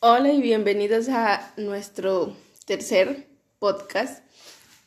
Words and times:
Hola 0.00 0.32
y 0.32 0.40
bienvenidos 0.40 1.08
a 1.08 1.52
nuestro 1.56 2.34
tercer 2.66 3.26
podcast. 3.58 4.24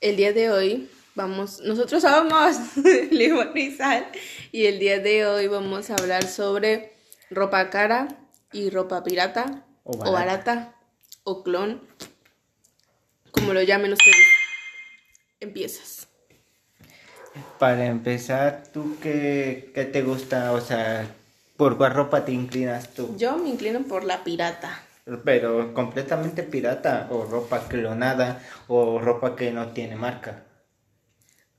El 0.02 0.16
día 0.16 0.34
de 0.34 0.50
hoy 0.50 0.90
vamos, 1.16 1.62
nosotros 1.62 2.02
somos 2.02 2.56
Limón 3.12 3.56
y 3.56 3.72
Sal 3.72 4.08
y 4.52 4.66
el 4.66 4.80
día 4.80 5.00
de 5.00 5.26
hoy 5.28 5.48
vamos 5.48 5.90
a 5.90 5.96
hablar 5.96 6.26
sobre 6.26 6.94
ropa 7.30 7.70
cara 7.70 8.08
y 8.52 8.70
ropa 8.70 9.04
pirata 9.04 9.64
O 9.84 9.92
o 9.92 9.98
barata. 9.98 10.12
barata 10.56 10.76
o 11.24 11.44
clon, 11.44 11.82
como 13.32 13.54
lo 13.54 13.62
llamen 13.62 13.94
ustedes. 13.94 14.26
Empiezas. 15.40 16.08
Para 17.60 17.86
empezar, 17.86 18.64
¿tú 18.74 18.98
qué, 19.02 19.72
qué 19.74 19.86
te 19.86 20.02
gusta? 20.02 20.52
O 20.54 20.60
sea, 20.62 21.08
¿por 21.56 21.78
cuál 21.78 21.94
ropa 21.94 22.26
te 22.26 22.32
inclinas 22.32 22.94
tú? 22.94 23.16
Yo 23.18 23.38
me 23.38 23.50
inclino 23.50 23.82
por 23.84 24.04
la 24.04 24.24
pirata. 24.24 24.82
Pero 25.26 25.74
completamente 25.74 26.44
pirata, 26.44 27.08
o 27.12 27.26
ropa 27.26 27.68
clonada, 27.68 28.42
o 28.68 29.00
ropa 29.00 29.36
que 29.36 29.52
no 29.52 29.74
tiene 29.74 29.96
marca, 29.96 30.46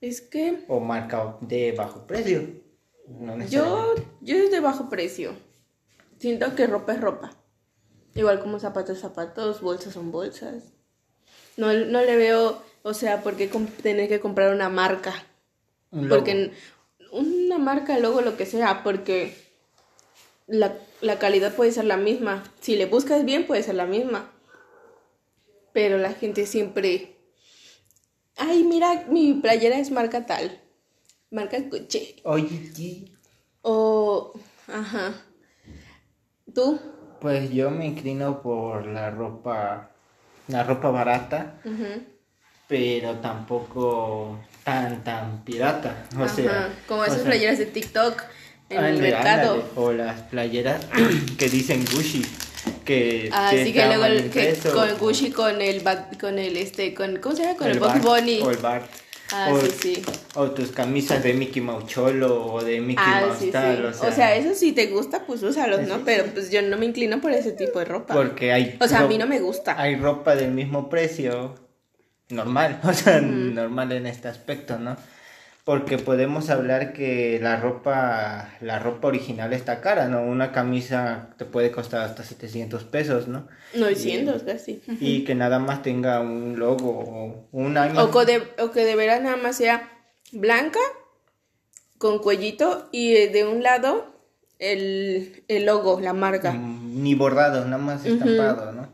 Es 0.01 0.23
que 0.23 0.65
o 0.69 0.81
marca 0.81 1.37
de 1.41 1.73
bajo 1.73 2.07
precio. 2.07 2.63
No 3.07 3.39
Yo, 3.47 3.95
yo 4.23 4.37
es 4.37 4.51
de 4.51 4.61
bajo 4.61 4.89
precio. 4.89 5.35
Siento 6.19 6.55
que 6.55 6.67
ropa 6.67 6.95
es 6.95 7.01
ropa. 7.01 7.33
Igual 8.15 8.41
como 8.41 8.59
zapatos, 8.59 9.01
zapatos, 9.01 9.61
bolsas 9.61 9.93
son 9.93 10.11
bolsas. 10.11 10.73
No, 11.57 11.73
no 11.73 12.01
le 12.01 12.17
veo, 12.17 12.63
o 12.83 12.95
sea, 12.95 13.23
por 13.23 13.37
qué 13.37 13.51
tener 13.83 14.09
que 14.09 14.21
comprar 14.21 14.55
una 14.55 14.71
marca. 14.71 15.13
Un. 15.91 16.09
Porque 16.09 16.53
una 17.13 17.59
marca, 17.59 17.99
logo, 17.99 18.23
lo 18.23 18.37
que 18.37 18.47
sea, 18.47 18.83
porque 18.83 19.37
la, 20.47 20.77
la 21.05 21.19
calidad 21.19 21.55
puede 21.55 21.73
ser 21.73 21.85
la 21.85 21.97
misma. 21.97 22.45
Si 22.61 22.77
le 22.77 22.87
buscas 22.87 23.25
bien, 23.25 23.47
puede 23.47 23.63
ser 23.63 23.75
la 23.77 23.87
misma. 23.87 24.31
Pero 25.73 25.99
la 25.99 26.13
gente 26.13 26.47
siempre... 26.47 27.17
Ay, 28.37 28.65
mira, 28.65 29.05
mi 29.09 29.35
playera 29.35 29.79
es 29.79 29.91
marca 29.91 30.27
tal. 30.27 30.61
Marca 31.31 31.59
Gucci. 31.61 32.17
Oye, 32.25 32.71
sí, 32.75 33.13
O, 33.63 34.33
ajá. 34.69 35.15
¿Tú? 36.55 36.79
pues 37.21 37.51
yo 37.51 37.71
me 37.71 37.87
inclino 37.87 38.43
por 38.43 38.87
la 38.87 39.11
ropa, 39.11 39.91
la 40.49 40.63
ropa 40.63 40.91
barata, 40.91 41.55
Ujú. 41.65 42.03
pero 42.69 43.15
tampoco 43.21 44.39
tan, 44.65 45.03
tan 45.05 45.43
pirata. 45.45 46.07
O 46.19 46.23
Ajá. 46.25 46.35
sea, 46.35 46.69
Como 46.87 47.05
esas 47.05 47.19
sea, 47.23 47.31
playeras 47.31 47.59
de 47.59 47.67
TikTok 47.67 48.23
en 48.71 48.79
el 48.79 48.85
Ándale, 48.85 49.11
mercado. 49.11 49.53
ándale. 49.55 49.71
O 49.77 49.93
las 49.93 50.21
playeras 50.23 50.87
que 51.39 51.49
dicen 51.49 51.85
Gucci. 51.93 52.25
Que, 52.85 53.31
Así 53.33 53.73
que 53.73 53.79
está 53.81 53.87
luego 53.89 54.05
el, 54.07 54.31
que 54.31 54.55
con 54.73 54.99
Gucci 54.99 55.31
con 55.31 55.61
el 55.63 55.83
con 56.21 56.39
el 56.39 56.57
este 56.57 56.95
con 56.95 57.17
¿cómo 57.17 57.35
se 57.35 57.43
llama? 57.43 57.57
con 57.57 57.69
el, 57.69 57.79
Bart, 57.79 58.03
Bunny. 58.03 58.41
O 58.43 58.51
el 58.51 58.57
Bart. 58.59 58.87
Ah, 59.33 59.49
o, 59.53 59.61
sí, 59.61 59.71
sí. 59.97 60.03
o 60.35 60.51
tus 60.51 60.71
camisas 60.71 61.23
de 61.23 61.33
Mickey 61.33 61.63
Mouse 61.63 61.87
Cholo 61.87 62.45
o 62.53 62.63
de 62.63 62.81
Mickey 62.81 63.03
Ah, 63.07 63.25
Mouse 63.27 63.39
sí, 63.41 63.51
tal. 63.51 63.87
O 63.87 63.93
sea, 63.95 64.09
O 64.09 64.13
sea, 64.13 64.37
eso 64.37 64.55
si 64.55 64.73
te 64.73 64.87
gusta, 64.89 65.25
pues 65.27 65.43
úsalos, 65.43 65.81
¿no? 65.89 66.05
Pero 66.05 66.25
pues 66.27 66.51
yo 66.51 66.61
no 66.61 66.77
me 66.77 66.85
inclino 66.85 67.21
por 67.23 67.33
ese 67.33 67.53
tipo 67.53 67.79
de 67.79 67.87
ropa. 67.87 68.15
porque 68.15 68.53
hay. 68.53 68.77
O 68.81 68.87
sea, 68.87 69.01
a 69.01 69.07
mí 69.09 69.17
no 69.17 69.27
me 69.27 69.41
gusta. 69.41 69.81
Hay 69.81 69.97
ropa 69.97 70.37
del 70.37 70.53
mismo 70.53 70.89
precio 70.91 71.55
normal. 72.29 72.81
O 72.85 72.93
sea, 72.93 73.21
normal 73.21 73.93
en 73.93 74.07
este 74.07 74.29
aspecto, 74.29 74.79
¿no? 74.79 74.97
Porque 75.65 75.97
podemos 75.97 76.51
hablar 76.51 76.93
que 76.93 77.39
la 77.43 77.57
ropa, 77.57 78.51
la 78.61 78.79
ropa 78.79 79.09
original 79.09 79.55
está 79.55 79.81
cara, 79.81 80.09
¿no? 80.09 80.23
Una 80.23 80.53
camisa 80.53 81.31
te 81.39 81.47
puede 81.47 81.71
costar 81.71 82.03
hasta 82.03 82.23
700 82.23 82.85
pesos, 82.85 83.29
¿no? 83.29 83.49
900 83.75 84.43
casi. 84.43 84.83
y 85.01 85.25
que 85.25 85.35
nada 85.35 85.59
más 85.59 85.83
tenga 85.83 86.21
un 86.21 86.59
logo 86.59 86.91
o 86.91 87.49
un 87.53 87.79
año. 87.79 88.03
O, 88.03 88.11
co- 88.11 88.27
de, 88.27 88.43
o 88.61 88.73
que 88.73 88.85
de 88.85 88.95
veras 88.95 89.23
nada 89.23 89.37
más 89.39 89.57
sea 89.57 89.91
blanca, 90.33 90.81
con 91.97 92.19
cuellito 92.19 92.89
y 92.93 93.15
de 93.29 93.45
un 93.47 93.63
lado 93.63 94.13
el, 94.59 95.45
el 95.49 95.65
logo, 95.65 95.99
la 96.01 96.13
marca. 96.13 96.53
Mm, 96.53 97.03
Ni 97.03 97.15
bordado, 97.15 97.65
nada 97.65 97.79
más 97.79 98.05
estampado, 98.05 98.73
¿no? 98.73 98.93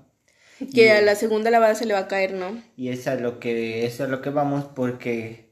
Que 0.73 0.93
a 0.93 1.01
la 1.03 1.15
segunda 1.17 1.51
lavada 1.51 1.75
se 1.75 1.87
le 1.87 1.95
va 1.95 2.01
a 2.01 2.09
caer, 2.09 2.35
¿no? 2.35 2.63
Y 2.77 2.91
eso 2.91 3.11
es 3.13 3.21
lo 3.21 3.41
que, 3.41 3.87
eso 3.87 4.05
es 4.05 4.11
lo 4.11 4.21
que 4.23 4.31
vamos 4.31 4.67
porque 4.67 5.50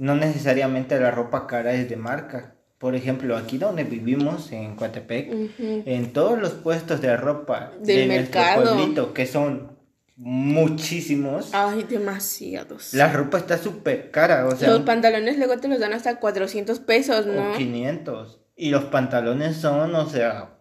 no 0.00 0.14
necesariamente 0.16 0.98
la 0.98 1.10
ropa 1.10 1.46
cara 1.46 1.72
es 1.74 1.88
de 1.90 1.96
marca. 1.96 2.54
Por 2.78 2.94
ejemplo, 2.94 3.36
aquí 3.36 3.58
donde 3.58 3.84
vivimos, 3.84 4.50
en 4.52 4.74
Coatepec, 4.74 5.30
en 5.58 6.12
todos 6.14 6.38
los 6.40 6.52
puestos 6.52 7.02
de 7.02 7.14
ropa 7.16 7.72
Del 7.80 8.08
de 8.08 8.16
nuestro 8.16 8.40
mercado. 8.40 8.74
pueblito, 8.76 9.12
que 9.12 9.26
son 9.26 9.76
muchísimos, 10.16 11.50
Ay, 11.52 11.84
demasiados. 11.88 12.92
la 12.94 13.12
ropa 13.12 13.38
está 13.38 13.58
súper 13.58 14.10
cara, 14.10 14.46
o 14.46 14.56
sea, 14.56 14.68
los 14.70 14.80
pantalones 14.82 15.36
luego 15.38 15.58
te 15.58 15.68
los 15.68 15.78
dan 15.78 15.92
hasta 15.92 16.16
400 16.18 16.78
pesos, 16.80 17.26
¿no? 17.26 17.52
o 17.52 17.56
500. 17.56 18.38
Y 18.56 18.70
los 18.70 18.84
pantalones 18.84 19.56
son, 19.56 19.94
o 19.94 20.08
sea, 20.08 20.58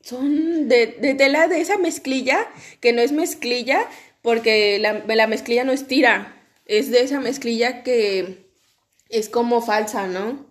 Son 0.00 0.68
de, 0.68 0.98
de 1.00 1.14
tela 1.14 1.48
de 1.48 1.60
esa 1.60 1.76
mezclilla, 1.78 2.46
que 2.80 2.92
no 2.92 3.00
es 3.02 3.12
mezclilla, 3.12 3.80
porque 4.22 4.78
la, 4.78 5.02
la 5.14 5.26
mezclilla 5.26 5.64
no 5.64 5.72
estira. 5.72 6.36
Es 6.66 6.90
de 6.90 7.02
esa 7.02 7.20
mezclilla 7.20 7.82
que 7.82 8.43
es 9.18 9.28
como 9.28 9.62
falsa, 9.62 10.06
¿no? 10.06 10.46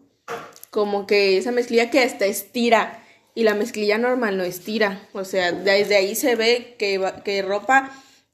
Como 0.72 1.08
que 1.08 1.38
esa 1.38 1.52
mezclilla 1.52 1.90
que 1.92 2.00
hasta 2.02 2.26
estira. 2.26 3.04
Y 3.36 3.44
la 3.44 3.56
mezclilla 3.56 3.98
normal 3.98 4.38
no 4.38 4.44
estira. 4.44 5.08
O 5.14 5.26
sea, 5.26 5.52
desde 5.52 5.96
ahí 5.96 6.16
se 6.16 6.36
ve 6.36 6.76
que, 6.80 7.02
que 7.26 7.42
ropa 7.42 7.92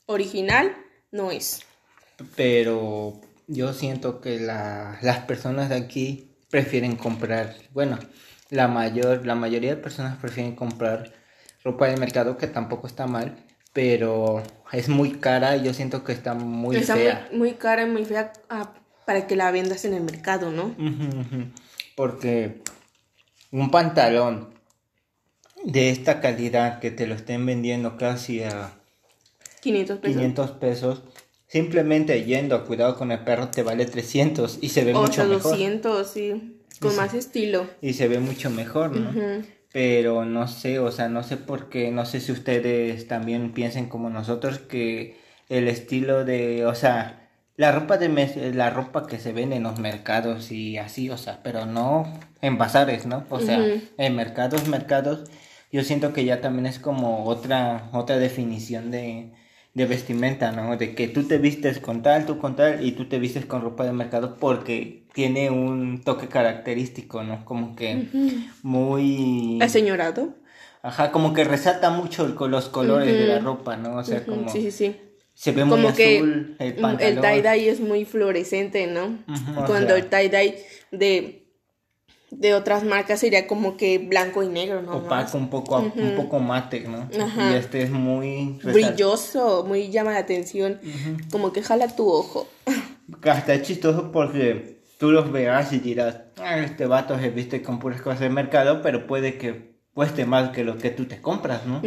original 0.08 0.76
no 1.12 1.32
es. 1.32 1.62
pero 2.36 3.20
yo 3.48 3.74
siento 3.74 4.22
que 4.22 4.40
la- 4.40 4.98
las 5.02 5.20
personas 5.20 5.70
de 5.70 5.76
aquí 5.76 6.32
prefieren 6.50 6.96
comprar, 6.96 7.56
bueno, 7.74 7.98
la 8.50 8.68
mayor, 8.68 9.26
la 9.26 9.36
mayoría 9.36 9.76
de 9.76 9.82
personas 9.82 10.18
prefieren 10.18 10.56
comprar 10.56 11.14
ropa 11.64 11.88
de 11.88 11.98
mercado 11.98 12.38
que 12.38 12.48
tampoco 12.48 12.88
está 12.88 13.08
mal, 13.08 13.38
pero 13.74 14.44
es 14.72 14.90
muy 14.90 15.12
cara 15.20 15.56
y 15.58 15.64
yo 15.64 15.74
siento 15.74 16.04
que 16.04 16.12
está 16.12 16.34
muy 16.34 16.78
Está 16.78 16.96
fea. 16.96 17.28
muy, 17.32 17.38
muy 17.40 17.54
cara 17.54 17.84
y 17.84 17.86
muy 17.86 18.06
fea 18.06 18.34
ah, 18.50 18.74
para 19.09 19.25
que 19.25 19.36
la 19.36 19.50
vendas 19.50 19.86
en 19.86 19.96
el 19.96 20.03
mercado, 20.03 20.52
¿no? 20.52 20.75
Porque 21.96 22.62
un 23.50 23.72
pantalón 23.72 24.50
de 25.64 25.90
esta 25.90 26.22
calidad 26.22 26.80
que 26.80 26.92
te 26.92 27.08
lo 27.08 27.16
estén 27.16 27.44
vendiendo 27.44 27.98
casi 27.98 28.44
a 28.44 28.72
500 29.62 29.98
pesos. 29.98 30.16
500 30.16 30.52
pesos, 30.52 31.02
simplemente 31.48 32.24
yendo 32.24 32.56
a 32.56 32.66
cuidado 32.66 32.98
con 32.98 33.12
el 33.12 33.24
perro 33.24 33.48
te 33.48 33.64
vale 33.64 33.88
300 33.88 34.59
y 34.62 34.69
se 34.69 34.86
ve 34.86 34.94
O 34.94 35.02
mucho 35.02 35.14
sea, 35.14 35.25
mejor. 35.25 35.53
200, 35.53 36.08
sí. 36.08 36.59
Con 36.80 36.96
más 36.96 37.16
estilo. 37.16 37.66
Y 37.81 37.94
se 37.94 38.08
ve 38.08 38.19
mucho 38.19 38.52
mejor, 38.52 38.96
¿no? 38.96 39.12
Pero 39.74 40.24
no 40.24 40.48
sé, 40.48 40.78
o 40.78 40.92
sea, 40.92 41.09
no 41.09 41.24
sé 41.24 41.36
por 41.38 41.69
qué, 41.69 41.90
no 41.90 42.06
sé 42.06 42.19
si 42.19 42.31
ustedes 42.31 43.08
también 43.08 43.53
piensen 43.53 43.90
como 43.90 44.12
nosotros 44.12 44.59
que 44.59 45.18
el 45.50 45.68
estilo 45.68 46.25
de, 46.25 46.68
o 46.68 46.75
sea, 46.75 47.19
la 47.62 47.72
ropa 47.72 47.97
de 47.97 48.09
mes- 48.09 48.38
la 48.56 48.70
ropa 48.70 49.06
que 49.08 49.20
se 49.20 49.34
vende 49.34 49.56
en 49.58 49.64
los 49.64 49.80
mercados 49.80 50.52
y 50.52 50.78
así, 50.78 51.09
o 51.09 51.18
sea, 51.18 51.42
pero 51.44 51.66
no 51.66 52.06
en 52.42 52.58
bazares, 52.58 53.06
¿no? 53.06 53.25
O 53.30 53.40
sea, 53.40 53.59
en 53.97 54.16
mercados, 54.16 54.68
mercados, 54.68 55.30
yo 55.72 55.84
siento 55.84 56.14
que 56.14 56.25
ya 56.25 56.42
también 56.42 56.66
es 56.66 56.80
como 56.80 57.25
otra 57.25 57.90
otra 57.94 58.18
definición 58.18 58.92
de 58.92 59.34
de 59.74 59.86
vestimenta, 59.86 60.52
¿no? 60.52 60.75
De 60.78 60.96
que 60.96 61.08
tú 61.08 61.24
te 61.28 61.38
vistes 61.38 61.80
con 61.80 62.02
tal, 62.02 62.25
tú 62.25 62.40
con 62.40 62.56
tal, 62.56 62.84
y 62.86 62.94
tú 62.94 63.08
te 63.08 63.19
vistes 63.19 63.46
con 63.46 63.62
ropa 63.62 63.84
de 63.86 63.94
mercado 63.94 64.36
porque 64.38 65.06
tiene 65.14 65.52
un 65.52 66.02
toque 66.03 66.28
característico, 66.28 67.24
¿no? 67.24 67.46
Como 67.46 67.75
que 67.75 68.08
muy... 68.64 69.59
Aseñorado. 69.62 70.36
Ajá, 70.81 71.12
como 71.12 71.34
que 71.34 71.44
resalta 71.44 71.89
mucho 71.92 72.25
el 72.25 72.36
los 72.51 72.69
colores 72.69 73.18
de 73.18 73.28
la 73.28 73.39
ropa, 73.39 73.78
¿no? 73.78 73.98
O 73.98 74.04
sea, 74.04 74.25
como... 74.25 74.50
Sí, 74.50 74.62
sí, 74.63 74.72
sí. 74.72 74.95
Se 75.41 75.53
ve 75.53 75.63
muy 75.63 75.77
Como 75.77 75.95
que 75.95 76.18
azul 76.18 76.56
el 76.59 76.74
mm, 76.74 76.81
pantalón. 76.81 77.13
el 77.18 77.21
tie-dye 77.21 77.69
es 77.69 77.80
muy 77.80 78.03
fluorescente, 78.03 78.88
¿no? 78.88 79.19
Cuando 79.65 79.95
sea. 79.95 79.97
el 79.97 80.09
tie-dye 80.09 80.65
de, 80.91 81.45
de 82.30 82.53
otras 82.53 82.83
marcas 82.83 83.21
sería 83.21 83.47
como 83.47 83.77
que 83.77 84.00
blanco 84.00 84.44
y 84.44 84.50
negro, 84.50 84.81
¿no? 84.81 84.97
Opaco, 84.97 85.38
un 85.38 85.50
poco, 85.50 85.77
un 85.80 86.15
poco 86.18 86.39
mate, 86.39 86.81
¿no? 86.81 87.07
Ajá. 87.24 87.51
Y 87.51 87.56
este 87.56 87.83
es 87.83 87.89
muy... 87.89 88.59
Brilloso, 88.63 89.63
muy 89.65 89.89
llama 89.89 90.12
la 90.12 90.19
atención. 90.19 90.81
Como 91.31 91.53
que 91.53 91.62
jala 91.63 91.88
tu 91.95 92.09
ojo. 92.12 92.45
Hasta 93.24 93.53
es 93.53 93.62
chistoso 93.62 94.12
porque 94.12 94.81
tú 94.97 95.12
los 95.12 95.31
verás 95.31 95.71
y 95.71 95.80
dirás, 95.80 96.19
"Ah, 96.38 96.59
este 96.59 96.86
vato 96.86 97.18
se 97.18 97.30
viste 97.30 97.62
con 97.62 97.80
puras 97.80 98.01
cosas 98.01 98.19
de 98.19 98.30
mercado, 98.30 98.81
pero 98.81 99.07
puede 99.07 99.38
que 99.38 99.79
cueste 99.94 100.25
más 100.25 100.51
que 100.51 100.63
lo 100.63 100.77
que 100.77 100.91
tú 100.91 101.06
te 101.06 101.21
compras, 101.21 101.65
¿no? 101.65 101.81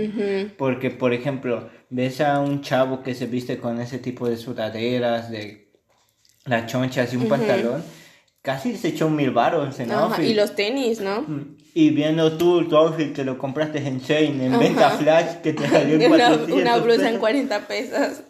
Porque, 0.58 0.90
por 0.90 1.12
ejemplo, 1.12 1.70
ves 1.90 2.20
a 2.20 2.40
un 2.40 2.60
chavo 2.60 3.02
que 3.02 3.14
se 3.14 3.26
viste 3.26 3.58
con 3.58 3.80
ese 3.80 3.98
tipo 3.98 4.28
de 4.28 4.36
sudaderas, 4.36 5.30
de 5.30 5.70
las 6.44 6.66
chonchas 6.66 7.12
y 7.12 7.16
un 7.16 7.28
pantalón, 7.28 7.82
casi 8.42 8.76
se 8.76 8.88
echó 8.88 9.08
mil 9.08 9.30
baros 9.30 9.78
en 9.80 9.92
Ajá, 9.92 10.04
outfit. 10.04 10.24
Y 10.24 10.34
los 10.34 10.54
tenis, 10.54 11.00
¿no? 11.00 11.22
Mm. 11.22 11.56
Y 11.74 11.90
viendo 11.90 12.36
tú 12.36 12.68
tu 12.68 12.76
outfit 12.76 13.14
que 13.14 13.24
lo 13.24 13.38
compraste 13.38 13.78
en 13.78 14.02
Chain, 14.02 14.40
en 14.40 14.58
venta 14.58 14.90
flash, 14.90 15.40
que 15.42 15.54
te 15.54 15.66
salió 15.66 15.94
en 15.96 16.06
una, 16.12 16.28
400 16.28 16.60
una 16.60 16.76
blusa 16.78 17.08
en 17.08 17.20
pesos. 17.20 17.20
40 17.20 17.66
pesos. 17.66 18.22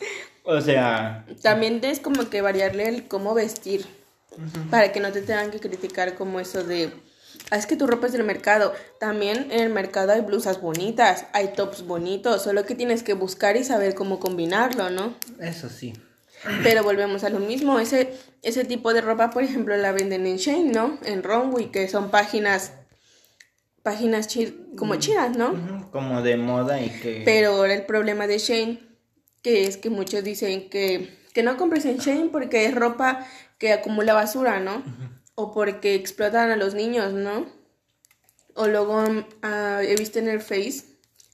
O 0.44 0.60
sea, 0.60 1.24
También 1.40 1.80
es 1.82 2.00
como 2.00 2.28
que 2.28 2.40
variarle 2.40 2.88
el 2.88 3.08
cómo 3.08 3.34
vestir. 3.34 3.84
Para 4.70 4.92
que 4.92 5.00
no 5.00 5.12
te 5.12 5.22
tengan 5.22 5.50
que 5.50 5.60
criticar 5.60 6.14
como 6.14 6.40
eso 6.40 6.64
de. 6.64 6.90
"Ah, 7.50 7.56
es 7.56 7.66
que 7.66 7.76
tu 7.76 7.86
ropa 7.86 8.06
es 8.06 8.12
del 8.12 8.24
mercado. 8.24 8.72
También 9.00 9.50
en 9.50 9.60
el 9.60 9.70
mercado 9.70 10.12
hay 10.12 10.20
blusas 10.22 10.60
bonitas, 10.60 11.26
hay 11.32 11.48
tops 11.54 11.86
bonitos. 11.86 12.42
Solo 12.42 12.64
que 12.64 12.74
tienes 12.74 13.02
que 13.02 13.14
buscar 13.14 13.56
y 13.56 13.64
saber 13.64 13.94
cómo 13.94 14.18
combinarlo, 14.20 14.90
¿no? 14.90 15.14
eso 15.40 15.68
sí. 15.68 15.92
Pero 16.64 16.82
volvemos 16.82 17.22
a 17.24 17.28
lo 17.30 17.38
mismo. 17.38 17.78
Ese, 17.78 18.12
ese 18.42 18.64
tipo 18.64 18.92
de 18.92 19.00
ropa, 19.00 19.30
por 19.30 19.44
ejemplo, 19.44 19.76
la 19.76 19.92
venden 19.92 20.26
en 20.26 20.38
Shane, 20.38 20.72
¿no? 20.72 20.98
En 21.04 21.22
Runway, 21.22 21.70
que 21.70 21.88
son 21.88 22.10
páginas. 22.10 22.72
Páginas 23.82 24.28
chi- 24.28 24.56
como 24.76 24.94
chidas, 24.96 25.36
¿no? 25.36 25.90
Como 25.90 26.22
de 26.22 26.36
moda 26.36 26.80
y 26.80 26.88
que... 26.90 27.22
Pero 27.24 27.50
ahora 27.56 27.74
el 27.74 27.84
problema 27.84 28.26
de 28.28 28.38
Shane, 28.38 28.80
que 29.42 29.66
es 29.66 29.76
que 29.76 29.90
muchos 29.90 30.22
dicen 30.22 30.68
que, 30.70 31.18
que 31.34 31.42
no 31.42 31.56
compres 31.56 31.84
en 31.84 31.98
Shane 31.98 32.28
porque 32.30 32.64
es 32.66 32.74
ropa 32.74 33.26
que 33.58 33.72
acumula 33.72 34.14
basura, 34.14 34.60
¿no? 34.60 34.82
O 35.34 35.52
porque 35.52 35.94
explotan 35.94 36.50
a 36.50 36.56
los 36.56 36.74
niños, 36.74 37.12
¿no? 37.12 37.46
O 38.54 38.66
luego 38.66 39.02
ah, 39.42 39.80
he 39.82 39.96
visto 39.96 40.18
en 40.18 40.28
el 40.28 40.40
Face, 40.40 40.84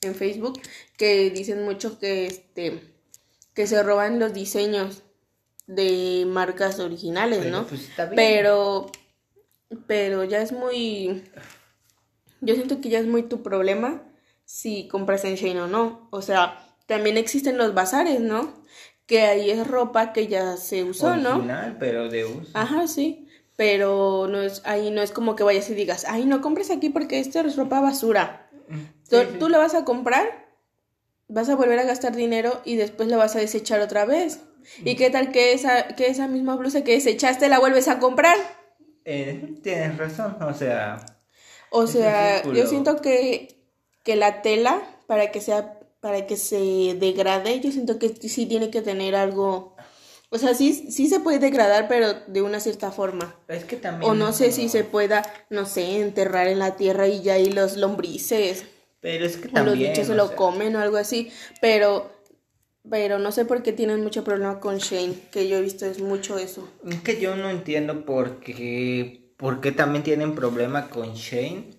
en 0.03 0.15
Facebook, 0.15 0.61
que 0.97 1.31
dicen 1.31 1.65
mucho 1.65 1.99
que 1.99 2.27
este 2.27 2.95
que 3.55 3.67
se 3.67 3.83
roban 3.83 4.21
los 4.21 4.33
diseños 4.33 5.03
de 5.67 6.25
marcas 6.27 6.79
originales, 6.79 7.41
Pero, 7.41 7.50
¿no? 7.50 7.67
pues, 7.67 7.89
está 7.89 8.05
bien. 8.05 8.17
Pero 8.17 8.93
pero 9.87 10.25
ya 10.25 10.41
es 10.41 10.53
muy 10.53 11.25
yo 12.41 12.55
siento 12.55 12.81
que 12.81 12.89
ya 12.89 13.00
es 13.00 13.06
muy 13.06 13.25
tu 13.25 13.43
problema 13.43 14.03
si 14.45 14.89
compras 14.89 15.25
en 15.25 15.35
Shane 15.35 15.61
o 15.61 15.67
no. 15.67 16.09
O 16.11 16.23
sea, 16.23 16.75
también 16.87 17.19
existen 17.19 17.59
los 17.59 17.75
bazares, 17.75 18.21
¿no? 18.21 18.55
Que 19.06 19.23
ahí 19.23 19.50
es 19.50 19.67
ropa 19.67 20.12
que 20.12 20.27
ya 20.27 20.56
se 20.56 20.85
usó, 20.85 21.17
¿no? 21.17 21.33
Original, 21.37 21.77
pero 21.79 22.09
de 22.09 22.25
uso. 22.25 22.50
Ajá, 22.55 22.87
sí. 22.87 23.28
Pero 23.59 24.29
no 24.29 24.41
es, 24.41 24.63
ahí 24.65 24.93
no 24.93 25.03
es 25.03 25.11
como 25.11 25.35
que 25.35 25.43
vayas 25.43 25.69
y 25.69 25.75
digas, 25.75 26.05
ay, 26.09 26.27
no 26.27 26.41
compres 26.41 26.71
aquí 26.71 26.91
porque 26.91 27.19
esto 27.19 27.41
es 27.41 27.57
ropa 27.57 27.81
basura. 27.81 28.49
Tú, 29.11 29.17
Sí, 29.17 29.27
sí. 29.33 29.39
tú 29.41 29.49
lo 29.49 29.59
vas 29.59 29.75
a 29.75 29.85
comprar, 29.85 30.47
vas 31.27 31.49
a 31.49 31.57
volver 31.57 31.81
a 31.81 31.83
gastar 31.83 32.15
dinero 32.15 32.61
y 32.65 32.77
después 32.77 33.09
lo 33.09 33.19
vas 33.19 33.35
a 33.35 33.41
desechar 33.41 33.81
otra 33.81 34.05
vez. 34.05 34.39
¿Y 34.85 34.95
qué 34.95 35.11
tal 35.11 35.33
que 35.33 35.55
esa, 35.55 35.89
que 35.89 36.07
esa 36.07 36.29
misma 36.29 36.55
blusa 36.55 36.85
que 36.85 36.93
desechaste 36.93 37.49
la 37.49 37.59
vuelves 37.59 37.89
a 37.89 37.99
comprar? 37.99 38.37
Eh, 39.05 39.57
tienes 39.61 39.99
razón, 39.99 40.37
o 40.41 40.55
sea... 40.55 41.05
O 41.71 41.89
sea, 41.89 42.45
yo 42.45 42.65
siento 42.69 43.01
que, 43.03 43.61
que 44.05 44.15
la 44.15 44.41
tela, 44.41 44.81
para 45.09 45.33
que 45.33 45.41
sea, 45.41 45.81
para 45.99 46.29
que 46.29 46.37
se 46.37 46.95
degrade, 46.95 47.59
yo 47.59 47.73
siento 47.73 47.99
que 47.99 48.09
sí 48.09 48.47
tiene 48.47 48.71
que 48.71 48.83
tener 48.83 49.17
algo. 49.17 49.75
O 50.31 50.37
sea, 50.37 50.55
sí, 50.55 50.75
sí 50.91 51.09
se 51.09 51.21
puede 51.21 51.39
degradar, 51.39 51.89
pero 51.89 52.13
de 52.27 52.43
una 52.43 52.61
cierta 52.61 52.91
forma. 52.93 53.35
Es 53.49 53.65
que 53.65 53.77
también... 53.77 54.11
O 54.11 54.15
no 54.15 54.33
sé 54.33 54.53
si 54.53 54.69
se 54.69 54.85
pueda, 54.85 55.23
no 55.49 55.65
sé, 55.65 56.01
enterrar 56.03 56.49
en 56.49 56.59
la 56.59 56.77
tierra 56.77 57.09
y 57.09 57.23
ya 57.23 57.35
ahí 57.35 57.51
los 57.51 57.79
lombrices 57.79 58.67
Pero 59.01 59.25
es 59.25 59.39
que 59.39 59.49
o 59.59 59.65
los 59.65 59.79
bichos 59.79 60.07
se 60.07 60.15
lo 60.15 60.29
sea, 60.29 60.37
comen 60.37 60.77
o 60.77 60.81
algo 60.81 60.99
así. 60.99 61.31
Pero, 61.63 62.13
pero 62.89 63.19
no 63.19 63.33
sé 63.33 63.47
por 63.47 63.63
qué 63.63 63.73
tienen 63.73 64.03
mucho 64.03 64.23
problema 64.23 64.61
con 64.61 64.79
Shane, 64.79 65.15
que 65.33 65.49
yo 65.49 65.57
he 65.57 65.63
visto 65.63 65.87
es 65.87 66.01
mucho 66.01 66.37
eso. 66.37 66.69
Es 66.87 67.01
que 67.01 67.19
yo 67.19 67.35
no 67.35 67.49
entiendo 67.49 68.05
por 68.05 68.41
qué, 68.41 69.33
por 69.39 69.63
qué 69.63 69.73
también 69.73 70.05
tienen 70.05 70.35
problema 70.35 70.91
con 70.91 71.15
Shane. 71.15 71.71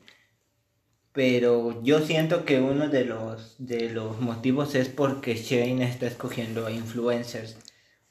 Pero 1.12 1.84
yo 1.84 2.00
siento 2.02 2.46
que 2.46 2.62
uno 2.62 2.88
de 2.88 3.06
los, 3.06 3.56
de 3.60 3.90
los 3.90 4.22
motivos 4.22 4.74
es 4.74 4.90
porque 4.90 5.36
Shane 5.36 5.84
está 5.84 6.08
escogiendo 6.08 6.70
influencers 6.70 7.58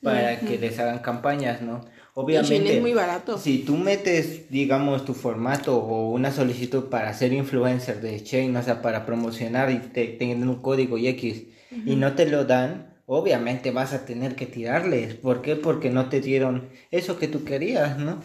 para 0.02 0.38
que 0.38 0.58
les 0.58 0.78
hagan 0.78 1.00
campañas, 1.00 1.62
¿no? 1.62 1.80
Obviamente, 2.14 2.76
es 2.76 2.80
muy 2.80 2.94
barato. 2.94 3.38
si 3.38 3.60
tú 3.60 3.76
metes, 3.76 4.50
digamos, 4.50 5.04
tu 5.04 5.14
formato 5.14 5.78
o 5.78 6.10
una 6.10 6.32
solicitud 6.32 6.86
para 6.86 7.14
ser 7.14 7.32
influencer 7.32 8.00
de 8.00 8.18
Shane, 8.18 8.58
o 8.58 8.62
sea, 8.62 8.82
para 8.82 9.06
promocionar 9.06 9.70
y 9.70 9.78
te 9.78 10.06
tengan 10.06 10.48
un 10.48 10.60
código 10.60 10.98
y 10.98 11.06
X 11.08 11.44
y 11.70 11.94
no 11.94 12.14
te 12.14 12.26
lo 12.26 12.44
dan, 12.44 12.96
obviamente 13.06 13.70
vas 13.70 13.92
a 13.92 14.04
tener 14.04 14.34
que 14.34 14.46
tirarles. 14.46 15.14
¿Por 15.14 15.42
qué? 15.42 15.54
Porque 15.54 15.90
no 15.90 16.08
te 16.08 16.20
dieron 16.20 16.70
eso 16.90 17.18
que 17.18 17.28
tú 17.28 17.44
querías, 17.44 17.98
¿no? 17.98 18.20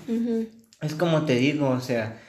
Es 0.82 0.96
como 0.96 1.26
te 1.26 1.36
digo, 1.36 1.70
o 1.70 1.80
sea, 1.80 2.20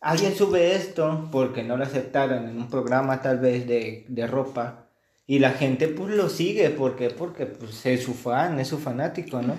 alguien 0.00 0.36
sube 0.36 0.76
esto 0.76 1.28
porque 1.32 1.64
no 1.64 1.76
lo 1.76 1.84
aceptaron 1.84 2.48
en 2.48 2.56
un 2.56 2.70
programa 2.70 3.20
tal 3.20 3.40
vez 3.40 3.66
de, 3.66 4.04
de 4.08 4.26
ropa 4.28 4.83
y 5.26 5.38
la 5.38 5.52
gente 5.52 5.88
pues 5.88 6.14
lo 6.14 6.28
sigue, 6.28 6.70
¿por 6.70 6.96
qué? 6.96 7.10
Porque 7.10 7.46
pues 7.46 7.84
es 7.86 8.02
su 8.02 8.14
fan, 8.14 8.60
es 8.60 8.68
su 8.68 8.78
fanático, 8.78 9.40
¿no? 9.42 9.56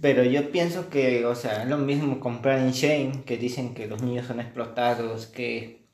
Pero 0.00 0.22
yo 0.22 0.50
pienso 0.52 0.88
que, 0.90 1.26
o 1.26 1.34
sea, 1.34 1.62
es 1.64 1.68
lo 1.68 1.78
mismo 1.78 2.20
comprar 2.20 2.60
en 2.60 2.70
Shane, 2.72 3.24
que 3.26 3.36
dicen 3.36 3.74
que 3.74 3.88
los 3.88 4.02
niños 4.02 4.26
son 4.26 4.40
explotados, 4.40 5.26
que, 5.26 5.88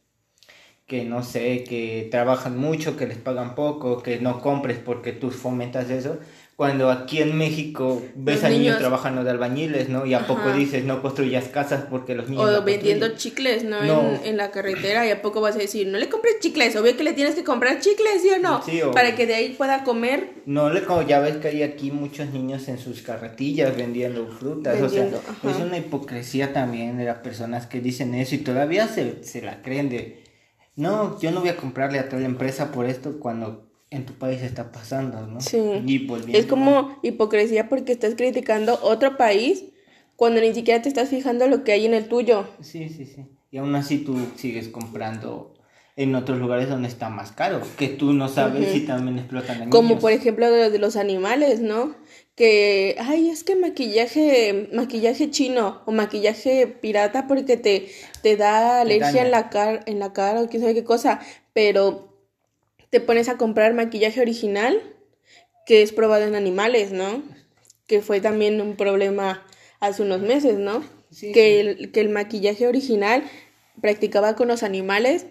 que 0.86 1.04
no 1.04 1.22
sé, 1.22 1.64
que 1.64 2.08
trabajan 2.10 2.58
mucho, 2.58 2.96
que 2.96 3.06
les 3.06 3.18
pagan 3.18 3.54
poco, 3.54 4.02
que 4.02 4.20
no 4.20 4.40
compres 4.40 4.78
porque 4.78 5.12
tú 5.12 5.30
fomentas 5.30 5.90
eso. 5.90 6.18
Cuando 6.56 6.88
aquí 6.88 7.20
en 7.20 7.36
México 7.36 8.00
ves 8.14 8.36
Los 8.36 8.44
a 8.44 8.48
niños, 8.48 8.62
niños- 8.64 8.78
trabajando 8.78 9.24
de 9.24 9.30
albañiles, 9.30 9.88
¿no? 9.88 10.06
Y 10.06 10.14
a 10.14 10.24
poco 10.26 10.52
dices 10.52 10.84
no 10.84 11.02
construyas 11.02 11.48
casas 11.48 11.86
porque 11.90 12.14
los 12.14 12.28
niños... 12.28 12.48
O 12.48 12.62
vendiendo 12.62 13.08
chicles, 13.16 13.64
¿no? 13.64 13.82
No. 13.82 14.00
En, 14.02 14.20
en 14.24 14.36
la 14.36 14.52
carretera 14.52 15.04
y 15.04 15.10
a 15.10 15.20
poco 15.20 15.40
vas 15.40 15.56
a 15.56 15.58
decir, 15.58 15.88
no 15.88 15.98
le 15.98 16.08
compres 16.08 16.38
chicles, 16.38 16.76
obvio 16.76 16.96
que 16.96 17.02
le 17.02 17.12
tienes 17.12 17.34
que 17.34 17.42
comprar 17.42 17.80
chicles, 17.80 18.22
¿sí 18.22 18.28
o 18.30 18.38
no? 18.38 18.62
Sí, 18.62 18.80
o- 18.82 18.92
Para 18.92 19.16
que 19.16 19.26
de 19.26 19.34
ahí 19.34 19.48
pueda 19.58 19.82
comer. 19.82 20.30
No, 20.46 20.70
le, 20.70 20.84
como 20.84 21.02
ya 21.02 21.18
ves 21.18 21.38
que 21.38 21.48
hay 21.48 21.64
aquí 21.64 21.90
muchos 21.90 22.28
niños 22.30 22.68
en 22.68 22.78
sus 22.78 23.02
carretillas 23.02 23.76
vendiendo 23.76 24.28
frutas. 24.28 24.80
Vendiendo, 24.80 25.18
o 25.18 25.20
sea, 25.22 25.30
ajá. 25.32 25.50
es 25.50 25.56
una 25.56 25.78
hipocresía 25.78 26.52
también 26.52 26.98
de 26.98 27.04
las 27.04 27.18
personas 27.18 27.66
que 27.66 27.80
dicen 27.80 28.14
eso 28.14 28.36
y 28.36 28.38
todavía 28.38 28.86
se, 28.86 29.24
se 29.24 29.42
la 29.42 29.60
creen 29.60 29.88
de, 29.90 30.22
no, 30.76 31.18
yo 31.20 31.32
no 31.32 31.40
voy 31.40 31.48
a 31.48 31.56
comprarle 31.56 31.98
a 31.98 32.08
tal 32.08 32.22
empresa 32.24 32.70
por 32.70 32.86
esto 32.86 33.18
cuando 33.18 33.70
en 33.94 34.06
tu 34.06 34.12
país 34.14 34.43
está 34.43 34.73
pasando, 34.73 35.26
¿no? 35.26 35.41
Sí. 35.41 35.58
Y 35.87 36.06
volviendo- 36.06 36.38
Es 36.38 36.46
como 36.46 36.99
hipocresía 37.02 37.69
porque 37.69 37.93
estás 37.93 38.14
criticando 38.14 38.79
otro 38.82 39.17
país 39.17 39.64
cuando 40.17 40.41
ni 40.41 40.52
siquiera 40.55 40.82
te 40.82 40.88
estás 40.88 41.08
fijando 41.08 41.46
lo 41.49 41.64
que 41.64 41.73
hay 41.73 41.87
en 41.87 41.94
el 41.94 42.08
tuyo. 42.08 42.46
Sí, 42.61 42.88
sí, 42.88 43.05
sí. 43.06 43.26
Y 43.50 43.58
aún 43.58 43.75
así 43.75 43.99
tú 43.99 44.17
sigues 44.37 44.69
comprando 44.69 45.55
en 45.96 46.14
otros 46.17 46.38
lugares 46.41 46.69
donde 46.69 46.88
está 46.88 47.08
más 47.08 47.31
caro, 47.31 47.61
que 47.79 47.87
tú 47.87 48.12
no 48.12 48.29
sabes 48.29 48.69
si 48.73 48.81
también 48.81 49.17
explotan 49.20 49.63
a 49.63 49.70
Como 49.70 49.91
niños. 49.91 50.01
por 50.01 50.10
ejemplo 50.10 50.51
de, 50.51 50.70
de 50.70 50.79
los 50.81 50.96
animales, 50.96 51.60
¿no? 51.60 51.94
Que, 52.34 52.96
ay, 52.98 53.31
es 53.31 53.44
que 53.44 53.55
maquillaje, 53.55 54.69
maquillaje 54.72 55.31
chino 55.31 55.82
o 55.86 55.93
maquillaje 55.93 56.67
pirata 56.67 57.29
porque 57.29 57.56
te, 57.56 57.86
te 58.22 58.36
da 58.36 58.81
alergia 58.81 59.22
en 59.22 59.31
la, 59.31 59.51
cara 59.51 59.81
en 59.86 60.01
la 60.01 60.13
cara 60.13 60.41
o 60.43 60.48
quién 60.48 60.63
sabe 60.63 60.74
qué 60.74 60.82
cosa, 60.82 61.20
pero 61.53 62.13
te 62.94 63.01
pones 63.01 63.29
a 63.29 63.36
comprar 63.36 63.74
maquillaje 63.74 64.20
original 64.20 64.81
que 65.67 65.82
es 65.82 65.91
probado 65.91 66.27
en 66.27 66.36
animales, 66.36 66.93
¿no? 66.93 67.24
Que 67.89 68.03
fue 68.03 68.20
también 68.20 68.60
un 68.60 68.77
problema 68.77 69.44
hace 69.81 70.03
unos 70.03 70.20
meses, 70.20 70.58
¿no? 70.58 70.84
Sí, 71.10 71.32
que, 71.32 71.58
El, 71.58 71.91
que 71.91 72.01
el 72.01 72.08
maquillaje 72.10 72.69
original 72.69 73.24
practicaba 73.81 74.36
con 74.36 74.46
los 74.46 74.63
animales 74.63 75.27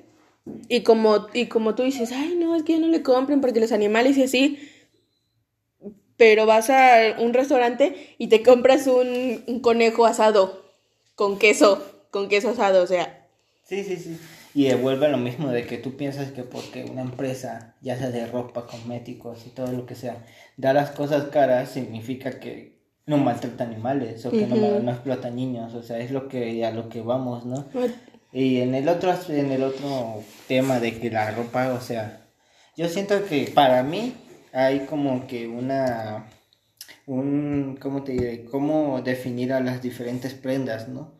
y 0.67 0.82
como, 0.82 1.27
y 1.34 1.46
como 1.46 1.74
tú 1.74 1.84
dices, 1.84 2.12
ay, 2.12 2.36
no, 2.36 2.53
es 2.53 2.63
que 2.63 2.74
ya 2.74 2.79
no 2.79 2.89
le 2.89 3.01
compren 3.01 3.39
porque 3.39 3.62
los 3.62 3.72
animales 3.72 4.17
y 4.17 4.24
así, 4.24 4.60
pero 6.17 6.46
vas 6.46 6.70
a 6.70 7.15
un 7.17 7.34
restaurante 7.34 8.13
y 8.17 8.27
te 8.27 8.43
compras 8.43 8.88
un, 8.88 9.41
un 9.48 9.62
conejo 9.62 10.05
asado 10.05 10.65
con 11.15 11.39
queso, 11.39 11.82
con 12.12 12.27
queso 12.27 12.50
asado, 12.50 12.84
o 12.84 12.88
sea, 12.88 13.25
Sí, 13.63 13.86
sí, 13.86 13.96
sí. 13.96 14.17
Y 14.53 14.72
vuelve 14.75 15.07
a 15.07 15.10
lo 15.10 15.17
mismo 15.17 15.50
de 15.50 15.65
que 15.65 15.77
tú 15.77 15.98
piensas 15.98 16.31
que 16.31 16.43
porque 16.43 16.86
una 16.86 17.01
empresa, 17.01 17.75
ya 17.81 17.98
sea 17.98 18.12
de 18.12 18.27
ropa, 18.27 18.67
cosméticos 18.67 19.48
y 19.48 19.50
todo 19.50 19.72
lo 19.72 19.86
que 19.86 19.95
sea, 19.95 20.25
da 20.57 20.74
las 20.74 20.91
cosas 20.91 21.29
caras, 21.29 21.69
significa 21.69 22.39
que 22.39 22.74
no 23.05 23.17
maltrata 23.17 23.63
animales 23.63 24.25
o 24.25 24.31
que 24.31 24.45
no, 24.45 24.91
explota 24.91 25.29
niños. 25.29 25.74
O 25.74 25.81
sea, 25.81 26.00
es 26.00 26.12
lo 26.12 26.27
que 26.27 26.63
a 26.65 26.72
lo 26.72 26.89
que 26.89 27.01
vamos, 27.01 27.45
¿no? 27.45 27.65
Y 28.31 28.62
en 28.62 28.75
el 28.75 28.89
otro 28.89 29.13
en 29.29 29.51
el 29.51 29.63
otro 29.63 30.24
tema 30.48 30.79
de 30.79 31.00
que 31.00 31.10
la 31.10 31.31
ropa, 31.31 31.74
o 31.74 31.81
sea, 31.81 32.22
yo 32.75 32.88
siento 32.89 33.25
que 33.25 33.51
para 33.53 33.83
mí 33.83 34.13
hay 34.51 34.81
como 34.81 35.27
que 35.27 35.48
una 35.48 36.27
un 37.05 37.77
cómo 37.81 38.03
te 38.03 38.13
diré, 38.13 38.45
cómo 38.45 39.01
definir 39.01 39.53
a 39.53 39.60
las 39.60 39.81
diferentes 39.81 40.33
prendas, 40.33 40.88
¿no? 40.88 41.12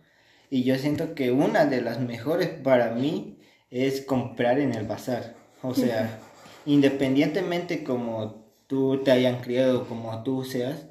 Y 0.54 0.64
yo 0.66 0.76
siento 0.76 1.16
que 1.16 1.32
una 1.32 1.66
de 1.66 1.82
las 1.82 2.00
mejores 2.00 2.48
para 2.50 2.92
mí 2.92 3.40
es 3.72 4.02
comprar 4.02 4.60
en 4.60 4.76
el 4.76 4.86
bazar. 4.86 5.34
O 5.64 5.74
sea, 5.74 6.20
independientemente 6.68 7.84
como 7.84 8.46
tú 8.68 9.02
te 9.04 9.10
hayan 9.10 9.42
criado, 9.42 9.88
como 9.88 10.22
tú 10.22 10.44
seas, 10.44 10.86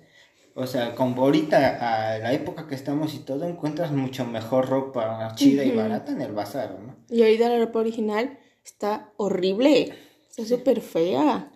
O 0.57 0.67
sea, 0.67 0.97
con 0.97 1.17
ahorita 1.17 1.59
a 1.79 2.19
la 2.19 2.33
época 2.33 2.67
que 2.67 2.75
estamos 2.75 3.15
y 3.15 3.21
todo, 3.21 3.47
encuentras 3.47 3.93
mucho 3.93 4.27
mejor 4.27 4.69
ropa 4.69 5.33
chida 5.37 5.65
y 5.65 5.71
barata 5.71 6.11
en 6.11 6.23
el 6.23 6.33
bazar, 6.33 6.77
¿no? 6.85 6.97
Y 7.09 7.23
ahorita 7.23 7.49
la 7.49 7.59
ropa 7.65 7.79
original 7.79 8.41
está 8.65 9.13
horrible. 9.17 9.95
Está 10.29 10.45
súper 10.45 10.81
fea. 10.81 11.53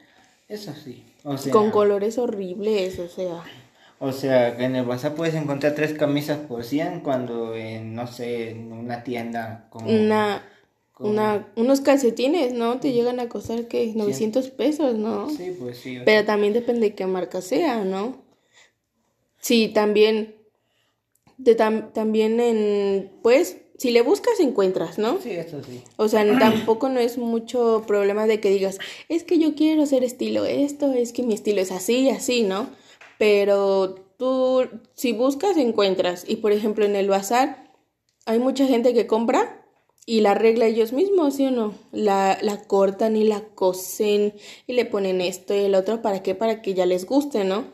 Eso 0.49 0.73
sí. 0.75 1.05
O 1.25 1.37
sea, 1.37 1.53
Con 1.53 1.73
colores 1.73 2.19
horribles, 2.19 3.01
o 3.01 3.09
sea. 3.09 3.43
O 3.99 4.13
sea, 4.13 4.57
que 4.57 4.65
en 4.65 4.77
el 4.77 4.85
bazar 4.85 5.15
puedes 5.15 5.35
encontrar 5.35 5.75
tres 5.75 5.95
camisas 5.95 6.39
por 6.39 6.65
100 6.65 7.01
cuando 7.01 7.55
en, 7.55 7.95
no 7.95 8.07
sé, 8.07 8.51
en 8.51 8.73
una 8.73 9.03
tienda 9.05 9.69
como... 9.71 9.89
Una, 9.89 10.43
como- 10.93 11.11
una, 11.11 11.49
unos 11.57 11.81
calcetines, 11.81 12.53
¿no? 12.53 12.79
Te 12.79 12.93
llegan 12.93 13.21
a 13.21 13.29
costar, 13.29 13.69
¿qué? 13.69 13.93
900 13.95 14.51
pesos, 14.51 14.97
¿no? 14.97 15.31
Sí, 15.31 15.57
pues 15.59 15.79
sí. 15.79 15.99
Pero 16.05 16.27
también 16.27 16.53
depende 16.53 16.89
de 16.89 16.95
qué 16.95 17.07
marca 17.07 17.41
sea, 17.41 17.85
¿no? 17.85 18.17
Sí, 19.41 19.69
también, 19.69 20.35
de 21.39 21.57
tam- 21.57 21.93
también 21.93 22.41
en, 22.41 23.11
pues, 23.23 23.59
si 23.79 23.91
le 23.93 24.03
buscas 24.03 24.41
encuentras, 24.41 24.99
¿no? 24.99 25.21
Sí, 25.21 25.31
eso 25.31 25.63
sí. 25.63 25.83
O 25.97 26.09
sea, 26.09 26.39
tampoco 26.39 26.89
no 26.89 26.99
es 27.01 27.17
mucho 27.19 27.85
problema 27.87 28.27
de 28.27 28.41
que 28.41 28.51
digas, 28.51 28.79
es 29.09 29.23
que 29.25 29.39
yo 29.39 29.55
quiero 29.55 29.87
ser 29.87 30.03
estilo 30.05 30.45
esto, 30.45 30.93
es 30.93 31.13
que 31.13 31.23
mi 31.23 31.35
estilo 31.35 31.61
es 31.61 31.73
así, 31.73 32.09
así, 32.11 32.43
¿no? 32.43 32.69
Pero 33.19 33.95
tú, 34.19 34.69
si 34.95 35.13
buscas, 35.13 35.57
encuentras. 35.57 36.25
Y 36.29 36.37
por 36.37 36.53
ejemplo, 36.53 36.85
en 36.85 36.97
el 36.97 37.09
bazar 37.09 37.73
hay 38.27 38.39
mucha 38.39 38.67
gente 38.67 38.95
que 38.95 39.07
compra 39.07 39.63
y 40.05 40.21
la 40.21 40.33
arregla 40.33 40.67
ellos 40.67 40.93
mismos, 40.93 41.35
¿sí 41.35 41.47
o 41.47 41.51
no? 41.51 41.75
La, 41.93 42.39
la 42.41 42.63
cortan 42.63 43.17
y 43.17 43.25
la 43.25 43.41
cosen 43.55 44.35
y 44.67 44.73
le 44.75 44.85
ponen 44.85 45.21
esto 45.21 45.55
y 45.55 45.65
el 45.65 45.75
otro, 45.75 46.03
¿para 46.03 46.23
qué? 46.23 46.35
Para 46.35 46.63
que 46.63 46.75
ya 46.75 46.87
les 46.87 47.07
guste, 47.07 47.45
¿no? 47.45 47.65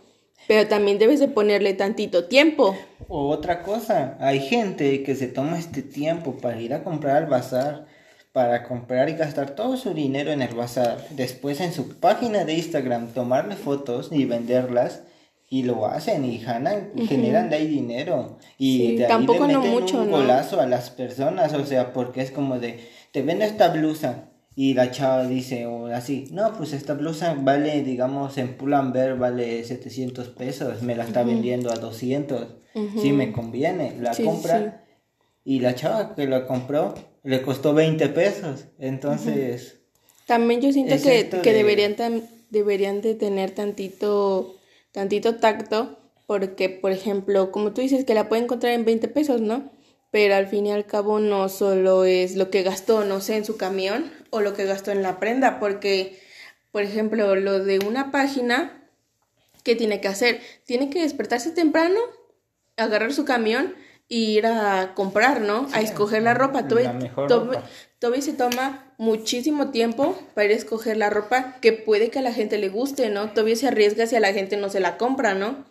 Pero 0.48 0.68
también 0.68 0.98
debes 0.98 1.20
de 1.20 1.28
ponerle 1.28 1.74
tantito 1.74 2.24
tiempo. 2.24 2.74
O 3.08 3.28
otra 3.28 3.62
cosa, 3.62 4.16
hay 4.20 4.40
gente 4.40 5.02
que 5.02 5.14
se 5.14 5.28
toma 5.28 5.58
este 5.58 5.82
tiempo 5.82 6.36
para 6.38 6.60
ir 6.60 6.74
a 6.74 6.82
comprar 6.82 7.18
al 7.18 7.26
bazar, 7.26 7.86
para 8.32 8.64
comprar 8.64 9.10
y 9.10 9.12
gastar 9.12 9.54
todo 9.54 9.76
su 9.76 9.92
dinero 9.92 10.32
en 10.32 10.42
el 10.42 10.54
bazar, 10.54 11.06
después 11.10 11.60
en 11.60 11.72
su 11.72 12.00
página 12.00 12.44
de 12.44 12.54
Instagram 12.54 13.12
tomarle 13.12 13.56
fotos 13.56 14.08
y 14.10 14.24
venderlas 14.24 15.02
y 15.52 15.64
lo 15.64 15.84
hacen 15.84 16.24
y 16.24 16.38
ganan, 16.38 16.92
generan 17.06 17.50
de 17.50 17.56
ahí 17.56 17.66
dinero. 17.66 18.38
Y 18.56 18.78
Sí, 18.78 18.96
de 18.96 19.04
ahí 19.04 19.08
tampoco 19.08 19.46
le 19.46 19.52
no 19.52 19.60
meten 19.60 19.72
mucho, 19.82 20.00
un 20.00 20.10
¿no? 20.10 20.16
golazo 20.16 20.62
a 20.62 20.66
las 20.66 20.88
personas, 20.88 21.52
o 21.52 21.66
sea, 21.66 21.92
porque 21.92 22.22
es 22.22 22.30
como 22.30 22.58
de, 22.58 22.80
te 23.12 23.20
vendo 23.20 23.44
esta 23.44 23.68
blusa 23.68 24.30
y 24.56 24.72
la 24.72 24.90
chava 24.90 25.26
dice 25.26 25.66
o 25.66 25.88
así, 25.88 26.26
no, 26.30 26.54
pues 26.56 26.72
esta 26.72 26.94
blusa 26.94 27.36
vale, 27.38 27.82
digamos, 27.82 28.38
en 28.38 28.56
Pull&Bear 28.56 29.18
vale 29.18 29.62
700 29.64 30.28
pesos, 30.30 30.80
me 30.80 30.96
la 30.96 31.04
está 31.04 31.22
vendiendo 31.22 31.70
a 31.70 31.76
200, 31.76 32.46
sí 32.98 33.12
me 33.12 33.30
conviene, 33.32 33.96
la 34.00 34.14
Sí, 34.14 34.24
compra 34.24 34.84
y 35.44 35.60
la 35.60 35.74
chava 35.74 36.14
que 36.14 36.26
la 36.26 36.46
compró 36.46 36.94
le 37.24 37.42
costó 37.42 37.74
20 37.74 38.08
pesos, 38.08 38.64
entonces... 38.78 39.80
También 40.26 40.62
yo 40.62 40.72
siento 40.72 40.94
que, 41.02 41.28
que 41.28 41.52
de- 41.52 41.58
deberían, 41.58 41.94
tam- 41.94 42.22
deberían 42.48 43.02
de 43.02 43.14
tener 43.14 43.50
tantito, 43.50 44.56
tantito 44.92 45.36
tacto, 45.36 45.98
porque, 46.26 46.68
por 46.68 46.92
ejemplo, 46.92 47.50
como 47.50 47.72
tú 47.72 47.80
dices, 47.80 48.04
que 48.04 48.14
la 48.14 48.28
pueden 48.28 48.44
encontrar 48.44 48.72
en 48.72 48.84
20 48.84 49.08
pesos, 49.08 49.40
¿no? 49.40 49.70
Pero 50.10 50.34
al 50.34 50.46
fin 50.46 50.66
y 50.66 50.72
al 50.72 50.86
cabo 50.86 51.18
no 51.20 51.48
solo 51.48 52.04
es 52.04 52.36
lo 52.36 52.50
que 52.50 52.62
gastó, 52.62 53.04
no 53.04 53.20
sé, 53.20 53.36
en 53.36 53.44
su 53.44 53.56
camión 53.56 54.12
o 54.30 54.40
lo 54.40 54.54
que 54.54 54.64
gastó 54.66 54.90
en 54.92 55.02
la 55.02 55.18
prenda, 55.18 55.58
porque, 55.58 56.20
por 56.70 56.82
ejemplo, 56.82 57.34
lo 57.36 57.64
de 57.64 57.78
una 57.80 58.10
página, 58.10 58.86
¿qué 59.64 59.74
tiene 59.74 60.00
que 60.00 60.08
hacer? 60.08 60.40
Tiene 60.66 60.90
que 60.90 61.02
despertarse 61.02 61.50
temprano, 61.50 61.98
agarrar 62.76 63.12
su 63.12 63.24
camión 63.24 63.74
e 64.10 64.16
ir 64.16 64.46
a 64.46 64.92
comprar, 64.94 65.40
¿no? 65.40 65.66
a 65.72 65.80
escoger 65.80 66.22
la 66.22 66.34
ropa. 66.34 66.60
la 66.62 66.68
Todavía- 66.68 66.92
mejor 66.92 67.30
ropa. 67.30 67.62
Todavía 68.02 68.22
se 68.22 68.32
toma 68.32 68.92
muchísimo 68.98 69.70
tiempo 69.70 70.18
para 70.34 70.46
ir 70.46 70.50
a 70.50 70.56
escoger 70.56 70.96
la 70.96 71.08
ropa 71.08 71.58
que 71.60 71.72
puede 71.72 72.10
que 72.10 72.18
a 72.18 72.22
la 72.22 72.32
gente 72.32 72.58
le 72.58 72.68
guste, 72.68 73.10
¿no? 73.10 73.30
Todavía 73.30 73.54
se 73.54 73.68
arriesga 73.68 74.08
si 74.08 74.16
a 74.16 74.20
la 74.20 74.32
gente 74.32 74.56
no 74.56 74.70
se 74.70 74.80
la 74.80 74.96
compra, 74.98 75.34
¿no? 75.34 75.64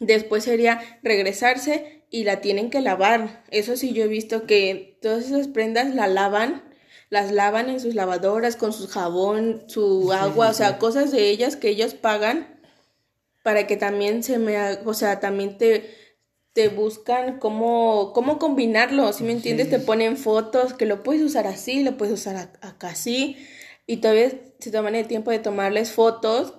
Después 0.00 0.42
sería 0.42 0.80
regresarse 1.04 2.02
y 2.10 2.24
la 2.24 2.40
tienen 2.40 2.70
que 2.70 2.80
lavar. 2.80 3.44
Eso 3.52 3.76
sí, 3.76 3.92
yo 3.92 4.02
he 4.02 4.08
visto 4.08 4.46
que 4.46 4.98
todas 5.00 5.26
esas 5.26 5.46
prendas 5.46 5.94
la 5.94 6.08
lavan, 6.08 6.64
las 7.08 7.30
lavan 7.30 7.70
en 7.70 7.78
sus 7.78 7.94
lavadoras 7.94 8.56
con 8.56 8.72
su 8.72 8.88
jabón, 8.88 9.62
su 9.68 10.12
agua, 10.12 10.50
o 10.50 10.54
sea, 10.54 10.78
cosas 10.78 11.12
de 11.12 11.30
ellas 11.30 11.54
que 11.54 11.68
ellos 11.68 11.94
pagan 11.94 12.58
para 13.44 13.68
que 13.68 13.76
también 13.76 14.24
se 14.24 14.38
me, 14.38 14.58
o 14.84 14.92
sea, 14.92 15.20
también 15.20 15.56
te, 15.56 15.88
te 16.56 16.68
buscan 16.70 17.38
cómo, 17.38 18.12
cómo 18.14 18.38
combinarlo, 18.38 19.12
¿sí 19.12 19.22
me 19.24 19.32
entiendes? 19.32 19.68
Te 19.68 19.78
ponen 19.78 20.16
fotos 20.16 20.72
que 20.72 20.86
lo 20.86 21.02
puedes 21.02 21.22
usar 21.22 21.46
así, 21.46 21.84
lo 21.84 21.96
puedes 21.98 22.14
usar 22.14 22.34
ac- 22.36 22.58
acá 22.62 22.88
así, 22.88 23.36
y 23.86 23.98
todavía 23.98 24.32
se 24.58 24.70
toman 24.70 24.94
el 24.94 25.06
tiempo 25.06 25.30
de 25.30 25.38
tomarles 25.38 25.92
fotos, 25.92 26.54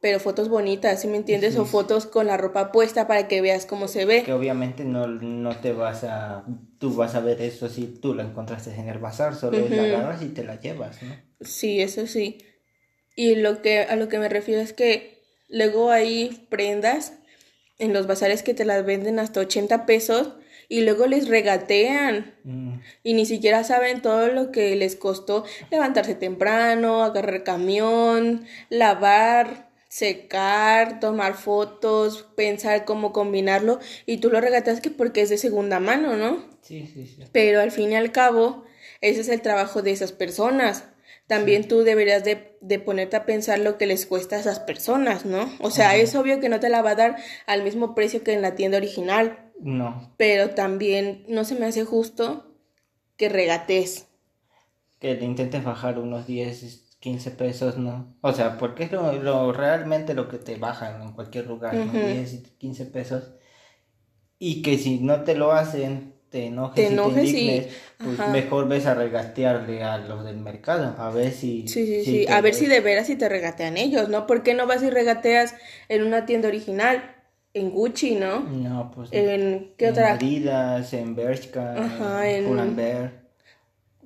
pero 0.00 0.20
fotos 0.20 0.48
bonitas, 0.48 1.00
¿sí 1.00 1.08
me 1.08 1.16
entiendes? 1.16 1.56
O 1.56 1.64
fotos 1.64 2.06
con 2.06 2.26
la 2.28 2.36
ropa 2.36 2.70
puesta 2.70 3.06
para 3.08 3.26
que 3.26 3.40
veas 3.40 3.66
cómo 3.66 3.88
se 3.88 4.04
ve. 4.04 4.22
Que 4.22 4.32
obviamente 4.32 4.84
no, 4.84 5.08
no 5.08 5.56
te 5.56 5.72
vas 5.72 6.04
a... 6.04 6.44
Tú 6.78 6.94
vas 6.94 7.14
a 7.16 7.20
ver 7.20 7.40
eso 7.42 7.68
si 7.68 7.86
tú 7.86 8.14
la 8.14 8.22
encontraste 8.22 8.70
en 8.74 8.88
el 8.88 8.98
bazar, 8.98 9.34
solo 9.34 9.58
la 9.68 9.82
agarras 9.82 10.22
y 10.22 10.28
te 10.28 10.44
la 10.44 10.60
llevas, 10.60 11.02
¿no? 11.02 11.16
Sí, 11.40 11.80
eso 11.80 12.06
sí. 12.06 12.38
Y 13.16 13.34
lo 13.34 13.62
que 13.62 13.80
a 13.80 13.96
lo 13.96 14.08
que 14.08 14.18
me 14.18 14.28
refiero 14.28 14.60
es 14.60 14.72
que 14.74 15.22
luego 15.48 15.90
hay 15.90 16.46
prendas 16.50 17.14
en 17.78 17.92
los 17.92 18.06
bazares 18.06 18.42
que 18.42 18.54
te 18.54 18.64
las 18.64 18.84
venden 18.84 19.18
hasta 19.18 19.40
80 19.40 19.86
pesos 19.86 20.32
y 20.68 20.80
luego 20.82 21.06
les 21.06 21.28
regatean 21.28 22.34
Mm, 22.44 22.80
y 23.02 23.14
ni 23.14 23.24
siquiera 23.26 23.64
saben 23.64 24.02
todo 24.02 24.28
lo 24.28 24.52
que 24.52 24.76
les 24.76 24.96
costó 24.96 25.44
levantarse 25.70 26.14
temprano, 26.14 27.02
agarrar 27.02 27.42
camión, 27.42 28.46
lavar, 28.68 29.70
secar, 29.88 31.00
tomar 31.00 31.34
fotos, 31.34 32.26
pensar 32.36 32.84
cómo 32.84 33.12
combinarlo 33.12 33.78
y 34.06 34.18
tú 34.18 34.28
lo 34.30 34.40
regateas 34.40 34.80
que 34.80 34.90
porque 34.90 35.22
es 35.22 35.30
de 35.30 35.38
segunda 35.38 35.80
mano, 35.80 36.16
¿no? 36.16 36.44
Sí, 36.60 36.86
sí, 36.92 37.06
sí. 37.06 37.22
Pero 37.32 37.60
al 37.60 37.70
fin 37.70 37.92
y 37.92 37.96
al 37.96 38.12
cabo, 38.12 38.64
ese 39.00 39.20
es 39.20 39.28
el 39.28 39.40
trabajo 39.40 39.82
de 39.82 39.92
esas 39.92 40.12
personas. 40.12 40.84
También 41.26 41.68
tú 41.68 41.82
deberías 41.84 42.24
de, 42.24 42.56
de 42.60 42.78
ponerte 42.78 43.16
a 43.16 43.26
pensar 43.26 43.58
lo 43.58 43.78
que 43.78 43.86
les 43.86 44.06
cuesta 44.06 44.36
a 44.36 44.40
esas 44.40 44.60
personas, 44.60 45.24
¿no? 45.24 45.50
O 45.60 45.70
sea, 45.70 45.96
es 45.96 46.14
obvio 46.14 46.40
que 46.40 46.48
no 46.50 46.60
te 46.60 46.68
la 46.70 46.82
va 46.82 46.90
a 46.90 46.94
dar 46.96 47.16
al 47.46 47.62
mismo 47.64 47.94
precio 47.94 48.22
que 48.24 48.34
en 48.34 48.42
la 48.42 48.54
tienda 48.56 48.78
original, 48.78 49.52
No, 49.78 49.90
pero 50.18 50.50
también 50.50 51.24
no 51.28 51.44
se 51.44 51.56
me 51.56 51.66
hace 51.66 51.84
justo 51.84 52.54
que 53.16 53.28
regates. 53.30 54.06
que 54.98 55.14
le 55.14 55.24
intentes 55.24 55.62
bajar 55.64 55.98
unos 56.00 56.26
10, 56.26 56.96
15 56.98 57.30
pesos, 57.30 57.78
¿no? 57.78 58.16
O 58.22 58.32
sea, 58.32 58.58
porque 58.58 58.84
es 58.84 58.92
lo, 58.92 59.12
lo- 59.12 59.52
realmente 59.52 60.14
lo 60.14 60.26
que 60.28 60.38
te 60.38 60.56
bajan 60.56 61.00
en 61.02 61.12
cualquier 61.12 61.46
lugar, 61.46 61.84
¿no? 61.84 62.00
10, 62.00 62.42
15 62.58 62.86
pesos. 62.86 63.34
Y 64.38 64.62
que 64.62 64.78
si 64.78 65.00
no 65.00 65.24
te 65.24 65.34
lo 65.34 65.52
hacen, 65.52 66.13
te 66.34 66.46
enojes, 66.46 66.76
Te 66.76 66.90
y 66.90 66.92
enojes 66.94 67.34
y- 67.34 67.68
pues 68.04 68.18
mejor 68.28 68.68
ves 68.68 68.86
a 68.86 68.94
regatearle 68.94 69.82
a 69.82 69.98
los 69.98 70.24
del 70.24 70.36
mercado, 70.36 70.94
a 70.98 71.10
ver 71.10 71.32
si... 71.32 71.66
Sí, 71.68 71.86
sí, 71.86 72.04
si 72.04 72.10
sí. 72.10 72.26
A 72.28 72.40
ver 72.42 72.52
ves- 72.52 72.58
si 72.58 72.66
de 72.66 72.80
veras 72.80 73.06
si 73.06 73.16
te 73.16 73.28
regatean 73.28 73.76
ellos, 73.76 74.08
¿no? 74.08 74.26
¿Por 74.26 74.42
qué 74.42 74.52
no 74.54 74.66
vas 74.66 74.82
y 74.82 74.90
regateas 74.90 75.54
en 75.88 76.02
una 76.02 76.26
tienda 76.26 76.48
original? 76.48 77.14
En 77.54 77.70
Gucci, 77.70 78.16
¿no? 78.16 78.40
No, 78.40 78.90
pues... 78.94 79.10
¿En 79.12 79.72
qué 79.78 79.86
en 79.86 79.92
otra? 79.92 80.12
Adidas, 80.14 80.92
en 80.92 81.14
Bershka, 81.14 81.84
Ajá, 81.84 82.28
en 82.28 82.44
en-. 82.58 83.24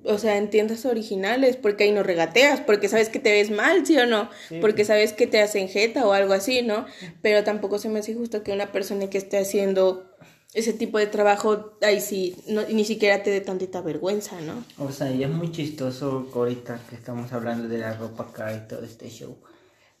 O 0.05 0.17
sea, 0.17 0.37
en 0.37 0.49
tiendas 0.49 0.85
originales, 0.85 1.57
porque 1.57 1.83
ahí 1.83 1.91
no 1.91 2.03
regateas, 2.03 2.61
porque 2.61 2.87
sabes 2.87 3.09
que 3.09 3.19
te 3.19 3.31
ves 3.33 3.51
mal, 3.51 3.85
¿sí 3.85 3.97
o 3.97 4.05
no? 4.05 4.29
Sí, 4.47 4.59
porque 4.61 4.85
sabes 4.85 5.11
que 5.11 5.27
te 5.27 5.41
hacen 5.41 5.67
jeta 5.67 6.07
o 6.07 6.13
algo 6.13 6.31
así, 6.33 6.61
¿no? 6.61 6.85
Pero 7.21 7.43
tampoco 7.43 7.79
se 7.79 7.89
me 7.89 7.99
hace 7.99 8.13
justo 8.13 8.41
que 8.43 8.53
una 8.53 8.71
persona 8.71 9.09
que 9.09 9.17
esté 9.17 9.37
haciendo 9.39 10.08
ese 10.53 10.73
tipo 10.73 10.97
de 10.97 11.07
trabajo, 11.07 11.77
ahí 11.81 12.01
sí, 12.01 12.35
no, 12.47 12.63
ni 12.63 12.83
siquiera 12.83 13.21
te 13.21 13.29
dé 13.29 13.41
tantita 13.41 13.81
vergüenza, 13.81 14.41
¿no? 14.41 14.63
O 14.83 14.91
sea, 14.91 15.11
y 15.11 15.23
es 15.23 15.29
muy 15.29 15.51
chistoso 15.51 16.27
ahorita 16.33 16.79
que 16.89 16.95
estamos 16.95 17.31
hablando 17.33 17.67
de 17.67 17.77
la 17.77 17.93
ropa 17.93 18.31
cara 18.33 18.55
y 18.55 18.67
todo 18.67 18.83
este 18.83 19.09
show. 19.09 19.37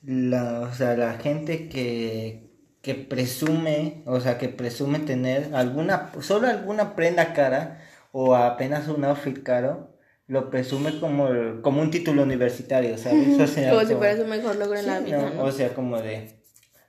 La, 0.01 0.61
o 0.61 0.73
sea, 0.73 0.95
la 0.97 1.13
gente 1.13 1.69
que, 1.69 2.49
que 2.81 2.95
presume, 2.95 4.01
o 4.07 4.19
sea, 4.19 4.39
que 4.39 4.49
presume 4.49 4.99
tener 4.99 5.53
alguna, 5.53 6.11
solo 6.21 6.47
alguna 6.47 6.95
prenda 6.95 7.33
cara 7.33 7.83
o 8.11 8.33
apenas 8.33 8.87
un 8.87 9.05
outfit 9.05 9.43
caro, 9.43 9.95
lo 10.25 10.49
presume 10.49 10.99
como, 10.99 11.27
como 11.61 11.81
un 11.81 11.91
título 11.91 12.23
universitario, 12.23 12.97
¿sabes? 12.97 13.39
O 13.39 13.45
sea, 13.45 13.69
Como 13.69 13.85
si 13.85 13.93
fuera 13.93 14.17
su 14.17 14.25
mejor 14.25 14.55
logro 14.55 14.79
en 14.79 14.87
la 14.87 14.99
vida, 14.99 15.29
¿no? 15.29 15.35
¿no? 15.35 15.43
O 15.43 15.51
sea, 15.51 15.75
como 15.75 16.01
de, 16.01 16.41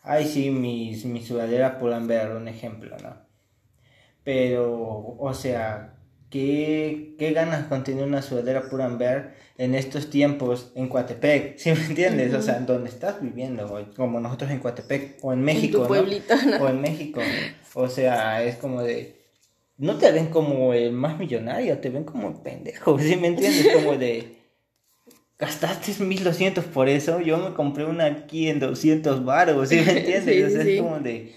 ay, 0.02 0.26
sí, 0.26 0.50
mis, 0.50 1.04
mi 1.04 1.22
sudadera 1.22 1.78
Pull&Bear, 1.78 2.36
un 2.36 2.48
ejemplo, 2.48 2.96
¿no? 3.02 3.29
Pero, 4.24 5.16
o 5.18 5.34
sea, 5.34 5.94
qué, 6.30 7.14
qué 7.18 7.32
ganas 7.32 7.66
con 7.66 7.84
tener 7.84 8.04
una 8.04 8.22
sudadera 8.22 8.68
Pull&Bear 8.68 9.34
en 9.58 9.74
estos 9.74 10.08
tiempos 10.10 10.72
en 10.74 10.88
Coatepec, 10.88 11.56
¿sí 11.58 11.72
me 11.72 11.84
entiendes? 11.84 12.32
O 12.34 12.42
sea, 12.42 12.60
donde 12.60 12.88
estás 12.88 13.20
viviendo, 13.20 13.86
como 13.96 14.20
nosotros 14.20 14.50
en 14.50 14.58
Coatepec, 14.58 15.18
o 15.22 15.32
en 15.32 15.42
México, 15.42 15.86
¿no? 15.88 16.64
O 16.64 16.68
en 16.68 16.80
México, 16.80 17.20
o 17.74 17.88
sea, 17.88 18.42
es 18.42 18.56
como 18.56 18.82
de... 18.82 19.16
No 19.76 19.96
te 19.96 20.12
ven 20.12 20.26
como 20.26 20.74
el 20.74 20.92
más 20.92 21.18
millonario, 21.18 21.78
te 21.78 21.88
ven 21.88 22.04
como 22.04 22.42
pendejo, 22.42 22.98
¿sí 22.98 23.16
me 23.16 23.28
entiendes? 23.28 23.74
Como 23.74 23.96
de 23.96 24.40
gastaste 25.40 26.04
1200 26.04 26.64
por 26.66 26.88
eso, 26.88 27.20
yo 27.20 27.38
me 27.38 27.54
compré 27.54 27.86
una 27.86 28.04
aquí 28.04 28.48
en 28.48 28.60
200 28.60 29.24
baros, 29.24 29.70
¿sí 29.70 29.76
me 29.76 29.92
entiendes? 29.98 30.46
o 30.46 30.50
sea, 30.50 30.62
es 30.62 30.80
como 30.82 30.98
de, 31.00 31.34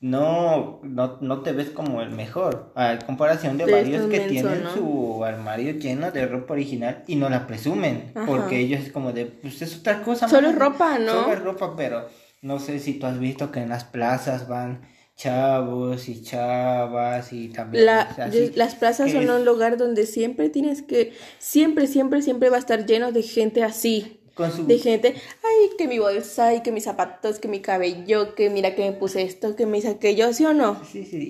no, 0.00 0.80
no, 0.82 1.18
no 1.20 1.42
te 1.42 1.52
ves 1.52 1.70
como 1.70 2.00
el 2.00 2.10
mejor, 2.10 2.72
a 2.74 2.98
comparación 3.04 3.58
de 3.58 3.70
varios 3.70 4.06
que 4.06 4.20
tienen 4.20 4.64
su 4.74 5.22
armario 5.22 5.72
lleno 5.72 6.10
de 6.10 6.26
ropa 6.26 6.54
original 6.54 7.04
y 7.06 7.16
no 7.16 7.28
la 7.28 7.46
presumen, 7.46 8.12
porque 8.26 8.58
ellos 8.58 8.80
es 8.80 8.92
como 8.92 9.12
de, 9.12 9.26
pues 9.26 9.60
es 9.60 9.78
otra 9.78 10.02
cosa. 10.02 10.26
Solo 10.26 10.48
es 10.48 10.56
ropa, 10.56 10.98
¿no? 10.98 11.12
Solo 11.12 11.32
es 11.34 11.42
ropa, 11.42 11.76
pero 11.76 12.08
no 12.40 12.58
sé 12.58 12.78
si 12.78 12.94
tú 12.94 13.06
has 13.06 13.18
visto 13.18 13.52
que 13.52 13.60
en 13.60 13.68
las 13.68 13.84
plazas 13.84 14.48
van 14.48 14.80
chavos 15.16 16.08
y 16.08 16.22
chavas 16.22 17.30
y 17.34 17.50
también 17.50 17.84
las 17.84 18.74
plazas 18.74 19.12
son 19.12 19.28
un 19.28 19.44
lugar 19.44 19.76
donde 19.76 20.06
siempre 20.06 20.48
tienes 20.48 20.80
que 20.80 21.12
siempre 21.38 21.86
siempre 21.86 22.22
siempre 22.22 22.48
va 22.48 22.56
a 22.56 22.60
estar 22.60 22.86
lleno 22.86 23.12
de 23.12 23.22
gente 23.22 23.62
así 23.62 24.18
de 24.66 24.78
gente 24.78 25.14
ay 25.60 25.76
que 25.76 25.88
mi 25.88 25.98
bolsa 25.98 26.54
y 26.54 26.62
que 26.62 26.72
mis 26.72 26.84
zapatos 26.84 27.38
que 27.38 27.48
mi 27.48 27.60
cabello 27.60 28.34
que 28.34 28.50
mira 28.50 28.74
que 28.74 28.82
me 28.82 28.92
puse 28.92 29.22
esto 29.22 29.56
que 29.56 29.66
me 29.66 29.78
hice 29.78 29.88
aquello 29.88 30.32
sí 30.32 30.44
o 30.44 30.54
no 30.54 30.80
sí 30.84 31.04
sí 31.04 31.28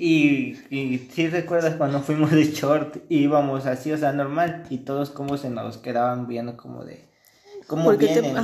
y 0.71 0.77
y 0.77 0.99
si 1.13 1.29
recuerdas 1.29 1.77
cuando 1.77 2.01
fuimos 2.09 2.31
de 2.31 2.45
short 2.45 2.99
íbamos 3.09 3.67
así 3.67 3.93
o 3.93 3.99
sea 3.99 4.13
normal 4.13 4.65
y 4.71 4.79
todos 4.79 5.11
como 5.11 5.37
se 5.37 5.51
nos 5.51 5.79
quedaban 5.79 6.27
viendo 6.27 6.57
como 6.57 6.85
de 6.85 7.11
cómo 7.71 7.93
vienen, 7.93 8.35
¿no? 8.35 8.43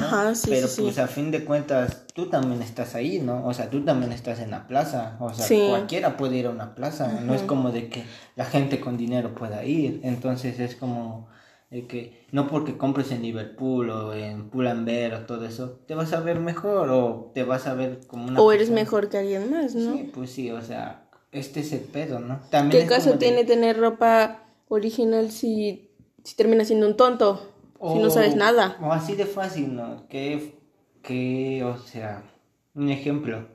Pero 0.48 0.68
pues 0.76 0.98
a 0.98 1.08
fin 1.08 1.32
de 1.32 1.44
cuentas 1.44 2.04
tú 2.14 2.30
también 2.30 2.62
estás 2.62 2.94
ahí, 2.94 3.18
¿no? 3.18 3.44
O 3.44 3.52
sea, 3.52 3.68
tú 3.68 3.84
también 3.84 4.12
estás 4.12 4.38
en 4.38 4.52
la 4.52 4.68
plaza, 4.68 5.16
o 5.18 5.34
sea, 5.34 5.68
cualquiera 5.68 6.16
puede 6.16 6.36
ir 6.36 6.46
a 6.46 6.50
una 6.50 6.76
plaza, 6.76 7.20
no 7.22 7.34
es 7.34 7.42
como 7.42 7.72
de 7.72 7.88
que 7.88 8.04
la 8.36 8.44
gente 8.44 8.78
con 8.78 8.96
dinero 8.96 9.34
pueda 9.34 9.64
ir, 9.64 10.00
entonces 10.04 10.60
es 10.60 10.76
como 10.76 11.28
de 11.70 11.86
que 11.86 12.26
no 12.30 12.46
porque 12.46 12.76
compres 12.76 13.10
en 13.10 13.22
Liverpool 13.22 13.90
o 13.90 14.14
en 14.14 14.50
Pull&Bear 14.50 15.14
o 15.14 15.26
todo 15.26 15.44
eso, 15.46 15.80
te 15.86 15.94
vas 15.94 16.12
a 16.12 16.20
ver 16.20 16.38
mejor 16.38 16.90
o 16.90 17.32
te 17.34 17.42
vas 17.42 17.66
a 17.66 17.74
ver 17.74 18.00
como 18.06 18.28
una 18.28 18.40
O 18.40 18.52
eres 18.52 18.70
mejor 18.70 19.08
que 19.08 19.18
alguien 19.18 19.50
más, 19.50 19.74
¿no? 19.74 19.94
Sí, 19.94 20.10
pues 20.14 20.30
sí, 20.30 20.50
o 20.50 20.62
sea, 20.62 21.08
este 21.32 21.60
es 21.60 21.72
el 21.72 21.80
pedo, 21.80 22.20
¿no? 22.20 22.40
También 22.50 22.82
¿Qué 22.82 22.88
caso 22.88 23.18
tiene 23.18 23.44
tener 23.44 23.78
ropa 23.78 24.44
original 24.68 25.30
si, 25.30 25.90
si 26.22 26.36
termina 26.36 26.64
siendo 26.64 26.86
un 26.86 26.96
tonto? 26.96 27.52
si 27.78 27.98
no 27.98 28.10
sabes 28.10 28.36
nada. 28.36 28.78
O 28.80 28.90
así 28.92 29.16
de 29.16 29.26
fácil, 29.26 29.74
¿no? 29.76 30.08
Que, 30.08 30.58
que, 31.02 31.62
o 31.62 31.76
sea, 31.76 32.22
un 32.74 32.88
ejemplo. 32.88 33.48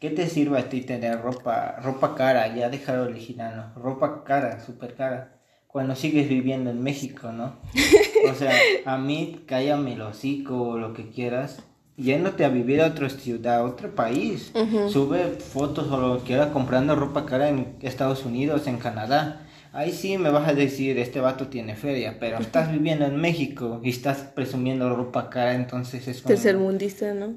¿Qué 0.00 0.10
te 0.10 0.26
sirve 0.28 0.58
a 0.58 0.68
ti 0.68 0.80
tener 0.80 1.20
ropa, 1.20 1.76
ropa 1.80 2.14
cara? 2.14 2.54
Ya 2.56 2.70
dejar 2.70 2.98
original, 2.98 3.72
¿no? 3.74 3.82
Ropa 3.82 4.24
cara, 4.24 4.60
súper 4.60 4.94
cara. 4.94 5.41
Cuando 5.72 5.96
sigues 5.96 6.28
viviendo 6.28 6.70
en 6.70 6.82
México, 6.82 7.32
¿no? 7.32 7.56
O 8.30 8.34
sea, 8.36 8.52
a 8.84 8.98
mí, 8.98 9.42
cállame 9.46 9.94
el 9.94 10.02
hocico 10.02 10.62
o 10.62 10.78
lo 10.78 10.92
que 10.92 11.10
quieras. 11.10 11.60
Yéndote 11.96 12.44
a 12.44 12.50
vivir 12.50 12.80
a 12.80 12.86
otra 12.86 13.10
ciudad, 13.10 13.56
a 13.56 13.64
otro 13.64 13.92
país. 13.96 14.52
Sube 14.88 15.24
fotos 15.40 15.90
o 15.90 16.00
lo 16.00 16.18
que 16.18 16.28
quieras 16.28 16.50
comprando 16.50 16.94
ropa 16.94 17.26
cara 17.26 17.48
en 17.48 17.74
Estados 17.80 18.24
Unidos, 18.24 18.68
en 18.68 18.76
Canadá 18.76 19.48
ahí 19.72 19.92
sí 19.92 20.18
me 20.18 20.30
vas 20.30 20.48
a 20.48 20.54
decir, 20.54 20.98
este 20.98 21.20
vato 21.20 21.48
tiene 21.48 21.74
feria, 21.74 22.18
pero 22.20 22.38
estás 22.38 22.70
viviendo 22.70 23.06
en 23.06 23.16
México 23.16 23.80
y 23.82 23.90
estás 23.90 24.18
presumiendo 24.18 24.94
ropa 24.94 25.30
cara, 25.30 25.54
entonces 25.54 26.06
es 26.08 26.20
como... 26.20 26.28
Tercermundista, 26.28 27.14
¿no? 27.14 27.34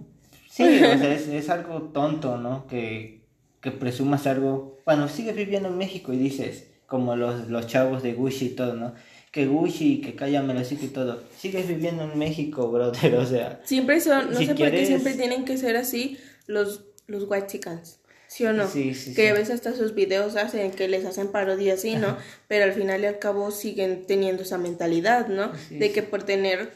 Sí, 0.49 0.63
o 0.63 0.97
sea, 0.97 1.13
es, 1.13 1.49
algo 1.49 1.83
tonto, 1.93 2.37
¿no? 2.37 2.67
Que, 2.67 3.21
que 3.61 3.71
presumas 3.71 4.27
algo... 4.27 4.77
Bueno, 4.85 5.07
sigues 5.07 5.35
viviendo 5.35 5.69
en 5.69 5.77
México 5.77 6.13
y 6.13 6.17
dices, 6.17 6.67
como 6.87 7.15
los, 7.15 7.49
los 7.49 7.67
chavos 7.67 8.03
de 8.03 8.13
Gucci 8.13 8.45
y 8.47 8.49
todo, 8.49 8.73
¿no? 8.75 8.93
Que 9.31 9.47
Gucci, 9.47 10.01
que 10.01 10.15
cállame 10.15 10.53
lo 10.53 10.61
y 10.61 10.87
todo. 10.87 11.23
Sigues 11.37 11.67
viviendo 11.67 12.03
en 12.03 12.17
México, 12.17 12.71
brother, 12.71 13.15
o 13.15 13.25
sea... 13.25 13.61
Siempre 13.65 13.99
son, 13.99 14.31
no 14.31 14.39
sé 14.39 14.55
por 14.55 14.71
qué 14.71 14.85
siempre 14.85 15.13
tienen 15.13 15.45
que 15.45 15.57
ser 15.57 15.75
así 15.75 16.17
los, 16.47 16.85
los 17.07 17.25
white 17.27 17.47
chickens. 17.47 17.99
¿Sí 18.27 18.45
o 18.45 18.53
no? 18.53 18.67
Sí, 18.67 18.93
sí, 18.93 19.13
que 19.13 19.29
a 19.29 19.33
veces 19.33 19.55
hasta 19.55 19.73
sus 19.73 19.93
videos 19.93 20.35
hacen 20.35 20.71
que 20.71 20.87
les 20.87 21.05
hacen 21.05 21.29
parodias, 21.29 21.81
sí, 21.81 21.95
¿no? 21.95 22.17
Pero 22.47 22.65
al 22.65 22.73
final 22.73 23.01
y 23.01 23.05
al 23.05 23.19
cabo 23.19 23.51
siguen 23.51 24.05
teniendo 24.05 24.43
esa 24.43 24.57
mentalidad, 24.57 25.27
¿no? 25.27 25.51
de 25.69 25.91
que 25.91 26.03
por 26.03 26.23
tener 26.23 26.71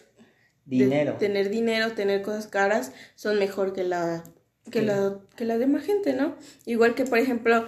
dinero, 0.65 1.15
tener 1.15 1.49
dinero, 1.49 1.91
tener 1.93 2.21
cosas 2.21 2.47
caras, 2.47 2.93
son 3.15 3.39
mejor 3.39 3.73
que 3.73 3.83
la 3.83 4.23
que 4.71 4.83
la 4.83 5.17
que 5.35 5.45
la 5.45 5.57
demás 5.57 5.83
gente, 5.83 6.13
¿no? 6.13 6.35
Igual 6.65 6.93
que 6.93 7.05
por 7.05 7.17
ejemplo 7.17 7.65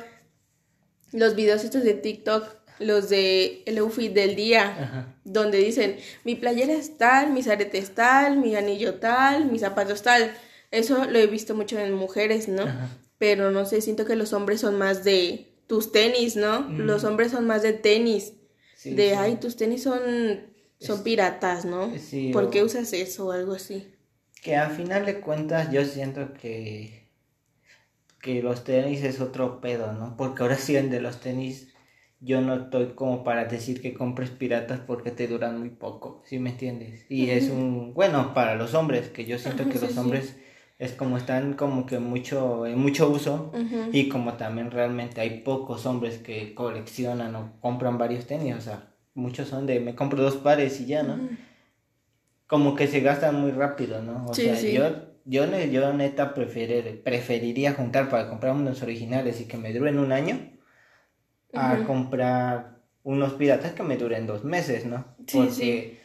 los 1.12 1.36
videos 1.36 1.64
estos 1.64 1.84
de 1.84 1.94
TikTok, 1.94 2.56
los 2.80 3.10
de 3.10 3.64
el 3.66 3.78
outfit 3.78 4.12
del 4.14 4.36
día, 4.36 5.14
donde 5.24 5.60
dicen, 5.60 5.98
"Mi 6.24 6.36
playera 6.36 6.74
es 6.74 6.98
tal, 6.98 7.32
mis 7.32 7.48
aretes 7.48 7.94
tal, 7.94 8.38
mi 8.38 8.56
anillo 8.56 8.96
tal, 8.96 9.46
mis 9.52 9.62
zapatos 9.62 10.02
tal." 10.02 10.34
Eso 10.72 11.06
lo 11.06 11.20
he 11.20 11.28
visto 11.28 11.54
mucho 11.54 11.78
en 11.80 11.94
mujeres, 11.94 12.48
¿no? 12.48 12.66
pero 13.22 13.52
no 13.52 13.68
sé, 13.68 13.82
siento 13.82 14.04
que 14.04 14.16
los 14.16 14.34
hombres 14.34 14.62
son 14.62 14.80
más 14.80 15.04
de 15.04 15.54
tus 15.68 15.92
tenis, 15.92 16.36
¿no? 16.36 16.68
Los 16.72 17.04
hombres 17.04 17.32
son 17.32 17.46
más 17.46 17.62
de 17.62 17.72
tenis. 17.72 18.34
de, 18.84 19.14
ay, 19.14 19.36
tus 19.36 19.58
tenis 19.58 19.84
son, 19.84 20.48
son 20.80 21.04
piratas, 21.04 21.64
¿no? 21.66 21.94
Sí, 22.00 22.32
¿Por 22.34 22.50
qué 22.50 22.64
usas 22.64 22.92
eso 22.94 23.28
o 23.28 23.32
algo 23.32 23.54
así? 23.54 23.94
Que 24.42 24.56
a 24.56 24.72
final 24.72 25.06
de 25.06 25.20
cuentas 25.22 25.72
yo 25.72 25.86
siento 25.86 26.34
que, 26.34 27.01
que 28.22 28.42
los 28.44 28.64
tenis 28.64 29.04
es 29.04 29.20
otro 29.20 29.62
pedo, 29.62 29.94
¿no? 29.94 30.16
Porque 30.16 30.44
ahora 30.44 30.56
sí 30.56 30.74
de 30.74 31.02
los 31.02 31.20
tenis 31.20 31.74
yo 32.20 32.40
no 32.42 32.54
estoy 32.54 32.94
como 32.94 33.24
para 33.24 33.46
decir 33.46 33.82
que 33.82 33.96
compres 33.96 34.30
piratas 34.30 34.80
porque 34.80 35.10
te 35.10 35.28
duran 35.28 35.60
muy 35.60 35.70
poco, 35.70 36.22
¿sí 36.26 36.38
me 36.38 36.52
entiendes? 36.52 37.06
Y 37.10 37.32
es 37.32 37.50
un, 37.50 37.96
bueno, 37.96 38.36
para 38.36 38.56
los 38.56 38.76
hombres, 38.76 39.10
que 39.10 39.26
yo 39.26 39.40
siento 39.40 39.68
que 39.68 39.80
los 39.80 39.98
hombres 39.98 40.38
es 40.78 40.94
como 40.94 41.18
están 41.18 41.54
como 41.54 41.86
que 41.88 42.00
mucho 42.00 42.68
en 42.68 42.78
mucho 42.78 43.10
uso 43.10 43.52
y 43.92 44.08
como 44.08 44.34
también 44.34 44.70
realmente 44.70 45.20
hay 45.20 45.42
pocos 45.42 45.88
hombres 45.88 46.20
que 46.20 46.54
coleccionan 46.54 47.36
o 47.36 47.60
compran 47.60 47.98
varios 47.98 48.28
tenis, 48.28 48.56
o 48.56 48.62
sea, 48.62 48.94
muchos 49.16 49.48
son 49.48 49.66
de 49.66 49.80
me 49.80 49.96
compro 49.96 50.22
dos 50.22 50.38
pares 50.38 50.80
y 50.80 50.86
ya, 50.86 51.02
¿no? 51.02 51.28
Como 52.46 52.76
que 52.76 52.88
se 52.88 53.00
gastan 53.00 53.42
muy 53.42 53.52
rápido, 53.52 54.02
¿no? 54.04 54.28
O 54.28 54.34
sea, 54.36 54.60
yo 54.62 55.11
yo 55.26 55.46
yo 55.66 55.94
neta 55.94 56.34
preferir, 56.34 57.04
preferiría 57.04 57.74
juntar 57.74 58.10
para 58.10 58.30
comprar 58.30 58.54
unos 58.54 58.82
originales 58.82 59.42
y 59.42 59.46
que 59.46 59.58
me 59.58 59.74
duren 59.74 60.00
un 60.00 60.12
año 60.12 60.52
a 61.54 61.84
comprar 61.86 62.82
unos 63.04 63.34
piratas 63.34 63.74
que 63.74 63.84
me 63.84 63.98
duren 63.98 64.28
dos 64.28 64.44
meses, 64.44 64.86
¿no? 64.86 65.16
Porque 65.32 66.01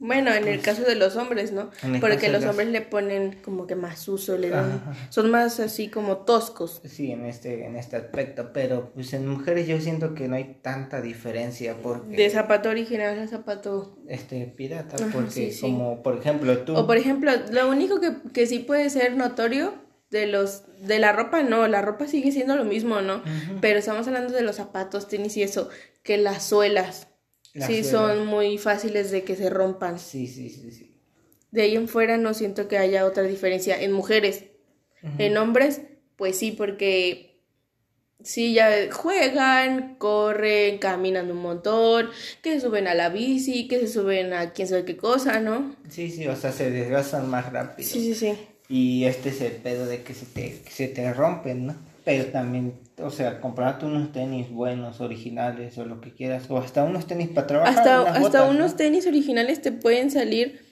bueno, 0.00 0.32
en 0.32 0.46
el 0.46 0.60
pues, 0.60 0.62
caso 0.62 0.82
de 0.82 0.94
los 0.94 1.16
hombres, 1.16 1.50
¿no? 1.50 1.70
Porque 2.00 2.28
los 2.28 2.44
hombres 2.44 2.68
le 2.68 2.82
ponen 2.82 3.40
como 3.42 3.66
que 3.66 3.74
más 3.74 4.06
uso, 4.06 4.38
le 4.38 4.48
dan, 4.50 4.80
son 5.10 5.30
más 5.30 5.58
así 5.58 5.88
como 5.88 6.18
toscos. 6.18 6.80
Sí, 6.84 7.10
en 7.10 7.24
este, 7.24 7.64
en 7.64 7.74
este 7.74 7.96
aspecto, 7.96 8.52
pero 8.52 8.92
pues 8.94 9.12
en 9.12 9.26
mujeres 9.26 9.66
yo 9.66 9.80
siento 9.80 10.14
que 10.14 10.28
no 10.28 10.36
hay 10.36 10.58
tanta 10.62 11.00
diferencia 11.00 11.76
porque... 11.82 12.16
De 12.16 12.30
zapato 12.30 12.68
original 12.68 13.18
a 13.18 13.26
zapato... 13.26 13.98
Este, 14.06 14.46
pirata, 14.46 14.96
porque 15.12 15.52
como, 15.60 16.02
por 16.02 16.16
ejemplo, 16.16 16.58
tú... 16.58 16.76
O 16.76 16.86
por 16.86 16.96
ejemplo, 16.96 17.32
lo 17.50 17.68
único 17.68 18.00
que, 18.00 18.12
que 18.32 18.46
sí 18.46 18.60
puede 18.60 18.90
ser 18.90 19.16
notorio 19.16 19.74
de 20.10 20.26
los 20.26 20.62
de 20.80 20.98
la 20.98 21.12
ropa 21.12 21.42
no, 21.42 21.66
la 21.68 21.82
ropa 21.82 22.06
sigue 22.06 22.32
siendo 22.32 22.56
lo 22.56 22.64
mismo, 22.64 23.00
¿no? 23.00 23.22
Pero 23.60 23.78
estamos 23.78 24.06
hablando 24.06 24.32
de 24.32 24.42
los 24.42 24.56
zapatos, 24.56 25.08
tenis 25.08 25.36
y 25.36 25.42
eso, 25.42 25.68
que 26.02 26.16
las 26.16 26.44
suelas 26.44 27.08
sí, 27.54 27.84
son 27.84 28.26
muy 28.26 28.58
fáciles 28.58 29.10
de 29.10 29.24
que 29.24 29.36
se 29.36 29.50
rompan. 29.50 29.98
Sí, 29.98 30.26
sí, 30.26 30.50
sí, 30.50 30.70
sí. 30.70 30.94
De 31.50 31.62
ahí 31.62 31.76
en 31.76 31.88
fuera 31.88 32.16
no 32.16 32.34
siento 32.34 32.68
que 32.68 32.78
haya 32.78 33.06
otra 33.06 33.22
diferencia. 33.22 33.80
En 33.80 33.92
mujeres, 33.92 34.44
en 35.18 35.36
hombres, 35.36 35.80
pues 36.16 36.38
sí, 36.38 36.52
porque 36.52 37.40
sí, 38.22 38.52
ya 38.52 38.70
juegan, 38.92 39.96
corren, 39.96 40.78
caminan 40.78 41.30
un 41.30 41.38
montón, 41.38 42.10
que 42.42 42.54
se 42.54 42.60
suben 42.60 42.86
a 42.86 42.94
la 42.94 43.08
bici, 43.08 43.68
que 43.68 43.78
se 43.80 43.88
suben 43.88 44.32
a 44.32 44.52
quién 44.52 44.68
sabe 44.68 44.84
qué 44.84 44.96
cosa, 44.96 45.40
¿no? 45.40 45.74
Sí, 45.88 46.10
sí, 46.10 46.26
o 46.26 46.36
sea, 46.36 46.52
se 46.52 46.70
desgastan 46.70 47.28
más 47.28 47.50
rápido. 47.52 47.88
Sí, 47.88 48.00
sí, 48.00 48.14
sí. 48.14 48.34
Y 48.68 49.04
este 49.04 49.30
es 49.30 49.40
el 49.40 49.52
pedo 49.52 49.86
de 49.86 50.02
que 50.02 50.12
se 50.12 50.26
te, 50.26 50.60
se 50.68 50.88
te 50.88 51.12
rompen, 51.14 51.68
¿no? 51.68 51.76
Pero 52.04 52.26
también 52.26 52.74
o 53.02 53.10
sea, 53.10 53.40
comprarte 53.40 53.86
unos 53.86 54.12
tenis 54.12 54.50
buenos, 54.50 55.00
originales 55.00 55.78
o 55.78 55.84
lo 55.84 56.00
que 56.00 56.12
quieras, 56.12 56.50
o 56.50 56.58
hasta 56.58 56.84
unos 56.84 57.06
tenis 57.06 57.28
para 57.28 57.46
trabajar. 57.46 57.78
Hasta, 57.78 58.12
hasta 58.12 58.44
unos 58.44 58.76
tenis 58.76 59.06
originales 59.06 59.62
te 59.62 59.72
pueden 59.72 60.10
salir 60.10 60.64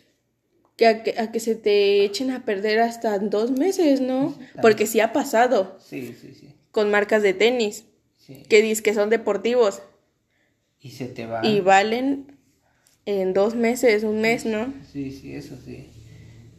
que 0.76 0.86
a, 0.86 1.32
que 1.32 1.40
se 1.40 1.54
te 1.54 2.04
echen 2.04 2.30
a 2.30 2.44
perder 2.44 2.80
hasta 2.80 3.18
dos 3.18 3.50
meses, 3.50 4.00
¿no? 4.00 4.36
Porque 4.60 4.86
sí 4.86 5.00
ha 5.00 5.12
pasado. 5.12 5.78
Sí, 5.80 6.14
sí, 6.20 6.34
sí. 6.34 6.54
Con 6.70 6.90
marcas 6.90 7.22
de 7.22 7.32
tenis. 7.32 7.84
Que 8.48 8.60
dicen 8.60 8.82
que 8.82 8.92
son 8.92 9.08
deportivos. 9.08 9.82
Y 10.80 10.90
se 10.90 11.06
te 11.06 11.26
va. 11.26 11.46
Y 11.46 11.60
valen 11.60 12.36
en 13.06 13.32
dos 13.32 13.54
meses, 13.54 14.02
un 14.02 14.20
mes, 14.20 14.44
¿no? 14.44 14.74
Sí, 14.92 15.12
sí, 15.12 15.34
eso 15.34 15.56
sí. 15.64 15.90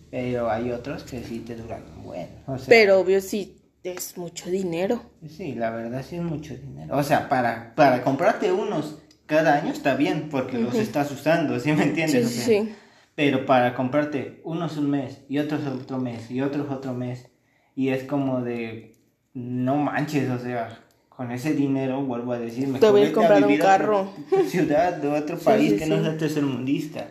Pero 0.09 0.49
hay 0.49 0.71
otros 0.71 1.03
que 1.03 1.21
sí 1.21 1.39
te 1.39 1.55
duran 1.55 1.83
bueno. 2.03 2.31
O 2.47 2.57
sea, 2.57 2.67
Pero 2.69 3.01
obvio 3.01 3.19
sí 3.19 3.56
es 3.91 4.17
mucho 4.17 4.49
dinero. 4.49 5.01
Sí, 5.27 5.53
la 5.55 5.71
verdad 5.71 6.03
sí 6.07 6.15
es 6.17 6.21
mucho 6.23 6.55
dinero. 6.55 6.95
O 6.97 7.03
sea, 7.03 7.29
para, 7.29 7.73
para 7.75 8.03
comprarte 8.03 8.51
unos 8.51 8.99
cada 9.25 9.55
año 9.55 9.71
está 9.73 9.95
bien 9.95 10.29
porque 10.29 10.57
los 10.57 10.75
estás 10.75 11.11
usando, 11.11 11.59
¿sí 11.59 11.73
me 11.73 11.83
entiendes? 11.83 12.21
Sí, 12.21 12.25
O 12.25 12.29
sí, 12.29 12.35
sea, 12.35 12.45
sí. 12.63 12.75
Pero 13.15 13.45
para 13.45 13.73
comprarte 13.73 14.41
unos 14.43 14.77
un 14.77 14.89
mes 14.91 15.21
y 15.27 15.39
otros 15.39 15.65
otro 15.65 15.97
mes 15.97 16.29
y 16.29 16.41
otros 16.41 16.69
otro 16.71 16.93
mes 16.93 17.27
y 17.75 17.89
es 17.89 18.03
como 18.03 18.41
de 18.41 18.95
no 19.33 19.75
manches, 19.77 20.29
o 20.29 20.39
sea, 20.39 20.79
con 21.09 21.31
ese 21.31 21.53
dinero 21.53 22.01
vuelvo 22.03 22.33
a 22.33 22.39
decir, 22.39 22.67
me 22.67 22.79
voy 22.79 23.05
a 23.05 23.11
comprar 23.11 23.43
un 23.43 23.53
a 23.53 23.57
carro. 23.59 24.09
otra 24.31 24.43
ciudad 24.47 24.93
de 24.93 25.07
otro 25.09 25.37
Sí, 25.37 25.45
país 25.45 25.71
sí, 25.71 25.77
que 25.77 25.85
no 25.87 25.97
sí. 25.97 26.03
sea 26.03 26.17
tercermundista. 26.17 27.07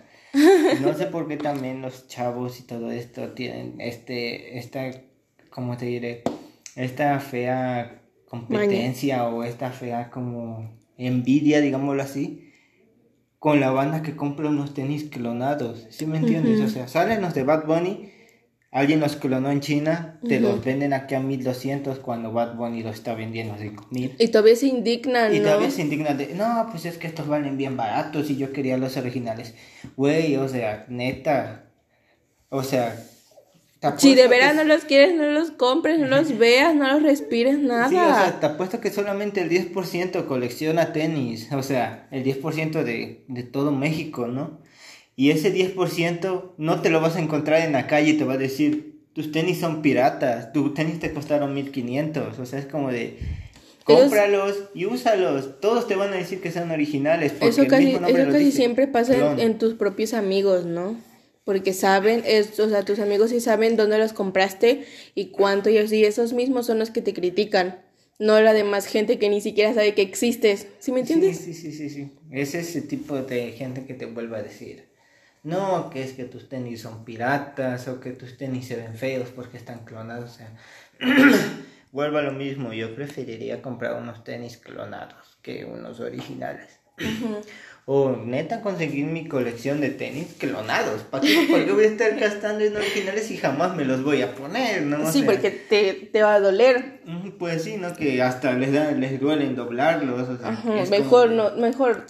No 0.80 0.94
sé 0.94 1.06
por 1.06 1.26
qué 1.28 1.36
también 1.36 1.82
los 1.82 2.08
chavos 2.08 2.60
y 2.60 2.64
todo 2.64 2.90
esto 2.90 3.30
tienen 3.32 3.74
este 3.80 4.58
esta 4.58 4.90
¿cómo 5.50 5.76
te 5.76 5.86
diré? 5.86 6.22
Esta 6.76 7.18
fea 7.20 8.02
competencia 8.28 9.24
o 9.26 9.42
esta 9.42 9.70
fea 9.70 10.10
como 10.10 10.78
envidia, 10.96 11.60
digámoslo 11.60 12.02
así, 12.02 12.52
con 13.38 13.60
la 13.60 13.70
banda 13.70 14.02
que 14.02 14.16
compra 14.16 14.48
unos 14.48 14.74
tenis 14.74 15.04
clonados. 15.04 15.86
¿Sí 15.90 16.06
me 16.06 16.18
entiendes? 16.18 16.60
O 16.60 16.68
sea, 16.68 16.88
salen 16.88 17.22
los 17.22 17.34
de 17.34 17.44
Bad 17.44 17.66
Bunny, 17.66 18.10
alguien 18.72 19.00
los 19.00 19.16
clonó 19.16 19.50
en 19.50 19.60
China, 19.60 20.18
te 20.26 20.40
los 20.40 20.64
venden 20.64 20.92
aquí 20.92 21.14
a 21.14 21.20
1200 21.20 21.98
cuando 22.00 22.32
Bad 22.32 22.56
Bunny 22.56 22.82
los 22.82 22.94
está 22.94 23.14
vendiendo 23.14 23.54
a 23.54 23.58
5000. 23.58 24.16
Y 24.18 24.28
todavía 24.28 24.56
se 24.56 24.66
indignan, 24.66 25.34
Y 25.34 25.38
¿no? 25.38 25.44
todavía 25.44 25.70
se 25.70 25.82
indignan 25.82 26.18
de, 26.18 26.34
no, 26.34 26.68
pues 26.70 26.84
es 26.86 26.98
que 26.98 27.06
estos 27.06 27.28
valen 27.28 27.56
bien 27.56 27.76
baratos 27.76 28.30
y 28.30 28.36
yo 28.36 28.52
quería 28.52 28.76
los 28.76 28.96
originales. 28.96 29.54
Güey, 29.96 30.36
o 30.36 30.48
sea, 30.48 30.84
neta. 30.88 31.70
O 32.48 32.62
sea, 32.62 32.96
Si 33.96 34.14
de 34.14 34.28
veras 34.28 34.54
no 34.54 34.64
los 34.64 34.84
quieres, 34.84 35.14
no 35.14 35.24
los 35.24 35.50
compres, 35.50 35.98
no 35.98 36.06
los 36.06 36.36
veas, 36.38 36.74
no 36.74 36.92
los 36.92 37.02
respires, 37.02 37.58
nada. 37.58 37.88
Sí, 37.88 37.96
o 37.96 37.98
sea, 37.98 38.40
te 38.40 38.46
apuesto 38.46 38.80
que 38.80 38.90
solamente 38.90 39.42
el 39.42 39.50
10% 39.50 40.26
colecciona 40.26 40.92
tenis, 40.92 41.50
o 41.52 41.62
sea, 41.62 42.08
el 42.10 42.24
10% 42.24 42.82
de, 42.82 43.24
de 43.26 43.42
todo 43.42 43.72
México, 43.72 44.26
¿no? 44.26 44.60
Y 45.16 45.30
ese 45.30 45.54
10% 45.54 46.52
no 46.58 46.82
te 46.82 46.90
lo 46.90 47.00
vas 47.00 47.16
a 47.16 47.20
encontrar 47.20 47.62
en 47.62 47.72
la 47.72 47.86
calle 47.86 48.10
y 48.10 48.18
te 48.18 48.24
va 48.24 48.34
a 48.34 48.38
decir, 48.38 49.00
tus 49.14 49.32
tenis 49.32 49.58
son 49.58 49.80
piratas, 49.80 50.52
tus 50.52 50.74
tenis 50.74 51.00
te 51.00 51.12
costaron 51.12 51.54
1500, 51.54 52.38
o 52.38 52.44
sea, 52.44 52.58
es 52.58 52.66
como 52.66 52.92
de, 52.92 53.18
cómpralos 53.86 54.64
y 54.74 54.84
úsalos, 54.84 55.60
todos 55.60 55.86
te 55.86 55.94
van 55.94 56.12
a 56.12 56.16
decir 56.16 56.40
que 56.40 56.50
son 56.50 56.70
originales. 56.70 57.32
porque 57.32 57.48
Eso 57.48 57.62
el 57.62 57.68
casi, 57.68 57.86
mismo 57.86 58.06
eso 58.06 58.50
siempre 58.50 58.88
pasa 58.88 59.32
en, 59.32 59.40
en 59.40 59.58
tus 59.58 59.74
propios 59.74 60.12
amigos, 60.12 60.66
¿no? 60.66 60.96
Porque 61.46 61.72
saben, 61.72 62.24
es, 62.26 62.60
o 62.60 62.68
sea, 62.68 62.84
tus 62.84 62.98
amigos 62.98 63.30
sí 63.30 63.40
saben 63.40 63.76
dónde 63.76 63.96
los 63.96 64.12
compraste 64.12 64.84
y 65.14 65.28
cuánto, 65.28 65.70
y 65.70 65.78
así 65.78 66.04
esos 66.04 66.34
mismos 66.34 66.66
son 66.66 66.78
los 66.78 66.90
que 66.90 67.00
te 67.00 67.14
critican, 67.14 67.80
no 68.18 68.40
la 68.40 68.52
demás 68.52 68.86
gente 68.86 69.18
que 69.18 69.30
ni 69.30 69.40
siquiera 69.40 69.72
sabe 69.72 69.94
que 69.94 70.02
existes. 70.02 70.66
¿Sí 70.80 70.92
me 70.92 71.00
entiendes? 71.00 71.38
Sí, 71.38 71.54
sí, 71.54 71.72
sí, 71.72 71.72
sí, 71.72 71.90
sí. 71.90 72.12
Es 72.30 72.54
ese 72.54 72.82
tipo 72.82 73.16
de 73.22 73.52
gente 73.52 73.86
que 73.86 73.94
te 73.94 74.06
vuelve 74.06 74.36
a 74.36 74.42
decir, 74.42 74.88
no, 75.44 75.88
que 75.90 76.02
es 76.02 76.14
que 76.14 76.24
tus 76.24 76.48
tenis 76.48 76.80
son 76.80 77.04
piratas 77.04 77.86
o 77.86 78.00
que 78.00 78.10
tus 78.10 78.36
tenis 78.36 78.66
se 78.66 78.74
ven 78.74 78.96
feos 78.96 79.28
porque 79.30 79.56
están 79.56 79.84
clonados. 79.84 80.32
O 80.32 80.34
sea, 80.34 80.52
vuelvo 81.92 82.18
a 82.18 82.22
lo 82.22 82.32
mismo, 82.32 82.72
yo 82.72 82.92
preferiría 82.92 83.62
comprar 83.62 83.94
unos 84.02 84.24
tenis 84.24 84.56
clonados 84.56 85.38
que 85.42 85.64
unos 85.64 86.00
originales. 86.00 86.80
O 87.88 88.10
neta 88.16 88.62
conseguir 88.62 89.04
mi 89.06 89.28
colección 89.28 89.80
de 89.80 89.90
tenis 89.90 90.34
clonados. 90.38 91.02
¿Para 91.02 91.22
qué? 91.24 91.46
Porque 91.48 91.70
voy 91.70 91.84
a 91.84 91.86
estar 91.86 92.18
gastando 92.18 92.64
en 92.64 92.76
originales 92.76 93.30
y 93.30 93.36
jamás 93.36 93.76
me 93.76 93.84
los 93.84 94.02
voy 94.02 94.22
a 94.22 94.34
poner, 94.34 94.82
¿no? 94.82 95.10
Sí, 95.12 95.22
porque 95.22 95.52
te, 95.52 95.92
te 96.12 96.22
va 96.22 96.34
a 96.34 96.40
doler. 96.40 97.00
ujú, 97.06 97.38
Pues 97.38 97.62
sí, 97.62 97.76
¿no? 97.76 97.94
Que 97.94 98.20
hasta 98.22 98.54
les, 98.54 98.72
da, 98.72 98.90
les 98.90 99.20
duelen 99.20 99.54
doblarlos. 99.54 100.28
O 100.28 100.36
sea, 100.36 100.48
Ajá, 100.48 100.68
mejor 100.90 101.28
como- 101.28 101.50
no, 101.50 101.56
mejor 101.56 102.06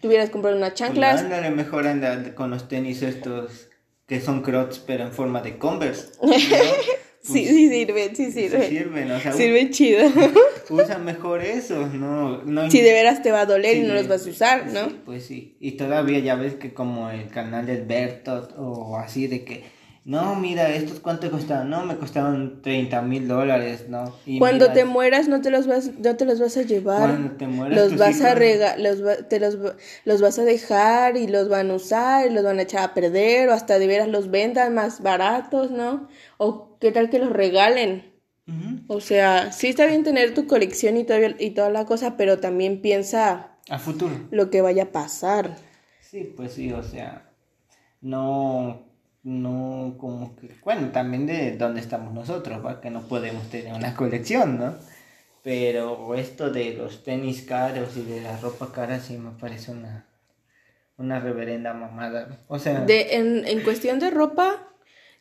tuvieras 0.00 0.30
comprado 0.30 0.56
unas 0.56 0.74
chanclas. 0.74 1.22
Ándale, 1.22 1.50
mejor 1.50 1.88
anda 1.88 2.32
con 2.36 2.50
los 2.50 2.68
tenis 2.68 3.02
estos 3.02 3.68
que 4.06 4.20
son 4.20 4.42
crocs 4.42 4.78
pero 4.78 5.02
en 5.04 5.12
forma 5.12 5.40
de 5.42 5.58
Converse. 5.58 6.12
¿no? 6.22 6.32
Sí, 7.24 7.46
sí 7.46 7.68
sirven, 7.70 8.14
sí 8.14 8.26
Sí 8.26 8.32
sirven. 8.32 8.68
sirven, 8.68 9.10
o 9.10 9.18
sea, 9.18 9.32
Sirven 9.32 9.70
chido. 9.70 10.00
usa 10.70 10.98
mejor 10.98 11.42
eso, 11.42 11.86
no, 11.88 12.42
no 12.42 12.70
Si 12.70 12.80
de 12.82 12.92
veras 12.92 13.22
te 13.22 13.32
va 13.32 13.40
a 13.40 13.46
doler 13.46 13.78
y 13.78 13.82
no 13.82 13.94
los 13.94 14.08
vas 14.08 14.26
a 14.26 14.30
usar, 14.30 14.66
¿no? 14.72 14.88
sí, 14.90 14.96
pues 15.06 15.24
sí, 15.24 15.56
y 15.58 15.72
todavía 15.72 16.18
ya 16.18 16.34
ves 16.34 16.54
que 16.54 16.74
como 16.74 17.08
el 17.10 17.28
canal 17.28 17.64
del 17.66 17.86
Bertot 17.86 18.52
o 18.58 18.98
así 18.98 19.26
de 19.26 19.42
que, 19.44 19.64
no, 20.04 20.34
mira, 20.36 20.68
estos 20.74 21.00
cuánto 21.00 21.30
costaron, 21.30 21.70
no, 21.70 21.84
me 21.84 21.96
costaron 21.96 22.60
30 22.62 23.00
mil 23.02 23.26
dólares, 23.26 23.86
¿no? 23.88 24.14
Y 24.26 24.38
Cuando 24.38 24.66
mira, 24.66 24.74
te 24.74 24.84
mueras 24.84 25.28
no 25.28 25.40
te 25.40 25.50
los 25.50 25.66
vas, 25.66 25.92
no 25.98 26.16
te 26.16 26.24
los 26.26 26.40
vas 26.40 26.56
a 26.58 26.62
llevar. 26.62 27.10
Cuando 27.10 27.30
te 27.36 27.46
mueras, 27.46 27.78
los 27.90 27.98
vas 27.98 28.20
a 28.20 28.34
rega 28.34 28.76
los 28.76 29.04
va- 29.04 29.16
te 29.28 29.40
los, 29.40 29.56
los 30.04 30.20
vas 30.20 30.38
a 30.38 30.44
dejar 30.44 31.16
y 31.16 31.26
los 31.26 31.48
van 31.48 31.70
a 31.70 31.74
usar 31.74 32.26
y 32.30 32.34
los 32.34 32.44
van 32.44 32.58
a 32.58 32.62
echar 32.62 32.82
a 32.82 32.94
perder 32.94 33.48
o 33.48 33.52
hasta 33.54 33.78
de 33.78 33.86
veras 33.86 34.08
los 34.08 34.30
vendan 34.30 34.74
más 34.74 35.00
baratos, 35.02 35.70
¿no? 35.70 36.08
O 36.36 36.76
qué 36.80 36.92
tal 36.92 37.08
que 37.10 37.18
los 37.18 37.30
regalen. 37.32 38.12
O 38.86 39.00
sea, 39.00 39.50
sí 39.52 39.68
está 39.68 39.86
bien 39.86 40.04
tener 40.04 40.34
tu 40.34 40.46
colección 40.46 40.98
y, 40.98 41.04
todavía, 41.04 41.34
y 41.38 41.52
toda 41.52 41.70
la 41.70 41.86
cosa, 41.86 42.18
pero 42.18 42.38
también 42.40 42.82
piensa 42.82 43.56
A 43.70 43.78
futuro. 43.78 44.14
lo 44.30 44.50
que 44.50 44.60
vaya 44.60 44.82
a 44.82 44.92
pasar. 44.92 45.56
Sí, 46.02 46.30
pues 46.36 46.52
sí, 46.52 46.70
o 46.70 46.82
sea, 46.82 47.30
no, 48.02 48.82
no 49.24 49.96
como 49.98 50.36
que, 50.36 50.50
bueno, 50.64 50.90
también 50.92 51.26
de 51.26 51.56
dónde 51.56 51.80
estamos 51.80 52.12
nosotros, 52.14 52.64
¿va? 52.64 52.80
Que 52.80 52.90
no 52.90 53.02
podemos 53.08 53.48
tener 53.50 53.72
una 53.74 53.96
colección, 53.96 54.58
¿no? 54.58 54.74
Pero 55.42 56.14
esto 56.14 56.50
de 56.50 56.74
los 56.74 57.04
tenis 57.04 57.42
caros 57.42 57.96
y 57.96 58.02
de 58.02 58.22
la 58.22 58.38
ropa 58.38 58.72
cara 58.72 59.00
sí 59.00 59.18
me 59.18 59.32
parece 59.32 59.72
una, 59.72 60.06
una 60.98 61.20
reverenda 61.20 61.74
mamada. 61.74 62.44
O 62.48 62.58
sea, 62.58 62.84
De, 62.86 63.14
en, 63.16 63.46
en 63.46 63.62
cuestión 63.62 63.98
de 64.00 64.10
ropa, 64.10 64.68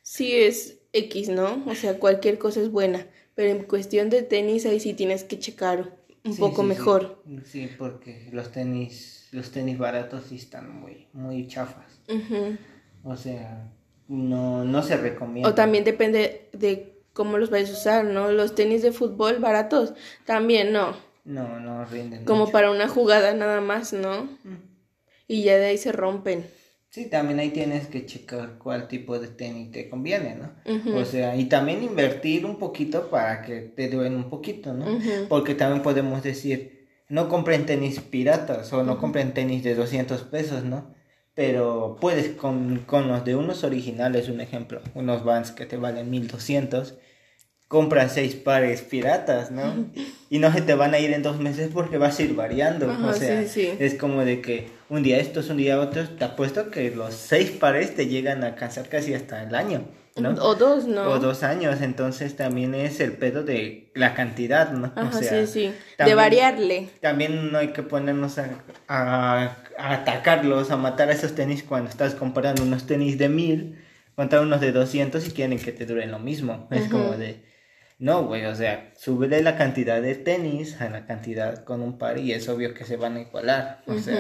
sí 0.02 0.34
es 0.34 0.80
X, 0.94 1.30
¿no? 1.30 1.64
O 1.68 1.76
sea, 1.76 2.00
cualquier 2.00 2.38
cosa 2.38 2.62
es 2.62 2.72
buena. 2.72 3.08
Pero 3.36 3.50
en 3.52 3.64
cuestión 3.64 4.10
de 4.10 4.22
tenis, 4.24 4.66
ahí 4.66 4.80
sí 4.80 4.94
tienes 4.94 5.24
que 5.24 5.40
checar 5.40 5.98
un 6.26 6.34
sí, 6.34 6.42
poco 6.42 6.62
sí, 6.62 6.68
mejor. 6.68 7.24
Sí, 7.46 7.70
porque 7.78 8.30
los 8.32 8.52
tenis, 8.52 9.30
los 9.32 9.52
tenis 9.52 9.78
baratos 9.78 10.26
sí 10.30 10.36
están 10.36 10.70
muy, 10.82 11.08
muy 11.14 11.48
chafas. 11.48 12.02
Ujú. 12.08 12.58
O 13.04 13.16
sea, 13.16 13.72
no, 14.08 14.64
no 14.64 14.84
se 14.84 14.98
recomienda. 14.98 15.50
O 15.50 15.54
también 15.54 15.84
depende 15.84 16.50
de 16.54 16.94
cómo 17.14 17.38
los 17.38 17.50
vayas 17.50 17.70
a 17.70 17.74
usar, 17.74 18.06
¿no? 18.06 18.32
Los 18.32 18.56
tenis 18.56 18.82
de 18.82 18.92
fútbol 18.92 19.40
baratos, 19.40 19.94
también 20.26 20.74
no. 20.74 20.96
No, 21.26 21.60
no 21.60 21.86
rinden. 21.86 22.26
Como 22.26 22.42
mucho. 22.42 22.52
para 22.52 22.72
una 22.72 22.88
jugada 22.88 23.34
nada 23.34 23.62
más, 23.62 23.94
¿no? 23.94 24.24
Mm. 24.44 24.58
Y 25.28 25.44
ya 25.44 25.58
de 25.58 25.68
ahí 25.68 25.78
se 25.78 25.92
rompen. 25.92 26.46
Sí, 26.94 27.10
también 27.10 27.40
ahí 27.40 27.50
tienes 27.50 27.88
que 27.88 28.06
checar 28.06 28.60
cuál 28.60 28.88
tipo 28.88 29.18
de 29.18 29.28
tenis 29.28 29.72
te 29.72 29.90
conviene, 29.90 30.36
¿no? 30.36 30.54
O 30.96 31.06
sea, 31.06 31.36
y 31.36 31.46
también 31.46 31.82
invertir 31.82 32.46
un 32.46 32.60
poquito 32.60 33.10
para 33.10 33.42
que 33.42 33.62
te 33.62 33.90
duren 33.90 34.16
un 34.16 34.30
poquito, 34.30 34.74
¿no? 34.74 35.00
Porque 35.28 35.56
también 35.56 35.82
podemos 35.82 36.22
decir, 36.22 36.88
no 37.10 37.30
compren 37.30 37.66
tenis 37.66 38.00
piratas 38.00 38.72
o 38.74 38.84
no 38.84 39.00
compren 39.00 39.34
tenis 39.34 39.64
de 39.64 39.74
200 39.74 40.22
pesos, 40.26 40.66
¿no? 40.66 40.93
Pero 41.36 41.98
puedes 42.00 42.30
con, 42.36 42.80
con 42.86 43.08
los 43.08 43.26
de 43.26 43.36
unos 43.36 43.64
originales, 43.64 44.30
un 44.30 44.40
ejemplo, 44.42 44.82
unos 44.94 45.24
Vans 45.24 45.52
que 45.52 45.66
te 45.66 45.78
valen 45.78 46.10
1200, 46.12 46.96
compras 47.68 48.14
seis 48.14 48.36
pares 48.36 48.82
piratas, 48.82 49.50
¿no? 49.52 49.64
Y 50.30 50.40
no 50.40 50.52
se 50.52 50.62
te 50.62 50.74
van 50.74 50.96
a 50.96 51.00
ir 51.00 51.12
en 51.14 51.22
dos 51.22 51.40
meses 51.40 51.70
porque 51.72 52.00
vas 52.00 52.18
a 52.18 52.24
ir 52.24 52.34
variando. 52.36 52.90
Ajá, 52.90 53.08
o 53.10 53.14
sea, 53.14 53.44
sí, 53.44 53.48
sí. 53.48 53.72
es 53.80 53.94
como 53.94 54.26
de 54.26 54.42
que 54.42 54.68
un 54.90 55.04
día 55.04 55.20
estos, 55.20 55.50
un 55.52 55.58
día 55.58 55.80
otros, 55.80 56.16
te 56.18 56.24
apuesto 56.26 56.72
que 56.72 56.90
los 56.90 57.14
seis 57.14 57.52
pares 57.52 57.96
te 57.96 58.08
llegan 58.08 58.44
a 58.44 58.48
alcanzar 58.48 58.90
casi 58.90 59.14
hasta 59.14 59.44
el 59.44 59.54
año, 59.54 59.86
¿no? 60.16 60.32
O 60.44 60.56
dos, 60.56 60.86
¿no? 60.86 61.04
O 61.04 61.20
dos 61.20 61.44
años, 61.44 61.82
entonces 61.82 62.36
también 62.36 62.74
es 62.74 63.00
el 63.00 63.14
pedo 63.14 63.44
de 63.44 63.92
la 63.94 64.16
cantidad, 64.16 64.72
¿no? 64.72 64.92
Ajá, 64.96 65.10
o 65.10 65.22
sea, 65.22 65.46
sí, 65.46 65.70
sí. 65.70 65.76
De 66.04 66.16
variarle. 66.16 66.90
También 67.00 67.52
no 67.52 67.60
hay 67.60 67.68
que 67.68 67.84
ponernos 67.84 68.40
a, 68.40 68.50
a- 68.88 69.56
a 69.78 69.94
atacarlos, 69.94 70.72
a 70.72 70.78
matar 70.78 71.10
a 71.10 71.14
esos 71.14 71.36
tenis 71.36 71.64
cuando 71.64 71.90
estás 71.90 72.16
comprando 72.16 72.64
unos 72.64 72.86
tenis 72.86 73.18
de 73.18 73.30
mil 73.30 73.80
contra 74.16 74.42
unos 74.42 74.62
de 74.62 74.72
200 74.72 75.28
y 75.28 75.32
quieren 75.32 75.60
que 75.60 75.72
te 75.72 75.86
duren 75.86 76.12
lo 76.12 76.20
mismo. 76.20 76.68
Es 76.72 76.88
como 76.88 77.12
de, 77.12 77.44
no, 78.00 78.26
güey, 78.26 78.46
o 78.46 78.56
sea, 78.56 78.92
súbele 78.98 79.42
la 79.42 79.58
cantidad 79.58 80.02
de 80.02 80.16
tenis 80.16 80.80
a 80.82 80.90
la 80.90 81.06
cantidad 81.06 81.64
con 81.64 81.82
un 81.82 81.98
par 81.98 82.18
y 82.18 82.34
es 82.34 82.48
obvio 82.50 82.74
que 82.74 82.86
se 82.86 82.98
van 82.98 83.18
a 83.18 83.22
igualar. 83.22 83.82
O 83.88 83.98
sea, 83.98 84.20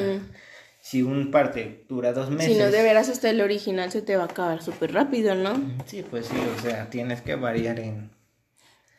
si 0.81 1.01
un 1.01 1.31
par 1.31 1.51
te 1.51 1.85
dura 1.87 2.13
dos 2.13 2.29
meses... 2.29 2.53
Si 2.53 2.59
no, 2.59 2.71
de 2.71 2.81
veras 2.81 3.09
hasta 3.09 3.29
el 3.29 3.41
original 3.41 3.91
se 3.91 4.01
te 4.01 4.15
va 4.15 4.23
a 4.23 4.27
acabar 4.27 4.61
súper 4.61 4.93
rápido, 4.93 5.35
¿no? 5.35 5.61
Sí, 5.85 6.03
pues 6.09 6.25
sí, 6.25 6.37
o 6.57 6.61
sea, 6.61 6.89
tienes 6.89 7.21
que 7.21 7.35
variar 7.35 7.79
en, 7.79 8.09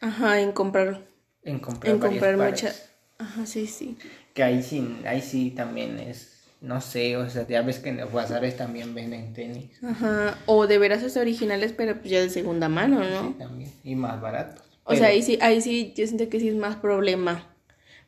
Ajá, 0.01 0.41
en 0.41 0.53
comprar, 0.53 1.03
en 1.43 1.59
comprar 1.59 1.95
en 1.95 1.99
comprar 2.01 2.37
muchas. 2.37 2.91
Ajá, 3.19 3.47
sí, 3.47 3.67
sí. 3.67 3.97
Que 4.35 4.43
ahí 4.43 4.63
sí, 4.63 4.99
ahí 5.07 5.23
sí 5.23 5.51
también 5.51 5.99
es, 5.99 6.34
no 6.65 6.81
sé, 6.81 7.17
o 7.17 7.29
sea, 7.29 7.47
ya 7.47 7.63
ves 7.63 7.79
que 7.79 7.91
en 7.91 7.99
los 7.99 8.11
bazares 8.11 8.57
también 8.57 8.95
venden 8.95 9.35
tenis. 9.35 9.71
Ajá, 9.83 10.39
o 10.47 10.67
de 10.67 10.79
veras 10.79 11.03
es 11.03 11.17
originales, 11.17 11.75
pero 11.77 11.99
pues 11.99 12.11
ya 12.11 12.21
de 12.21 12.31
segunda 12.31 12.69
mano, 12.69 13.01
¿no? 13.05 13.29
Sí, 13.29 13.35
también, 13.39 13.73
y 13.85 13.95
más 13.95 14.21
baratos. 14.21 14.65
O 14.85 14.95
sea, 14.95 15.09
ahí 15.09 15.23
sí, 15.23 15.39
ahí 15.41 15.61
sí, 15.61 15.93
yo 15.97 16.07
siento 16.07 16.29
que 16.29 16.41
sí 16.41 16.49
es 16.49 16.57
más 16.57 16.77
problema. 16.77 17.51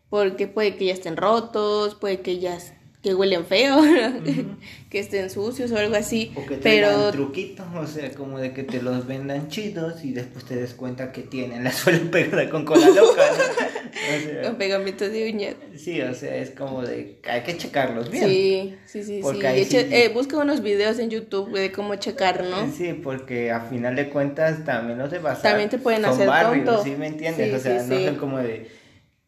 Porque 0.09 0.47
puede 0.47 0.77
que 0.77 0.87
ya 0.87 0.93
estén 0.93 1.17
rotos, 1.17 1.97
puede 1.97 2.21
que 2.21 2.39
ya 2.39 2.59
que 3.07 3.15
huelen 3.15 3.47
feo, 3.47 3.77
que 4.91 4.99
estén 4.99 5.31
sucios 5.31 5.71
o 5.71 5.77
algo 5.79 5.95
así. 5.95 6.33
O 6.35 6.45
que 6.45 6.57
pero 6.57 6.89
traigan 6.89 7.13
truquitos, 7.13 7.67
o 7.77 7.87
sea, 7.87 8.11
como 8.11 8.41
de 8.41 8.53
que 8.53 8.65
te 8.65 8.83
los 8.83 9.07
vendan 9.07 9.49
chidos 9.49 10.05
y 10.05 10.13
después 10.13 10.45
te 10.45 10.57
des 10.57 10.75
cuenta 10.75 11.13
que 11.13 11.23
tienen 11.23 11.63
la 11.63 11.71
suela 11.81 12.11
pegada 12.11 12.51
con 12.51 12.65
cola 12.65 12.89
loca, 12.89 13.23
¿no? 13.39 13.45
O 13.45 14.21
sea, 14.21 14.43
con 14.49 14.57
pegamento 14.57 15.09
de 15.09 15.31
uñas. 15.31 15.55
sí, 15.77 16.01
o 16.01 16.13
sea, 16.15 16.35
es 16.37 16.51
como 16.51 16.83
de 16.83 17.21
hay 17.31 17.43
que 17.45 17.57
checarlos 17.57 18.11
bien. 18.11 18.29
Sí, 18.29 18.75
sí, 18.87 19.03
sí, 19.05 19.21
Porque 19.23 19.41
sí. 19.43 19.47
ahí 19.47 19.63
Eche- 19.63 19.89
sí- 19.89 19.95
eh, 19.95 20.09
busca 20.13 20.39
unos 20.39 20.63
videos 20.63 20.99
en 20.99 21.09
YouTube 21.11 21.53
de 21.57 21.71
cómo 21.71 21.95
checar, 21.95 22.43
¿no? 22.43 22.69
Sí, 22.73 22.93
porque 22.93 23.53
a 23.53 23.61
final 23.61 23.95
de 23.95 24.09
cuentas 24.09 24.65
también 24.65 24.99
los 24.99 25.13
de 25.13 25.21
bazar 25.21 25.43
También 25.53 25.71
te 25.71 25.79
pueden 25.79 26.03
son 26.03 26.11
hacer 26.13 26.27
barrios, 26.27 26.65
tonto. 26.65 26.83
¿sí 26.83 26.91
me 26.99 27.07
entiendes? 27.07 27.51
Sí, 27.51 27.55
o 27.55 27.61
sea, 27.61 27.81
sí, 27.85 27.89
no 27.89 27.99
sí. 27.99 28.05
son 28.07 28.17
como 28.17 28.39
de 28.39 28.67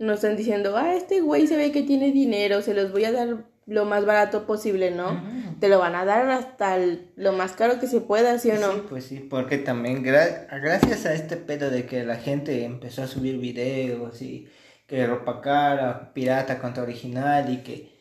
No 0.01 0.15
están 0.15 0.37
diciendo, 0.37 0.77
ah, 0.77 0.95
este 0.97 1.21
güey 1.21 1.47
se 1.47 1.57
ve 1.57 1.71
que 1.71 1.83
tiene 1.83 2.11
dinero, 2.13 2.61
se 2.63 2.75
los 2.75 2.91
voy 2.93 3.05
a 3.05 3.13
dar 3.13 3.45
lo 3.69 3.85
más 3.85 4.05
barato 4.07 4.47
posible, 4.47 4.91
¿no? 4.91 5.23
Te 5.61 5.69
lo 5.69 5.79
van 5.79 5.95
a 5.95 6.05
dar 6.05 6.29
hasta 6.31 6.77
el- 6.77 7.11
lo 7.17 7.33
más 7.33 7.53
caro 7.53 7.79
que 7.79 7.87
se 7.87 8.01
pueda, 8.01 8.39
¿sí 8.39 8.51
o 8.51 8.59
no? 8.59 8.73
Sí, 8.73 8.83
pues 8.89 9.05
sí, 9.05 9.19
porque 9.21 9.59
también 9.59 10.03
gra- 10.03 10.47
gracias 10.61 11.05
a 11.07 11.13
este 11.13 11.37
pedo 11.37 11.71
de 11.71 11.85
que 11.85 12.03
la 12.05 12.17
gente 12.17 12.65
empezó 12.65 13.03
a 13.03 13.07
subir 13.07 13.39
videos 13.39 14.23
y 14.23 14.49
que 14.87 15.07
ropa 15.07 15.41
cara, 15.43 16.13
pirata 16.15 16.59
contra 16.59 16.83
original 16.83 17.53
y 17.53 17.59
que 17.59 17.93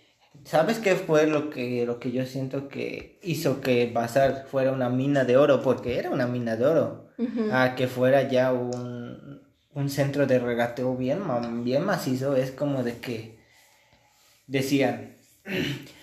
¿sabes 0.45 0.79
qué 0.79 0.95
fue 0.95 1.27
lo 1.27 1.49
que 1.49 1.85
lo 1.85 1.99
que 1.99 2.11
yo 2.11 2.25
siento 2.25 2.69
que 2.69 3.19
hizo 3.23 3.59
que 3.59 3.91
Bazar 3.93 4.45
fuera 4.49 4.71
una 4.71 4.87
mina 4.89 5.25
de 5.25 5.35
oro? 5.35 5.61
Porque 5.61 5.99
era 5.99 6.09
una 6.11 6.27
mina 6.27 6.55
de 6.55 6.65
oro. 6.65 7.09
Ujú. 7.17 7.49
A 7.51 7.75
que 7.75 7.87
fuera 7.87 8.21
ya 8.29 8.53
un, 8.53 9.41
un 9.73 9.89
centro 9.89 10.27
de 10.27 10.39
regateo 10.39 10.95
bien, 10.95 11.19
bien 11.65 11.83
macizo, 11.83 12.35
es 12.37 12.51
como 12.51 12.83
de 12.83 12.97
que 12.99 13.37
decían, 14.47 15.16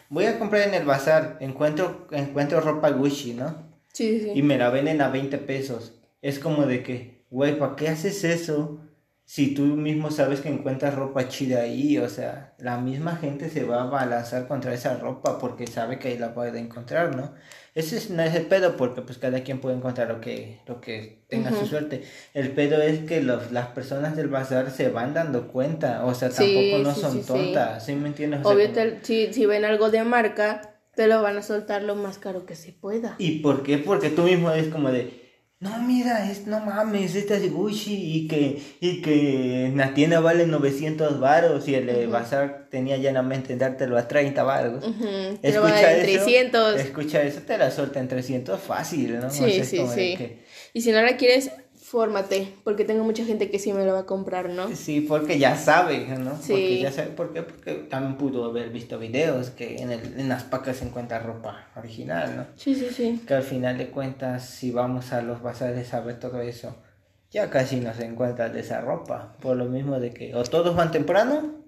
voy 0.09 0.26
a 0.26 0.38
comprar 0.38 0.68
en 0.68 0.74
el 0.74 0.85
bazar, 0.85 1.38
encuentro, 1.40 2.07
encuentro 2.11 2.61
ropa 2.61 2.90
Gucci, 2.90 3.35
¿no? 3.35 3.74
Sí, 3.92 4.20
sí, 4.20 4.33
y 4.35 4.42
me 4.42 4.59
la 4.59 4.70
venden 4.70 5.00
a 5.00 5.09
20 5.09 5.38
pesos. 5.38 6.00
Es 6.20 6.38
como 6.38 6.66
de 6.66 6.83
que, 6.83 7.24
güey, 7.30 7.59
¿para 7.59 7.76
qué 7.76 7.88
haces 7.88 8.24
eso? 8.24 8.80
Si 9.27 9.55
tú 9.55 9.63
mismo 9.63 10.11
sabes 10.11 10.41
que 10.43 10.51
encuentras 10.51 10.95
ropa 10.95 11.29
chida 11.29 11.63
ahí, 11.63 11.97
o 11.97 12.09
sea, 12.11 12.55
la 12.59 12.77
misma 12.79 13.17
gente 13.17 13.49
se 13.49 13.65
va 13.65 13.83
a 13.83 13.87
balanzar 13.87 14.47
contra 14.47 14.75
esa 14.75 14.99
ropa 14.99 15.39
porque 15.39 15.67
sabe 15.67 15.99
que 15.99 16.09
ahí 16.09 16.19
la 16.19 16.35
puede 16.35 16.59
encontrar, 16.59 17.17
¿no? 17.17 17.33
Ese 17.75 17.97
es, 17.97 18.11
no 18.11 18.23
es 18.23 18.35
el 18.35 18.47
pedo 18.47 18.77
porque 18.77 19.01
pues 19.01 19.17
cada 19.19 19.43
quien 19.43 19.61
puede 19.61 19.77
encontrar 19.77 20.09
lo 20.09 20.21
que, 20.21 20.61
lo 20.67 20.81
que 20.83 21.25
tenga 21.29 21.51
su 21.53 21.65
suerte. 21.67 22.05
El 22.35 22.53
pedo 22.53 22.81
es 22.83 23.01
que 23.07 23.23
los, 23.23 23.51
las 23.51 23.69
personas 23.69 24.15
del 24.15 24.29
bazar 24.29 24.71
se 24.71 24.91
van 24.91 25.15
dando 25.15 25.49
cuenta, 25.49 26.05
o 26.05 26.15
sea, 26.15 26.31
Sí, 26.31 26.55
tampoco 26.55 26.83
no 26.85 26.95
sí, 26.95 27.01
son 27.01 27.13
sí, 27.23 27.27
tontas, 27.27 27.85
¿sí 27.87 27.95
me 27.95 28.09
entiendes? 28.09 28.41
O 28.41 28.45
sea, 28.45 28.53
Obvio, 28.55 28.67
como- 28.67 28.75
te- 28.75 28.99
si, 29.05 29.33
si 29.33 29.47
ven 29.47 29.65
algo 29.65 29.91
de 29.91 30.05
marca, 30.05 30.81
te 30.95 31.07
lo 31.09 31.23
van 31.23 31.39
a 31.39 31.43
soltar 31.43 31.83
lo 31.83 31.95
más 31.97 32.19
caro 32.19 32.45
que 32.47 32.55
se 32.55 32.73
pueda. 32.73 33.17
¿Y 33.19 33.41
por 33.41 33.63
qué? 33.63 33.79
Porque 33.79 34.11
tú 34.11 34.23
mismo 34.23 34.51
es 34.53 34.69
como 34.69 34.91
de, 34.93 35.24
no, 35.64 35.79
mira, 35.83 36.31
es, 36.31 36.46
no 36.46 36.61
mames, 36.61 37.14
esta 37.14 37.35
es 37.37 37.50
Gucci 37.53 37.94
y 37.94 38.29
que, 38.29 38.62
y 38.81 39.00
que 39.03 39.64
en 39.66 39.77
la 39.79 39.94
tienda 39.94 40.20
vale 40.20 40.46
900 40.46 41.18
varos 41.18 41.66
y 41.68 41.74
el 41.74 41.87
de 41.87 42.07
bazar 42.07 42.66
tenía 42.70 42.96
llanamente 42.98 43.57
dártelo 43.57 43.96
a 43.96 44.07
30 44.07 44.42
varos. 44.44 44.85
Van 44.85 44.94
a 45.03 45.38
Escucha 45.42 45.92
en 45.96 46.05
eso, 46.05 46.24
300. 46.24 46.81
escucha 46.81 47.22
eso, 47.22 47.40
te 47.46 47.57
la 47.59 47.70
suelta 47.70 47.98
en 47.98 48.09
300 48.09 48.61
fácil, 48.61 49.18
¿no? 49.18 49.27
O 49.27 49.31
sea, 49.31 49.48
Sí, 49.48 49.64
sí, 49.64 49.79
sí. 49.94 50.14
que- 50.16 50.44
Y 50.74 50.81
si 50.83 50.92
no 50.92 51.00
la 51.03 51.16
quieres, 51.16 51.50
fórmate, 51.94 52.54
porque 52.64 52.85
tengo 52.85 53.04
mucha 53.04 53.24
gente 53.24 53.50
que 53.50 53.61
sí 53.61 53.72
me 53.72 53.85
lo 53.85 53.92
va 53.92 54.00
a 54.00 54.07
comprar, 54.07 54.50
¿no? 54.50 54.66
Sí, 54.74 55.00
porque 55.00 55.38
ya 55.38 55.57
sabe, 55.57 56.07
¿no? 56.18 56.37
Sí. 56.37 56.50
Porque 56.52 56.80
ya 56.80 56.90
sabe, 56.90 57.09
¿por 57.11 57.33
qué? 57.33 57.42
Porque 57.42 57.74
también 57.88 58.16
pudo 58.16 58.44
haber 58.44 58.70
visto 58.70 58.98
videos 58.98 59.50
que 59.50 59.76
en, 59.76 59.92
el, 59.92 60.18
en 60.18 60.28
las 60.28 60.42
pacas 60.42 60.78
se 60.78 60.87
encuentra 60.87 61.20
ropa 61.20 61.68
original, 61.76 62.37
¿no? 62.37 62.46
Sí, 62.57 62.74
sí, 62.74 62.88
sí. 62.92 63.22
que 63.26 63.35
al 63.35 63.44
final 63.44 63.78
de 63.78 63.90
cuentas, 63.90 64.44
si 64.48 64.72
vamos 64.72 65.12
a 65.12 65.22
los 65.22 65.40
bazares 65.40 65.94
a 65.94 66.00
ver 66.00 66.18
todo 66.18 66.40
eso, 66.40 66.74
ya 67.30 67.48
casi 67.48 67.76
no 67.76 67.94
se 67.94 68.04
encuentra 68.04 68.48
de 68.48 68.59
esa 68.61 68.80
ropa. 68.80 69.37
Por 69.40 69.57
lo 69.57 69.66
mismo 69.66 70.00
de 70.00 70.12
que 70.12 70.35
o 70.35 70.42
todos 70.42 70.74
van 70.74 70.90
temprano 70.90 71.62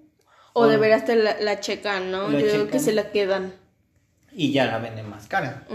O 0.53 0.63
o- 0.63 0.67
de 0.67 0.75
veras 0.77 1.05
te 1.05 1.15
la, 1.15 1.39
la 1.39 1.61
checan, 1.61 2.11
¿no? 2.11 2.29
Yo 2.31 2.39
creo 2.39 2.51
que 2.65 2.65
checan. 2.65 2.79
se 2.81 2.91
la 2.91 3.11
quedan. 3.11 3.53
y 4.33 4.51
ya 4.51 4.65
la 4.65 4.77
venden 4.79 5.09
más 5.09 5.27
cara. 5.27 5.65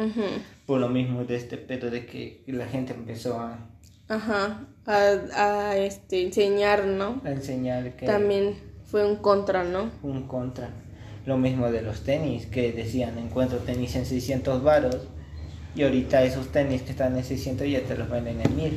Por 0.66 0.78
lo 0.78 0.88
mismo 0.88 1.24
de 1.24 1.36
este 1.36 1.56
pedo 1.56 1.90
de 1.90 2.04
que 2.06 2.44
la 2.46 2.66
gente 2.66 2.92
empezó 2.92 3.40
a, 3.40 3.58
Ajá. 4.14 4.66
A, 4.84 5.70
a 5.70 5.76
este, 5.76 6.22
enseñar, 6.24 6.84
¿no? 6.86 7.20
a 7.24 7.30
enseñar 7.30 7.92
que 7.96 8.04
También 8.04 8.54
fue 8.84 9.06
un 9.06 9.16
contra, 9.16 9.62
¿no? 9.64 9.90
un 10.02 10.26
contra. 10.26 10.70
Lo 11.24 11.38
mismo 11.38 11.70
de 11.70 11.82
los 11.82 12.02
tenis, 12.02 12.46
que 12.46 12.72
decían 12.72 13.16
encuentro 13.16 13.58
tenis 13.58 13.94
en 13.94 14.04
600 14.06 14.62
varos 14.62 14.96
y 15.76 15.84
ahorita 15.84 16.24
esos 16.24 16.48
tenis 16.48 16.82
que 16.82 16.90
están 16.90 17.16
en 17.16 17.24
600 17.24 17.68
ya 17.68 17.80
te 17.82 17.96
los 17.96 18.10
venden 18.10 18.40
en 18.40 18.56
1000. 18.56 18.76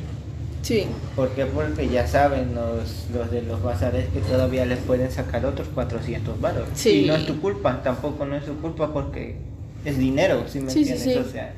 Sí. 0.62 0.86
¿Por 1.16 1.30
qué? 1.30 1.44
Porque 1.46 1.88
ya 1.88 2.06
saben 2.06 2.54
los, 2.54 3.06
los 3.12 3.30
de 3.30 3.42
los 3.42 3.62
bazares 3.62 4.06
que 4.08 4.20
todavía 4.20 4.64
les 4.64 4.78
pueden 4.78 5.10
sacar 5.10 5.44
otros 5.44 5.68
400 5.68 6.40
varos. 6.40 6.68
Sí. 6.74 7.04
Y 7.04 7.06
no 7.08 7.16
es 7.16 7.26
tu 7.26 7.40
culpa, 7.40 7.82
tampoco 7.82 8.24
no 8.26 8.36
es 8.36 8.44
su 8.44 8.54
culpa 8.60 8.92
porque 8.92 9.36
es 9.84 9.98
dinero, 9.98 10.44
¿sí 10.48 10.60
me 10.60 10.70
Sí, 10.70 10.84
sí, 10.84 10.92
entiendes? 10.92 11.24
sí. 11.24 11.28
O 11.28 11.32
sea, 11.32 11.52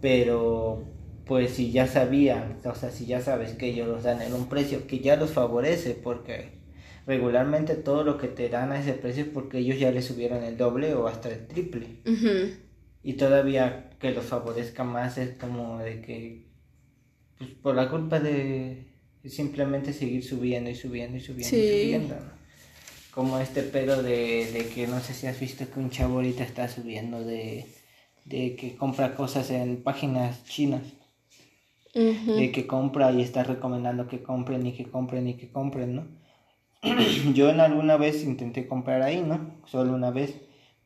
pero 0.00 0.82
pues 1.26 1.50
si 1.52 1.72
ya 1.72 1.86
sabían, 1.88 2.58
o 2.64 2.74
sea, 2.74 2.90
si 2.90 3.04
ya 3.06 3.20
sabes 3.20 3.52
que 3.54 3.66
ellos 3.66 3.88
los 3.88 4.04
dan 4.04 4.22
en 4.22 4.32
un 4.32 4.48
precio 4.48 4.86
que 4.86 5.00
ya 5.00 5.16
los 5.16 5.30
favorece 5.32 5.94
porque 5.94 6.60
regularmente 7.06 7.74
todo 7.74 8.04
lo 8.04 8.16
que 8.16 8.28
te 8.28 8.48
dan 8.48 8.72
a 8.72 8.80
ese 8.80 8.92
precio 8.94 9.24
es 9.24 9.28
porque 9.30 9.58
ellos 9.58 9.78
ya 9.78 9.90
les 9.90 10.04
subieron 10.04 10.44
el 10.44 10.56
doble 10.56 10.94
o 10.94 11.08
hasta 11.08 11.28
el 11.30 11.46
triple. 11.46 11.86
Y 13.02 13.14
todavía 13.14 13.90
que 14.00 14.12
los 14.12 14.24
favorezca 14.24 14.84
más 14.84 15.18
es 15.18 15.36
como 15.36 15.78
de 15.78 16.00
que, 16.02 16.46
pues 17.38 17.50
por 17.50 17.74
la 17.74 17.88
culpa 17.90 18.20
de 18.20 18.86
simplemente 19.24 19.92
seguir 19.92 20.22
subiendo 20.24 20.70
y 20.70 20.74
subiendo 20.76 21.16
y 21.16 21.20
subiendo 21.20 21.48
Sí. 21.50 21.56
y 21.56 21.82
subiendo. 21.82 22.14
¿no? 22.14 22.36
Como 23.12 23.38
este 23.40 23.62
pedo 23.62 24.02
de, 24.02 24.50
de 24.52 24.66
que 24.72 24.86
no 24.86 25.00
sé 25.00 25.12
si 25.14 25.26
has 25.26 25.40
visto 25.40 25.68
que 25.70 25.80
un 25.80 25.90
chavo 25.90 26.16
ahorita 26.16 26.44
está 26.44 26.68
subiendo 26.68 27.24
de, 27.24 27.66
de 28.24 28.54
que 28.56 28.76
compra 28.76 29.14
cosas 29.16 29.50
en 29.50 29.82
páginas 29.82 30.44
chinas. 30.44 30.82
Ujú. 31.96 32.32
De 32.32 32.52
que 32.52 32.66
compra 32.66 33.10
y 33.10 33.22
está 33.22 33.42
recomendando 33.42 34.06
que 34.06 34.22
compren 34.22 34.66
y 34.66 34.72
que 34.74 34.84
compren 34.84 35.26
y 35.28 35.34
que 35.34 35.50
compren, 35.50 35.96
¿no? 35.96 36.04
Yo 37.34 37.48
en 37.48 37.60
alguna 37.60 37.96
vez 37.96 38.22
intenté 38.22 38.68
comprar 38.68 39.00
ahí, 39.02 39.22
¿no? 39.22 39.40
Solo 39.64 39.94
una 39.94 40.10
vez. 40.10 40.34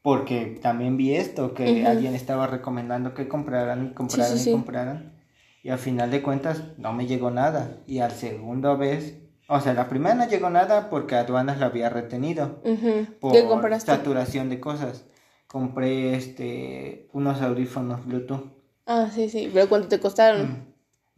Porque 0.02 0.58
también 0.62 0.96
vi 0.96 1.14
esto, 1.14 1.52
que 1.52 1.80
Ujú. 1.82 1.90
alguien 1.90 2.14
estaba 2.14 2.46
recomendando 2.46 3.12
que 3.12 3.28
compraran 3.28 3.86
y 3.86 3.94
compraran 3.94 4.38
sí, 4.38 4.44
sí. 4.44 4.50
y 4.50 4.52
compraran. 4.52 5.12
Y 5.62 5.68
al 5.70 5.78
final 5.78 6.10
de 6.10 6.22
cuentas 6.22 6.62
no 6.78 6.92
me 6.92 7.06
llegó 7.06 7.30
nada. 7.30 7.76
Y 7.86 7.98
al 7.98 8.12
segundo 8.12 8.78
vez, 8.78 9.18
o 9.48 9.60
sea, 9.60 9.74
la 9.74 9.88
primera 9.88 10.14
no 10.14 10.26
llegó 10.28 10.48
nada 10.48 10.88
porque 10.88 11.16
aduanas 11.16 11.58
la 11.58 11.66
había 11.66 11.90
retenido. 11.90 12.62
Ujú. 12.64 13.06
Por 13.20 13.32
¿Qué 13.32 13.44
compraste? 13.44 13.92
saturación 13.92 14.48
de 14.48 14.60
cosas. 14.60 15.04
Compré 15.48 16.14
este 16.14 17.08
unos 17.12 17.42
audífonos 17.42 18.06
Bluetooth. 18.06 18.44
Ah, 18.86 19.10
sí, 19.12 19.28
sí. 19.28 19.50
¿Pero 19.52 19.68
cuánto 19.68 19.88
te 19.88 20.00
costaron? 20.00 20.69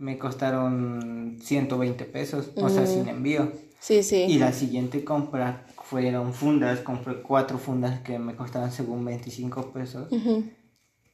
Me 0.03 0.19
costaron 0.19 1.39
120 1.41 2.05
pesos, 2.07 2.51
o 2.57 2.69
sea, 2.69 2.87
sin 2.87 3.07
envío. 3.07 3.53
Sí, 3.79 4.03
sí. 4.03 4.25
Y 4.29 4.37
la 4.41 4.53
siguiente 4.53 5.05
compra 5.05 5.65
fueron 5.85 6.35
fundas, 6.35 6.81
compré 6.81 7.23
cuatro 7.23 7.57
fundas 7.57 8.01
que 8.01 8.19
me 8.19 8.35
costaban 8.35 8.73
según 8.73 9.05
25 9.05 9.71
pesos. 9.71 10.11
Ujú. 10.11 10.43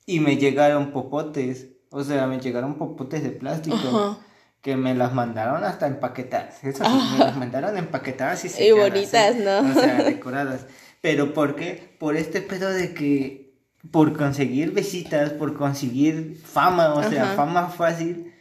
Y 0.07 0.20
me 0.20 0.38
llegaron 0.38 0.90
popotes, 0.90 1.68
o 1.90 2.03
sea, 2.03 2.27
me 2.27 2.40
llegaron 2.40 2.77
popotes 2.77 3.22
de 3.22 3.29
plástico. 3.29 3.77
Ajá. 3.77 4.18
Que 4.62 4.74
me 4.74 4.94
las 4.94 5.12
mandaron 5.12 5.64
hasta 5.64 5.87
empaquetadas. 5.87 6.64
Eso 6.64 6.83
sí, 6.83 6.90
me 7.12 7.18
las 7.18 7.37
mandaron 7.37 7.77
empaquetadas 7.77 8.42
y 8.44 8.46
Y 8.46 8.51
selladas, 8.51 8.90
bonitas, 8.90 9.35
¿sí? 9.37 9.42
¿no? 9.44 9.70
O 9.70 9.74
sea, 9.74 10.03
decoradas. 10.03 10.66
Pero 11.03 11.35
¿por 11.35 11.57
qué? 11.57 11.94
Por 12.01 12.16
este 12.16 12.40
pedo 12.40 12.70
de 12.70 12.94
que 12.94 13.53
por 13.90 14.16
conseguir 14.16 14.72
visitas, 14.72 15.29
por 15.31 15.55
conseguir 15.55 16.40
fama, 16.42 16.94
o 16.94 17.03
sea, 17.03 17.35
fama 17.37 17.68
fácil, 17.68 18.33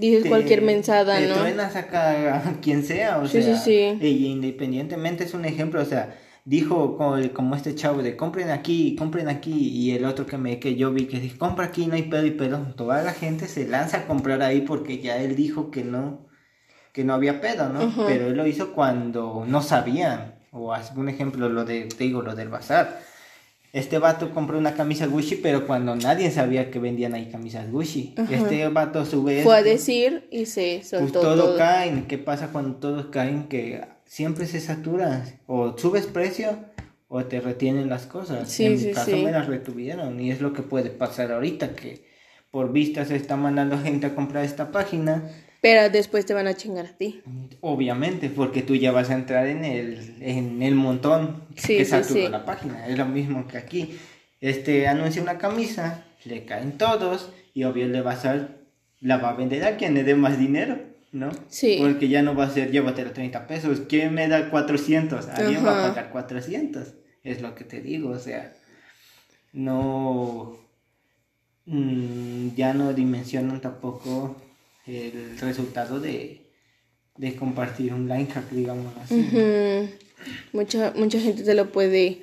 Dices 0.00 0.22
te- 0.22 0.28
cualquier 0.28 0.62
mensada, 0.62 1.20
te 1.20 1.26
¿no? 1.28 1.34
truenas 1.34 1.76
acá 1.76 2.36
a 2.38 2.60
quien 2.60 2.84
sea, 2.84 3.18
o 3.18 3.26
Sí, 3.26 3.42
sea, 3.42 3.56
sí, 3.56 3.96
sí. 3.98 4.06
y 4.06 4.26
independientemente 4.26 5.24
es 5.24 5.34
un 5.34 5.44
ejemplo, 5.44 5.80
o 5.82 5.84
sea, 5.84 6.16
dijo 6.44 6.96
como, 6.96 7.16
como 7.32 7.54
este 7.56 7.74
chavo 7.74 8.02
de 8.02 8.16
compren 8.16 8.50
aquí, 8.50 8.94
compren 8.96 9.28
aquí, 9.28 9.52
y 9.68 9.92
el 9.92 10.04
otro 10.04 10.26
que 10.26 10.38
me 10.38 10.58
que 10.60 10.76
yo 10.76 10.92
vi 10.92 11.06
que 11.06 11.20
dijo, 11.20 11.38
compra 11.38 11.66
aquí, 11.66 11.86
no 11.86 11.94
hay 11.94 12.04
pedo 12.04 12.26
y 12.26 12.30
pedo, 12.32 12.58
toda 12.76 13.02
la 13.02 13.12
gente 13.12 13.46
se 13.48 13.66
lanza 13.68 13.98
a 13.98 14.06
comprar 14.06 14.42
ahí 14.42 14.60
porque 14.62 14.98
ya 14.98 15.16
él 15.18 15.34
dijo 15.36 15.70
que 15.70 15.84
no, 15.84 16.26
que 16.92 17.04
no 17.04 17.14
había 17.14 17.40
pedo, 17.40 17.68
¿no? 17.70 17.80
Pero 18.04 18.28
él 18.28 18.36
lo 18.36 18.46
hizo 18.46 18.72
cuando 18.74 19.44
no 19.46 19.62
sabían. 19.62 20.34
o 20.52 20.74
un 20.96 21.08
ejemplo, 21.08 21.48
lo 21.48 21.64
de, 21.64 21.84
te 21.86 22.04
digo, 22.04 22.22
lo 22.22 22.34
del 22.34 22.48
bazar. 22.48 23.00
Este 23.72 23.98
vato 23.98 24.32
compró 24.32 24.58
una 24.58 24.74
camisa 24.74 25.06
Gucci, 25.06 25.36
pero 25.36 25.66
cuando 25.66 25.94
nadie 25.94 26.30
sabía 26.30 26.70
que 26.70 26.78
vendían 26.78 27.14
ahí 27.14 27.26
camisas 27.30 27.70
Gucci. 27.70 28.14
Este 28.30 28.66
vato 28.68 29.04
sube. 29.04 29.42
Fue 29.42 29.58
a 29.58 29.62
decir 29.62 30.26
y 30.30 30.46
se 30.46 30.82
soltó. 30.82 31.20
Pues 31.20 31.24
todo, 31.24 31.56
caen. 31.56 32.06
¿Qué 32.06 32.16
pasa 32.16 32.48
cuando 32.48 32.76
todos 32.76 33.06
caen? 33.06 33.48
Que 33.48 33.82
siempre 34.06 34.46
se 34.46 34.60
satura. 34.60 35.24
O 35.46 35.76
subes 35.76 36.06
precio 36.06 36.58
o 37.08 37.24
te 37.24 37.40
retienen 37.40 37.88
las 37.88 38.06
cosas. 38.06 38.48
Sí, 38.48 38.64
en 38.64 38.78
sí, 38.78 38.86
mi 38.86 38.92
caso 38.92 39.10
sí. 39.10 39.22
me 39.22 39.32
las 39.32 39.46
retuvieron. 39.46 40.18
Y 40.20 40.30
es 40.30 40.40
lo 40.40 40.52
que 40.52 40.62
puede 40.62 40.90
pasar 40.90 41.32
ahorita, 41.32 41.74
que 41.74 42.06
por 42.50 42.72
vista 42.72 43.04
se 43.04 43.16
está 43.16 43.36
mandando 43.36 43.78
gente 43.78 44.06
a 44.06 44.14
comprar 44.14 44.44
esta 44.44 44.72
página. 44.72 45.30
Pero 45.60 45.90
después 45.90 46.24
te 46.24 46.34
van 46.34 46.46
a 46.46 46.54
chingar 46.54 46.86
a 46.86 46.96
ti. 46.96 47.20
Obviamente, 47.60 48.30
porque 48.30 48.62
tú 48.62 48.76
ya 48.76 48.92
vas 48.92 49.10
a 49.10 49.14
entrar 49.14 49.46
en 49.48 49.64
el, 49.64 50.16
en 50.20 50.62
el 50.62 50.74
montón 50.76 51.42
Sí, 51.56 51.78
que 51.78 51.84
sí, 51.84 51.96
sí. 52.04 52.28
la 52.28 52.44
página. 52.44 52.86
Es 52.86 52.96
lo 52.96 53.06
mismo 53.06 53.46
que 53.48 53.58
aquí. 53.58 53.98
Este 54.40 54.86
anuncia 54.86 55.20
una 55.20 55.38
camisa, 55.38 56.04
le 56.24 56.44
caen 56.44 56.78
todos 56.78 57.32
y 57.54 57.64
obvio 57.64 57.88
le 57.88 58.02
va 58.02 58.12
a 58.12 58.16
ser, 58.16 58.66
la 59.00 59.16
va 59.16 59.30
a 59.30 59.34
vender 59.34 59.64
a 59.64 59.76
quien 59.76 59.94
le 59.94 60.04
dé 60.04 60.14
más 60.14 60.38
dinero, 60.38 60.78
¿no? 61.10 61.30
Sí. 61.48 61.78
Porque 61.80 62.08
ya 62.08 62.22
no 62.22 62.36
va 62.36 62.44
a 62.44 62.50
ser, 62.50 62.70
llévatelo 62.70 63.10
30 63.10 63.48
pesos. 63.48 63.82
¿Quién 63.88 64.14
me 64.14 64.28
da 64.28 64.50
400? 64.50 65.28
Alguien 65.28 65.66
va 65.66 65.86
a 65.86 65.88
pagar 65.88 66.10
400. 66.10 66.94
Es 67.24 67.42
lo 67.42 67.56
que 67.56 67.64
te 67.64 67.80
digo, 67.80 68.10
o 68.10 68.18
sea, 68.20 68.52
no, 69.52 70.56
mm, 71.66 72.54
ya 72.54 72.74
no 72.74 72.92
dimensionan 72.92 73.60
tampoco 73.60 74.36
el 74.88 75.38
resultado 75.38 76.00
de, 76.00 76.50
de 77.16 77.36
compartir 77.36 77.92
un 77.92 78.08
line 78.08 78.26
hack, 78.26 78.50
digamos 78.50 78.92
así. 79.02 79.20
Ujú. 79.20 79.88
Mucha, 80.52 80.92
mucha 80.96 81.20
gente 81.20 81.42
te 81.42 81.54
lo 81.54 81.70
puede, 81.70 82.22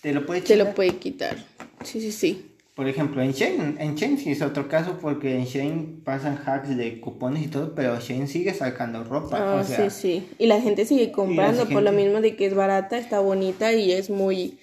Te 0.00 0.12
lo 0.12 0.26
puede 0.26 0.40
te 0.40 0.56
lo 0.56 0.74
puede 0.74 0.96
quitar. 0.96 1.36
Sí, 1.84 2.00
sí, 2.00 2.12
sí. 2.12 2.48
Por 2.74 2.88
ejemplo, 2.88 3.20
en 3.20 3.32
Shane, 3.32 3.76
en 3.78 3.96
Shane 3.96 4.16
sí 4.16 4.30
es 4.30 4.40
otro 4.40 4.66
caso 4.66 4.98
porque 4.98 5.36
en 5.36 5.44
Shane 5.44 6.00
pasan 6.04 6.40
hacks 6.46 6.74
de 6.74 7.00
cupones 7.00 7.44
y 7.44 7.48
todo, 7.48 7.74
pero 7.74 8.00
Shane 8.00 8.26
sigue 8.26 8.54
sacando 8.54 9.04
ropa. 9.04 9.52
Ah, 9.52 9.60
o 9.60 9.64
sea, 9.64 9.90
sí, 9.90 10.00
sí. 10.20 10.28
Y 10.38 10.46
la 10.46 10.58
gente 10.60 10.86
sigue 10.86 11.12
comprando 11.12 11.68
por 11.68 11.82
lo 11.82 11.92
mismo 11.92 12.22
de 12.22 12.34
que 12.34 12.46
es 12.46 12.54
barata, 12.54 12.96
está 12.96 13.20
bonita 13.20 13.74
y 13.74 13.92
es 13.92 14.08
muy 14.08 14.58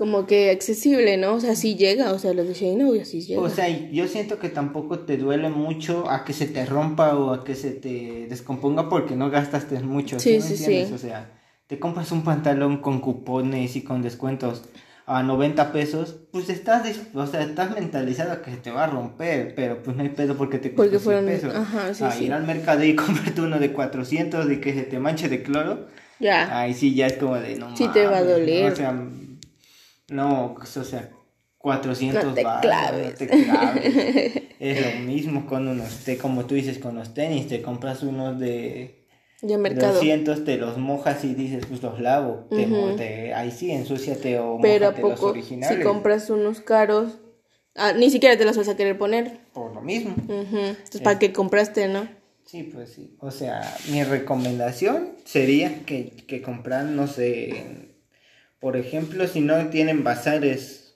como 0.00 0.26
que 0.26 0.50
accesible, 0.50 1.18
¿no? 1.18 1.34
O 1.34 1.40
sea, 1.40 1.54
sí 1.54 1.76
llega, 1.76 2.12
o 2.14 2.18
sea, 2.18 2.32
los 2.32 2.48
de 2.48 2.54
Shane 2.54 2.82
obvio 2.86 3.04
sí 3.04 3.20
llega. 3.20 3.42
O 3.42 3.50
sea, 3.50 3.68
yo 3.68 4.08
siento 4.08 4.38
que 4.38 4.48
tampoco 4.48 5.00
te 5.00 5.18
duele 5.18 5.50
mucho 5.50 6.08
a 6.10 6.24
que 6.24 6.32
se 6.32 6.46
te 6.46 6.64
rompa 6.64 7.14
o 7.18 7.34
a 7.34 7.44
que 7.44 7.54
se 7.54 7.70
te 7.70 8.26
descomponga 8.26 8.88
porque 8.88 9.14
no 9.14 9.28
gastaste 9.30 9.78
mucho. 9.80 10.18
Sí, 10.18 10.36
me 10.36 10.40
sí, 10.40 10.54
entiendes? 10.54 10.88
sí. 10.88 10.94
O 10.94 10.98
sea, 10.98 11.30
te 11.66 11.78
compras 11.78 12.12
un 12.12 12.24
pantalón 12.24 12.78
con 12.78 13.00
cupones 13.00 13.76
y 13.76 13.82
con 13.82 14.00
descuentos 14.00 14.64
a 15.04 15.22
90 15.22 15.70
pesos, 15.72 16.16
pues 16.32 16.48
estás, 16.48 16.82
o 17.14 17.26
sea, 17.26 17.42
estás 17.42 17.72
mentalizado 17.74 18.40
que 18.40 18.52
se 18.52 18.56
te 18.56 18.70
va 18.70 18.84
a 18.84 18.86
romper, 18.86 19.54
pero 19.54 19.82
pues 19.82 19.96
no 19.96 20.02
hay 20.02 20.08
pedo 20.08 20.34
porque 20.36 20.58
te 20.58 20.70
100 20.70 20.98
fueron- 21.00 21.26
pesos. 21.26 21.54
ajá, 21.54 21.92
sí, 21.92 22.04
a 22.04 22.10
sí. 22.12 22.24
ir 22.24 22.32
al 22.32 22.44
mercado 22.46 22.82
y 22.84 22.96
comprarte 22.96 23.40
uno 23.42 23.58
de 23.58 23.72
400 23.72 24.50
y 24.50 24.60
que 24.60 24.72
se 24.72 24.84
te 24.84 24.98
manche 24.98 25.28
de 25.28 25.42
cloro. 25.42 25.88
ya. 26.20 26.58
Ay, 26.60 26.72
sí, 26.72 26.94
ya 26.94 27.06
es 27.06 27.14
como 27.18 27.34
de 27.36 27.56
no 27.56 27.76
Sí 27.76 27.86
te 27.92 28.04
va 28.06 28.18
a 28.18 28.20
mames, 28.22 28.28
doler. 28.38 28.72
O 28.72 28.76
sea, 28.76 28.94
no, 30.10 30.54
o 30.54 30.84
sea, 30.84 31.10
400 31.58 32.24
No 32.24 32.34
te 32.34 32.44
varos, 32.44 32.60
claves. 32.62 33.10
no 33.12 33.16
te 33.16 33.26
claves. 33.28 34.32
es 34.60 34.80
lo 34.94 35.00
mismo 35.00 35.46
con 35.46 35.68
unos, 35.68 36.04
te, 36.04 36.18
como 36.18 36.44
tú 36.46 36.54
dices, 36.54 36.78
con 36.78 36.94
los 36.96 37.14
tenis, 37.14 37.48
te 37.48 37.62
compras 37.62 38.02
unos 38.02 38.38
de 38.38 39.06
Ya 39.42 39.58
mercado. 39.58 39.94
200, 39.94 40.44
te 40.44 40.56
los 40.56 40.78
mojas 40.78 41.24
y 41.24 41.34
dices, 41.34 41.64
pues 41.66 41.82
los 41.82 42.00
lavo. 42.00 42.46
Te 42.50 42.66
mo- 42.66 42.88
Ujú. 42.88 42.96
te- 42.96 43.34
ahí 43.34 43.50
sí, 43.50 43.70
ensúciate 43.70 44.38
o 44.38 44.58
Pero 44.60 44.86
a 44.86 44.90
mójate 44.90 45.02
los 45.08 45.12
poco, 45.20 45.30
originales. 45.32 45.78
si 45.78 45.82
compras 45.84 46.30
unos 46.30 46.60
caros, 46.60 47.18
ah, 47.76 47.92
ni 47.92 48.10
siquiera 48.10 48.36
te 48.36 48.44
los 48.44 48.56
vas 48.56 48.68
a 48.68 48.76
querer 48.76 48.96
poner. 48.98 49.40
Por 49.52 49.74
lo 49.74 49.80
mismo. 49.82 50.14
Ujú. 50.28 50.56
Entonces, 50.58 51.00
¿para 51.02 51.18
qué 51.18 51.32
compraste, 51.32 51.88
no? 51.88 52.08
Sí, 52.46 52.64
pues 52.64 52.90
sí. 52.94 53.16
O 53.20 53.30
sea, 53.30 53.62
mi 53.90 54.02
recomendación 54.02 55.10
sería 55.24 55.84
que, 55.84 56.10
que 56.26 56.42
compran, 56.42 56.96
no 56.96 57.06
sé, 57.06 57.89
por 58.60 58.76
ejemplo, 58.76 59.26
si 59.26 59.40
no 59.40 59.68
tienen 59.70 60.04
bazares 60.04 60.94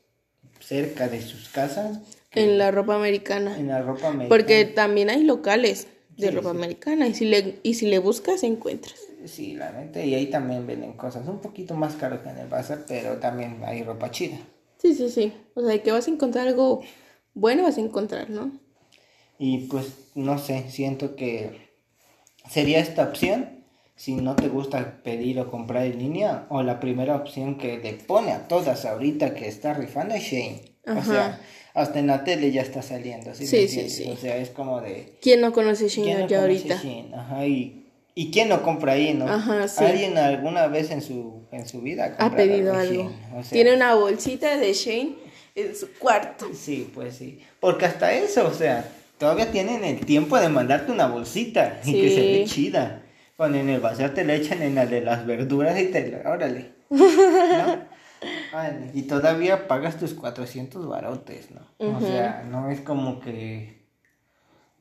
cerca 0.60 1.08
de 1.08 1.20
sus 1.22 1.48
casas, 1.48 1.98
En 2.32 2.58
la 2.58 2.70
ropa 2.70 2.96
americana. 2.96 3.56
en 3.58 3.68
la 3.68 3.80
ropa 3.82 4.08
americana. 4.08 4.28
Porque 4.28 4.64
también 4.64 5.08
hay 5.10 5.22
locales 5.24 5.86
de 6.16 6.28
Sí, 6.28 6.34
ropa 6.34 6.50
sí. 6.50 6.56
americana 6.56 7.06
y 7.08 7.14
si 7.14 7.24
le 7.26 7.58
y 7.62 7.74
si 7.74 7.86
le 7.86 7.98
buscas 7.98 8.42
encuentras. 8.42 9.00
Sí, 9.26 9.54
la 9.54 9.72
neta, 9.72 10.04
y 10.04 10.14
ahí 10.14 10.26
también 10.26 10.66
venden 10.66 10.92
cosas 10.94 11.26
un 11.28 11.40
poquito 11.40 11.74
más 11.76 11.94
caro 11.94 12.22
que 12.22 12.28
en 12.28 12.38
el 12.38 12.48
bazar, 12.48 12.84
pero 12.86 13.16
también 13.18 13.62
hay 13.64 13.82
ropa 13.82 14.10
chida. 14.10 14.36
Sí, 14.78 14.94
sí, 14.94 15.08
sí. 15.08 15.32
O 15.54 15.62
sea, 15.66 15.82
que 15.82 15.92
vas 15.92 16.06
a 16.08 16.10
encontrar 16.10 16.46
algo 16.48 16.82
bueno, 17.34 17.62
vas 17.64 17.78
a 17.78 17.80
encontrar, 17.80 18.30
¿no? 18.30 18.52
Y 19.38 19.66
pues, 19.68 19.92
no 20.14 20.38
sé, 20.38 20.70
siento 20.70 21.16
que 21.16 21.70
sería 22.48 22.78
esta 22.80 23.04
opción 23.04 23.63
si 23.96 24.14
no 24.16 24.34
te 24.36 24.48
gusta 24.48 24.98
pedir 25.04 25.38
o 25.40 25.50
comprar 25.50 25.84
en 25.86 25.98
línea, 25.98 26.46
o 26.48 26.62
la 26.62 26.80
primera 26.80 27.14
opción 27.16 27.56
que 27.58 27.78
le 27.78 27.92
pone 27.94 28.32
a 28.32 28.48
todas 28.48 28.84
ahorita 28.84 29.34
que 29.34 29.46
está 29.48 29.72
rifando 29.74 30.14
es 30.14 30.22
Shane. 30.24 30.62
O 30.86 30.90
Ajá. 30.92 31.04
sea, 31.04 31.40
hasta 31.74 31.98
en 31.98 32.08
la 32.08 32.24
tele 32.24 32.50
ya 32.52 32.62
está 32.62 32.82
saliendo. 32.82 33.34
¿sí, 33.34 33.46
Sí, 33.46 33.68
sí, 33.68 33.88
sí. 33.88 34.10
O 34.10 34.16
sea, 34.16 34.36
es 34.36 34.50
como 34.50 34.80
de... 34.80 35.14
¿Quién 35.22 35.40
no 35.40 35.52
conoce 35.52 35.86
¿quién 35.86 36.20
no 36.20 36.26
ya 36.28 36.40
conoce 36.40 36.58
ahorita? 36.72 36.82
Shein? 36.82 37.14
Ajá, 37.14 37.46
y, 37.46 37.86
¿y 38.14 38.30
quién 38.30 38.48
no 38.48 38.62
compra 38.62 38.92
ahí, 38.94 39.14
no? 39.14 39.26
Ajá, 39.28 39.66
sí. 39.68 39.82
Alguien 39.84 40.18
alguna 40.18 40.66
vez 40.66 40.90
en 40.90 41.00
su, 41.00 41.42
en 41.52 41.66
su 41.68 41.80
vida 41.80 42.16
Ha 42.18 42.34
pedido 42.34 42.74
algo. 42.74 43.10
O 43.36 43.42
sea, 43.42 43.52
Tiene 43.52 43.74
una 43.74 43.94
bolsita 43.94 44.56
de 44.56 44.72
Shane 44.72 45.14
en 45.54 45.74
su 45.76 45.88
cuarto. 45.98 46.46
Sí, 46.52 46.90
pues 46.94 47.16
sí. 47.16 47.38
Porque 47.60 47.86
hasta 47.86 48.12
eso, 48.12 48.46
o 48.46 48.52
sea, 48.52 48.88
todavía 49.18 49.50
tienen 49.52 49.84
el 49.84 50.04
tiempo 50.04 50.38
de 50.38 50.48
mandarte 50.48 50.90
una 50.92 51.06
bolsita 51.06 51.80
y 51.84 51.92
que 51.92 52.08
se 52.10 52.14
Sí. 52.16 52.20
ve 52.32 52.44
chida. 52.44 53.00
Cuando 53.36 53.58
en 53.58 53.68
el 53.68 53.80
bazar 53.80 54.10
te 54.10 54.24
la 54.24 54.34
echan 54.34 54.62
en 54.62 54.76
la 54.76 54.86
de 54.86 55.00
las 55.00 55.26
verduras 55.26 55.78
y 55.80 55.86
te 55.86 56.08
la... 56.08 56.30
Órale. 56.30 56.72
¿No? 56.90 57.78
Órale. 58.52 58.90
Y 58.94 59.02
todavía 59.02 59.66
pagas 59.66 59.98
tus 59.98 60.14
400 60.14 60.86
barotes, 60.88 61.50
¿no? 61.50 61.62
O 61.96 62.00
sea, 62.00 62.44
no 62.48 62.70
es 62.70 62.80
como 62.80 63.20
que... 63.20 63.84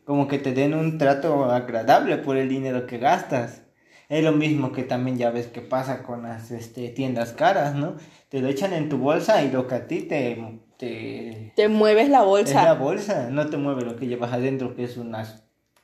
Como 0.06 0.28
que 0.28 0.38
te 0.38 0.52
den 0.52 0.74
un 0.74 0.98
trato 0.98 1.46
agradable 1.46 2.18
por 2.18 2.38
el 2.38 2.50
dinero 2.50 2.86
que 2.86 2.98
gastas. 2.98 3.62
Es 4.10 4.24
lo 4.24 4.34
mismo 4.34 4.74
que 4.74 4.84
también 4.84 5.18
ya 5.18 5.32
ves 5.32 5.48
que 5.48 5.62
pasa 5.62 6.04
con 6.04 6.24
las 6.24 6.52
este, 6.52 6.90
tiendas 6.90 7.32
caras, 7.32 7.74
¿no? 7.74 7.96
Te 8.30 8.42
lo 8.42 8.50
echan 8.50 8.74
en 8.74 8.90
tu 8.90 8.98
bolsa 8.98 9.42
y 9.44 9.50
lo 9.50 9.66
que 9.68 9.76
a 9.76 9.88
ti 9.88 10.02
te, 10.02 10.60
te 10.78 11.54
Te 11.56 11.68
mueves 11.70 12.10
la 12.10 12.18
es 12.20 12.24
la 12.24 12.24
bolsa. 12.24 12.74
bolsa, 12.74 13.30
no 13.32 13.50
te 13.50 13.58
mueve 13.58 13.84
lo 13.84 13.96
que 13.96 14.08
llevas 14.08 14.34
adentro, 14.34 14.76
que 14.76 14.84
es 14.84 14.98
una 14.98 15.26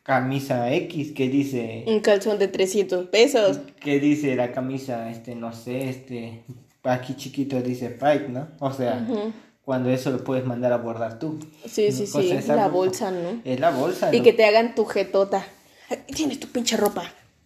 camisa 0.10 0.74
X, 0.74 1.12
que 1.12 1.30
dice, 1.30 1.84
Un 1.86 2.00
calzón 2.00 2.40
de 2.40 2.48
300 2.48 3.06
pesos. 3.10 3.60
que 3.80 4.00
dice 4.00 4.36
la 4.36 4.52
camisa, 4.52 5.10
este, 5.12 5.36
no 5.36 5.54
sé, 5.54 5.88
este, 5.88 6.42
aquí 6.84 7.14
chiquito 7.16 7.62
dice 7.62 7.90
Pride, 7.92 8.28
¿no? 8.30 8.48
O 8.60 8.74
sea, 8.74 9.06
cuando 9.64 9.92
eso 9.92 10.10
lo 10.10 10.24
puedes 10.24 10.46
mandar 10.46 10.74
a 10.74 10.78
bordar 10.78 11.20
tú. 11.20 11.38
Sí, 11.66 11.92
sí, 11.92 12.06
O 12.12 12.22
sí. 12.22 12.30
sea, 12.30 12.40
esa 12.40 12.56
La 12.56 12.68
bolsa, 12.70 13.12
¿no? 13.12 13.40
Es 13.46 13.60
la 13.60 13.70
bolsa. 13.70 14.10
Y 14.12 14.18
¿no? 14.18 14.24
que 14.24 14.34
te 14.34 14.46
hagan 14.46 14.74
tu 14.74 14.86
jetota. 14.86 15.46
Tienes 16.08 16.40
tu 16.40 16.48
pinche 16.48 16.76
ropa. 16.76 17.04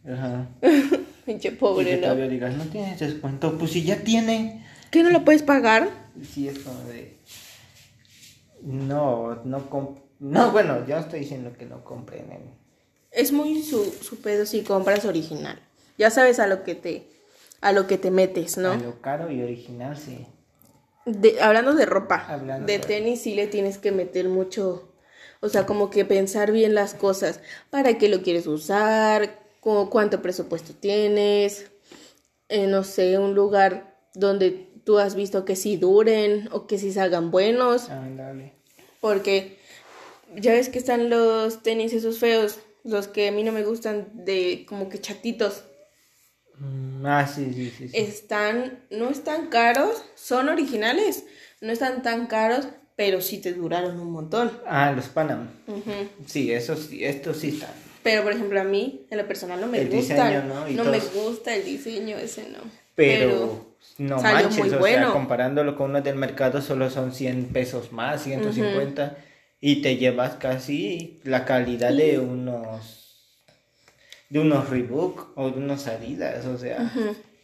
Ajá. 0.07 0.47
Pinche 1.25 1.47
Y 1.49 1.51
que 1.51 1.57
pobre, 1.57 1.95
¿no? 1.97 2.01
todavía 2.03 2.27
digas, 2.29 2.55
no 2.57 2.63
tienes 2.65 2.99
descuento, 2.99 3.57
pues 3.57 3.71
si 3.71 3.83
ya 3.83 3.97
tiene. 4.03 4.65
¿Qué 4.89 5.03
no 5.03 5.09
lo 5.09 5.23
puedes 5.25 5.41
pagar? 5.43 5.89
Sí, 6.33 6.47
es 6.47 6.59
como 6.59 6.79
de... 6.83 7.17
No, 8.61 9.35
no, 9.43 9.69
comp- 9.69 10.02
no, 10.23 10.51
bueno, 10.51 10.85
yo 10.87 10.97
estoy 10.97 11.19
diciendo 11.21 11.51
que 11.57 11.65
no 11.65 11.83
compren 11.83 12.31
en... 12.31 12.41
Es 13.11 13.31
muy 13.31 13.61
su, 13.61 13.83
su 14.01 14.21
pedo 14.21 14.45
si 14.45 14.63
compras 14.63 15.05
original. 15.05 15.59
Ya 15.97 16.09
sabes 16.09 16.39
a 16.39 16.47
lo 16.47 16.63
que 16.63 16.75
te 16.75 17.07
a 17.61 17.71
lo 17.71 17.87
que 17.87 17.97
te 17.97 18.11
metes, 18.11 18.57
¿no? 18.57 18.71
A 18.71 18.77
lo 18.77 19.01
caro 19.01 19.31
y 19.31 19.41
original, 19.41 19.95
sí. 19.97 20.25
De- 21.05 21.39
hablando 21.41 21.73
de 21.73 21.85
ropa, 21.85 22.25
Hablando 22.27 22.65
de 22.65 22.79
de- 22.79 22.85
tenis 22.85 23.21
sí 23.21 23.35
le 23.35 23.47
tienes 23.47 23.77
que 23.77 23.91
meter 23.91 24.27
mucho, 24.29 24.89
o 25.41 25.49
sea, 25.49 25.65
como 25.65 25.89
que 25.89 26.03
pensar 26.05 26.51
bien 26.51 26.73
las 26.75 26.93
cosas, 26.93 27.39
para 27.69 27.97
qué 27.97 28.09
lo 28.09 28.21
quieres 28.21 28.47
usar, 28.47 29.39
cu- 29.59 29.89
cuánto 29.89 30.21
presupuesto 30.21 30.73
tienes, 30.73 31.71
eh, 32.49 32.67
no 32.67 32.83
sé, 32.83 33.17
un 33.17 33.33
lugar 33.35 33.97
donde 34.13 34.51
tú 34.83 34.97
has 34.99 35.15
visto 35.15 35.45
que 35.45 35.55
sí 35.55 35.77
duren 35.77 36.49
o 36.51 36.67
que 36.67 36.77
sí 36.79 36.91
salgan 36.91 37.31
buenos, 37.31 37.89
porque 38.99 39.57
ya 40.35 40.53
ves 40.53 40.69
que 40.69 40.79
están 40.79 41.09
los 41.09 41.63
tenis 41.63 41.93
esos 41.93 42.19
feos, 42.19 42.59
los 42.83 43.07
que 43.07 43.27
a 43.27 43.31
mí 43.31 43.43
no 43.43 43.51
me 43.51 43.63
gustan 43.63 44.07
de 44.13 44.65
como 44.67 44.89
que 44.89 44.99
chatitos. 44.99 45.63
Mm, 46.57 47.05
Ah, 47.05 47.27
sí, 47.27 47.51
sí, 47.53 47.69
sí. 47.77 47.89
sí. 47.89 47.97
Están, 47.97 48.79
no 48.89 49.09
están 49.09 49.47
caros, 49.47 50.03
son 50.15 50.47
originales, 50.49 51.25
no 51.59 51.71
están 51.73 52.01
tan 52.01 52.27
caros, 52.27 52.67
pero 52.95 53.19
sí 53.21 53.39
te 53.39 53.51
duraron 53.53 53.99
un 53.99 54.11
montón. 54.11 54.51
Ah, 54.65 54.91
los 54.95 55.05
Panam. 55.07 55.49
Sí, 56.25 56.51
eso 56.53 56.75
sí, 56.77 57.03
estos 57.03 57.37
sí 57.37 57.49
están. 57.49 57.71
Pero 58.03 58.23
por 58.23 58.31
ejemplo 58.33 58.59
a 58.61 58.63
mí, 58.63 59.05
en 59.09 59.17
lo 59.17 59.27
personal 59.27 59.59
no 59.59 59.67
me 59.67 59.79
El 59.81 59.89
gustan. 59.89 60.17
diseño, 60.29 60.43
¿no? 60.53 60.67
Y 60.69 60.75
me 60.75 60.83
todos. 60.83 61.13
gusta 61.13 61.55
el 61.55 61.65
diseño 61.65 62.17
ese, 62.17 62.43
no. 62.49 62.59
pero, 62.95 63.29
Pero 63.29 63.65
no 63.97 64.21
manches, 64.21 64.57
muy 64.59 64.67
o 64.67 64.71
sea, 64.71 64.79
bueno. 64.79 65.13
comparándolo 65.13 65.75
con 65.75 65.89
uno 65.89 66.01
del 66.01 66.15
mercado 66.15 66.61
solo 66.61 66.89
son 66.89 67.13
100 67.13 67.45
pesos 67.47 67.91
más, 67.91 68.23
150, 68.23 69.17
y 69.65 69.81
te 69.81 69.95
llevas 69.95 70.33
casi 70.35 71.21
la 71.23 71.45
calidad 71.45 71.93
de 71.93 72.19
unos 72.19 72.99
de 74.29 74.39
unos 74.39 74.69
Reebok 74.69 75.37
o 75.37 75.51
de 75.51 75.57
unos 75.57 75.87
Adidas, 75.87 76.45
o 76.47 76.57
sea, 76.57 76.91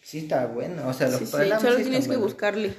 sí 0.03 0.17
está 0.19 0.47
bueno, 0.47 0.85
o 0.87 0.93
sea, 0.93 1.07
los 1.07 1.19
Sí, 1.19 1.25
sí, 1.27 1.31
solo 1.31 1.77
sí 1.77 1.83
tienes 1.83 2.01
que 2.01 2.07
buenos. 2.07 2.23
buscarle. 2.23 2.73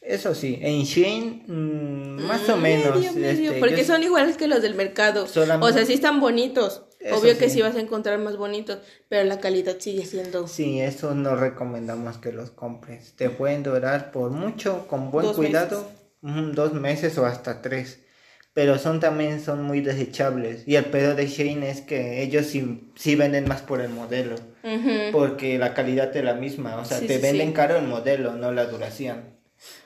Eso 0.00 0.34
sí, 0.34 0.58
en 0.62 0.82
Shein 0.84 1.42
mm, 1.46 2.22
más 2.22 2.48
o 2.48 2.56
Mm, 2.56 2.62
menos, 2.62 3.14
medio, 3.14 3.50
este, 3.50 3.58
porque 3.60 3.78
yo- 3.78 3.84
son 3.84 4.02
iguales 4.02 4.38
que 4.38 4.46
los 4.48 4.62
del 4.62 4.74
mercado. 4.76 5.26
Solamente- 5.26 5.66
O 5.70 5.72
sea, 5.76 5.84
sí 5.84 5.92
están 5.94 6.18
bonitos. 6.20 6.84
Eso 7.00 7.16
Obvio 7.18 7.36
que 7.36 7.50
sí. 7.50 7.60
vas 7.60 7.76
a 7.76 7.80
encontrar 7.80 8.18
más 8.18 8.36
bonitos, 8.38 8.78
pero 9.10 9.24
la 9.28 9.38
calidad 9.40 9.76
sigue 9.78 10.06
siendo 10.06 10.48
Sí, 10.48 10.80
eso 10.80 11.14
no 11.14 11.36
recomendamos 11.36 12.16
que 12.16 12.32
los 12.32 12.50
compres. 12.50 13.12
Te 13.16 13.28
pueden 13.28 13.62
durar 13.62 14.10
por 14.12 14.30
mucho, 14.30 14.86
con 14.88 15.10
buen 15.10 15.26
Dos 15.26 15.36
cuidado, 15.36 15.86
dos 16.22 16.72
meses 16.72 17.18
o 17.18 17.26
hasta 17.26 17.60
tres. 17.60 17.98
Pero 18.56 18.78
son 18.78 19.00
también 19.00 19.42
son 19.42 19.62
muy 19.64 19.82
desechables. 19.82 20.66
Y 20.66 20.76
el 20.76 20.86
pedo 20.86 21.14
de 21.14 21.26
Shein 21.26 21.62
es 21.62 21.82
que 21.82 22.22
ellos 22.22 22.46
sí, 22.46 22.90
sí 22.96 23.14
venden 23.14 23.46
más 23.46 23.60
por 23.60 23.82
el 23.82 23.90
modelo. 23.90 24.36
Porque 25.12 25.58
la 25.58 25.74
calidad 25.74 26.16
es 26.16 26.24
la 26.24 26.32
misma. 26.32 26.76
O 26.78 26.84
sea, 26.86 26.98
Sí, 27.00 27.06
te 27.06 27.16
sí, 27.16 27.22
venden 27.22 27.52
caro 27.52 27.76
el 27.76 27.86
modelo, 27.86 28.32
no 28.32 28.52
la 28.52 28.64
duración. 28.64 29.24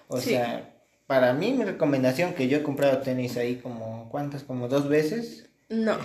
O 0.07 0.21
sea, 0.21 0.73
para 1.09 1.33
mí 1.35 1.51
mi 1.53 1.65
recomendación 1.65 2.33
que 2.33 2.47
yo 2.47 2.59
he 2.59 2.63
comprado 2.63 2.99
tenis 2.99 3.37
ahí 3.37 3.57
como, 3.57 4.09
¿cuántas? 4.09 4.45
Como 4.45 4.69
dos 4.69 4.89
veces. 4.89 5.51
No. 5.69 5.99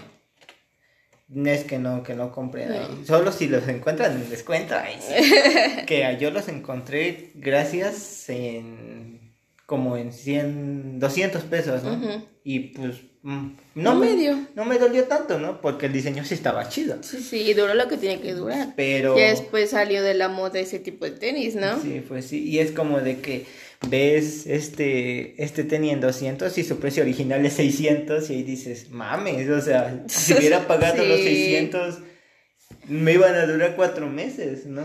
Es 1.45 1.65
que 1.65 1.77
no, 1.77 2.01
que 2.01 2.15
no 2.15 2.31
compren 2.31 2.69
No. 2.69 2.75
ahí. 2.75 3.03
Solo 3.05 3.31
si 3.31 3.47
los 3.47 3.67
encuentran 3.67 4.13
en 4.13 4.27
descuento. 4.27 4.73
ahí 4.75 4.97
sí. 4.99 5.31
que 5.85 6.17
yo 6.19 6.31
los 6.31 6.47
encontré 6.47 7.29
gracias 7.35 8.27
en 8.29 9.24
como 9.65 9.97
en 9.97 10.11
100, 10.13 10.99
200 10.99 11.43
pesos, 11.43 11.83
¿no? 11.83 12.23
Y 12.43 12.59
pues 12.75 12.97
mm, 13.23 13.47
No 13.75 13.93
no, 13.93 13.95
me, 13.95 14.07
medio. 14.11 14.37
no 14.55 14.65
me 14.65 14.77
dolió 14.77 15.05
tanto, 15.05 15.39
¿no? 15.39 15.59
Porque 15.61 15.87
el 15.87 15.93
diseño 15.93 16.23
sí 16.23 16.35
estaba 16.35 16.69
chido. 16.69 16.97
Sí, 17.01 17.17
sí, 17.19 17.53
duró 17.55 17.73
lo 17.73 17.87
que 17.87 17.97
tiene 17.97 18.21
que 18.21 18.33
durar. 18.33 18.73
Pero... 18.75 19.17
Ya 19.17 19.29
después 19.29 19.71
salió 19.71 20.03
de 20.03 20.13
la 20.13 20.27
moda 20.29 20.59
ese 20.59 20.77
tipo 20.79 21.05
de 21.05 21.11
tenis, 21.11 21.55
¿no? 21.55 21.81
Sí, 21.81 22.03
pues 22.07 22.27
sí. 22.27 22.43
Y 22.47 22.59
es 22.59 22.71
como 22.71 22.99
de 23.01 23.19
que 23.21 23.45
ves 23.89 24.45
este, 24.45 25.41
este 25.43 25.63
tenis 25.63 25.93
en 25.93 26.01
200 26.01 26.55
y 26.57 26.63
su 26.63 26.77
precio 26.79 27.01
original 27.03 27.43
es 27.45 27.53
600 27.53 28.29
y 28.29 28.33
ahí 28.33 28.43
dices, 28.43 28.91
mames, 28.91 29.49
o 29.49 29.61
sea, 29.61 30.03
si 30.07 30.33
hubiera 30.37 30.67
pagado 30.67 31.03
los 31.03 31.17
Sí. 31.17 31.23
600 31.23 31.99
me 32.87 33.13
iban 33.13 33.33
a 33.33 33.47
durar 33.47 33.75
cuatro 33.75 34.07
meses, 34.07 34.67
¿no? 34.67 34.83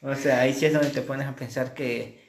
O 0.00 0.14
sea, 0.14 0.40
ahí 0.40 0.54
sí 0.54 0.64
es 0.66 0.72
donde 0.72 0.88
te 0.88 1.02
pones 1.02 1.26
a 1.26 1.36
pensar 1.36 1.74
que 1.74 2.21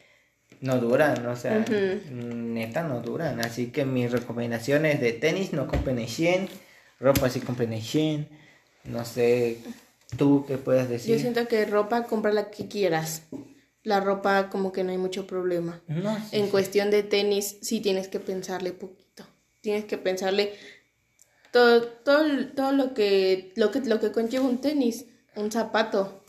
no 0.64 0.80
duran, 0.80 1.26
o 1.28 1.36
sea, 1.36 1.66
neta 2.10 2.84
no 2.84 3.02
duran. 3.02 3.42
Así 3.42 3.68
que 3.68 3.84
mis 3.84 4.10
recomendaciones 4.10 5.02
de 5.02 5.12
tenis 5.12 5.52
no 5.52 5.68
compren 5.68 6.00
en 6.00 6.06
Shein, 6.06 6.48
ropa 7.02 7.30
sí 7.30 7.42
compren 7.42 7.74
en 7.74 7.82
Shein, 7.82 8.30
no 8.86 9.04
sé, 9.04 9.58
tú 10.18 10.46
qué 10.48 10.58
puedes 10.58 10.88
decir. 10.88 11.16
Yo 11.16 11.20
siento 11.20 11.50
que 11.50 11.66
ropa, 11.66 12.06
compra 12.06 12.32
la 12.32 12.50
que 12.50 12.70
quieras. 12.70 13.24
La 13.84 14.00
ropa 14.00 14.50
como 14.50 14.72
que 14.72 14.86
no 14.86 14.92
hay 14.92 14.98
mucho 14.98 15.28
problema. 15.28 15.82
No, 15.88 16.16
sí, 16.16 16.38
En 16.38 16.46
sí. 16.46 16.52
cuestión 16.52 16.92
de 16.92 17.04
tenis, 17.04 17.58
sí 17.62 17.82
tienes 17.82 18.08
que 18.08 18.22
pensarle 18.22 18.72
poquito. 18.72 19.26
Tienes 19.60 19.84
que 19.84 19.98
pensarle 19.98 20.54
todo, 21.52 21.84
todo, 21.84 22.26
todo 22.56 22.72
lo 22.72 22.94
que, 22.94 23.52
lo 23.58 23.70
que, 23.72 23.82
lo 23.82 24.00
que 24.00 24.14
conlleva 24.14 24.46
un 24.46 24.62
tenis, 24.62 25.08
un 25.36 25.52
zapato. 25.52 26.23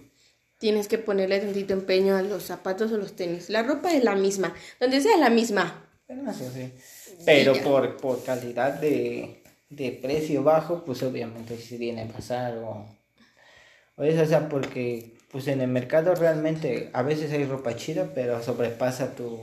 Tienes 0.65 0.89
que 0.89 0.97
ponerle 0.97 1.41
tantito 1.41 1.75
empeño 1.75 2.17
a 2.17 2.23
los 2.23 2.45
zapatos 2.45 2.91
o 2.93 2.97
los 2.97 3.12
tenis. 3.21 3.51
La 3.51 3.62
ropa 3.62 3.93
es 3.93 4.03
la 4.03 4.15
misma, 4.15 4.55
donde 4.81 5.03
sea 5.03 5.19
la 5.19 5.29
misma. 5.29 5.65
Bueno, 6.09 6.31
eso 6.31 6.51
sí. 6.55 6.73
Pero 7.27 7.53
por, 7.62 7.99
por 7.99 8.25
calidad 8.25 8.73
de, 8.81 9.43
de 9.69 9.93
precio 9.93 10.43
bajo, 10.43 10.83
pues 10.87 11.03
obviamente 11.03 11.59
sí 11.59 11.77
viene 11.77 12.03
a 12.05 12.09
pasar. 12.09 12.57
O, 12.59 12.87
o 13.97 14.03
eso, 14.05 14.23
o 14.23 14.27
sea, 14.27 14.49
porque 14.49 15.19
pues 15.31 15.47
en 15.49 15.61
el 15.61 15.69
mercado 15.69 16.15
realmente 16.15 16.89
a 16.95 17.03
veces 17.03 17.31
hay 17.33 17.45
ropa 17.45 17.77
chida, 17.77 18.12
pero 18.15 18.43
sobrepasa 18.43 19.15
tu, 19.15 19.39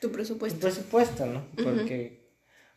Tu 0.00 0.08
tu 0.08 0.12
presupuesto. 0.12 0.60
presupuesto, 0.60 1.26
¿no? 1.26 1.42
Porque 1.62 2.23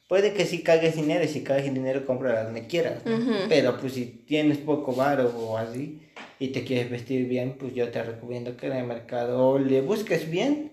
puede 0.07 0.33
que 0.33 0.45
si 0.45 0.61
cagues 0.63 0.95
dinero 0.95 1.23
y 1.23 1.27
si 1.27 1.41
cagues 1.41 1.73
dinero 1.73 2.05
compra 2.05 2.43
donde 2.43 2.67
quieras, 2.67 3.05
¿no? 3.05 3.17
Ujú. 3.17 3.33
Pero 3.49 3.77
pues 3.77 3.93
si 3.93 4.05
tienes 4.05 4.57
poco 4.57 4.93
varo 4.93 5.29
o 5.37 5.57
así 5.57 5.99
y 6.39 6.49
te 6.49 6.63
quieres 6.63 6.89
vestir 6.89 7.27
bien, 7.27 7.55
pues 7.59 7.73
yo 7.73 7.89
te 7.89 8.01
recomiendo 8.03 8.55
que 8.57 8.67
en 8.67 8.73
el 8.73 8.85
mercado 8.85 9.59
le 9.59 9.81
busques 9.81 10.29
bien 10.29 10.71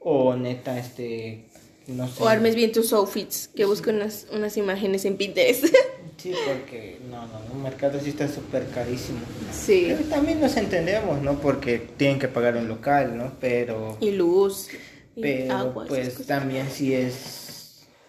o 0.00 0.34
neta 0.34 0.78
este 0.78 1.44
no 1.86 2.06
sé. 2.08 2.22
O 2.22 2.28
armes 2.28 2.54
bien 2.54 2.72
tus 2.72 2.92
outfits, 2.92 3.48
que 3.48 3.64
busquen 3.64 3.96
unas, 3.96 4.26
unas 4.32 4.56
imágenes 4.56 5.04
en 5.04 5.16
Pinterest. 5.16 5.64
Sí, 6.20 6.34
porque 6.46 6.98
no, 7.10 7.26
no, 7.28 7.40
el 7.54 7.62
mercado 7.62 7.98
sí 7.98 8.10
está 8.10 8.28
súper 8.28 8.66
carísimo. 8.74 9.20
sí. 9.54 9.86
Pero 9.88 10.04
también 10.10 10.38
nos 10.38 10.54
entendemos, 10.58 11.22
¿no? 11.22 11.40
Porque 11.40 11.78
tienen 11.96 12.18
que 12.18 12.28
pagar 12.28 12.58
un 12.58 12.68
local, 12.68 13.16
¿no? 13.16 13.32
Pero 13.40 13.96
Y 14.00 14.10
luz. 14.10 14.68
Y 15.16 15.22
pero 15.22 15.54
agua. 15.56 15.84
esas 15.86 15.88
pues 16.16 16.26
también 16.26 16.68
sí 16.70 16.92
es 16.92 17.49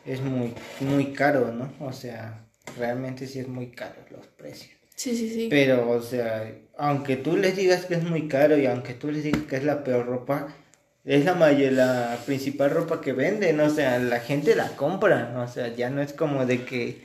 es 0.05 0.21
muy 0.21 0.53
muy 0.79 1.13
caro, 1.13 1.51
¿no? 1.51 1.71
O 1.85 1.93
sea, 1.93 2.45
realmente 2.77 3.27
sí 3.27 3.39
es 3.39 3.47
muy 3.47 3.67
caro 3.71 3.95
los 4.11 4.25
precios. 4.27 4.71
Sí, 4.95 5.15
sí, 5.15 5.29
sí. 5.29 5.47
Pero 5.49 5.89
o 5.89 6.01
sea, 6.01 6.51
aunque 6.77 7.15
tú 7.17 7.37
les 7.37 7.55
digas 7.55 7.85
que 7.85 7.95
es 7.95 8.03
muy 8.03 8.27
caro 8.27 8.57
y 8.57 8.65
aunque 8.65 8.93
tú 8.93 9.11
les 9.11 9.23
digas 9.23 9.41
que 9.49 9.55
es 9.57 9.63
la 9.63 9.83
peor 9.83 10.05
ropa, 10.05 10.55
es 11.03 11.25
la 11.25 11.33
may- 11.33 11.71
la 11.71 12.19
principal 12.25 12.69
ropa 12.69 13.01
que 13.01 13.13
venden, 13.13 13.59
o 13.59 13.69
sea, 13.69 13.97
la 13.99 14.19
gente 14.19 14.55
la 14.55 14.69
compra, 14.75 15.33
o 15.43 15.47
sea, 15.51 15.69
ya 15.73 15.89
no 15.89 16.01
es 16.01 16.13
como 16.13 16.45
de 16.45 16.63
que 16.63 17.01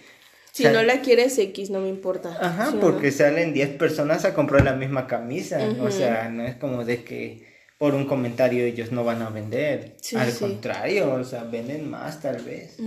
Si 0.53 0.65
sal- 0.65 0.75
no 0.75 0.83
la 0.83 1.01
quieres 1.01 1.39
X, 1.39 1.71
no 1.71 1.81
me 1.81 1.89
importa. 1.89 2.37
Ajá, 2.41 2.71
no- 2.73 2.81
porque 2.81 3.11
salen 3.11 3.55
10 3.55 3.71
personas 3.71 4.25
a 4.27 4.35
comprar 4.35 4.65
la 4.65 4.75
misma 4.75 5.07
camisa. 5.07 5.59
O 5.81 5.85
Ujú. 5.85 5.93
sea, 5.93 6.29
no 6.29 6.45
es 6.45 6.57
como 6.57 6.85
de 6.85 7.03
que 7.05 7.47
por 7.79 7.95
un 7.95 8.07
comentario 8.07 8.65
ellos 8.65 8.93
no 8.93 9.05
van 9.05 9.23
a 9.23 9.31
vender. 9.31 9.97
Sí, 10.01 10.17
Al 10.17 10.33
sí. 10.33 10.41
contrario, 10.41 11.13
o 11.15 11.25
sea, 11.25 11.45
venden 11.45 11.89
más 11.91 12.21
tal 12.21 12.43
vez. 12.43 12.79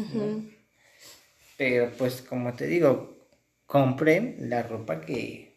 Pero 1.58 1.92
pues 1.98 2.22
como 2.22 2.54
te 2.54 2.68
digo, 2.68 3.14
compren 3.66 4.50
la 4.50 4.64
ropa 4.64 5.02
que, 5.02 5.54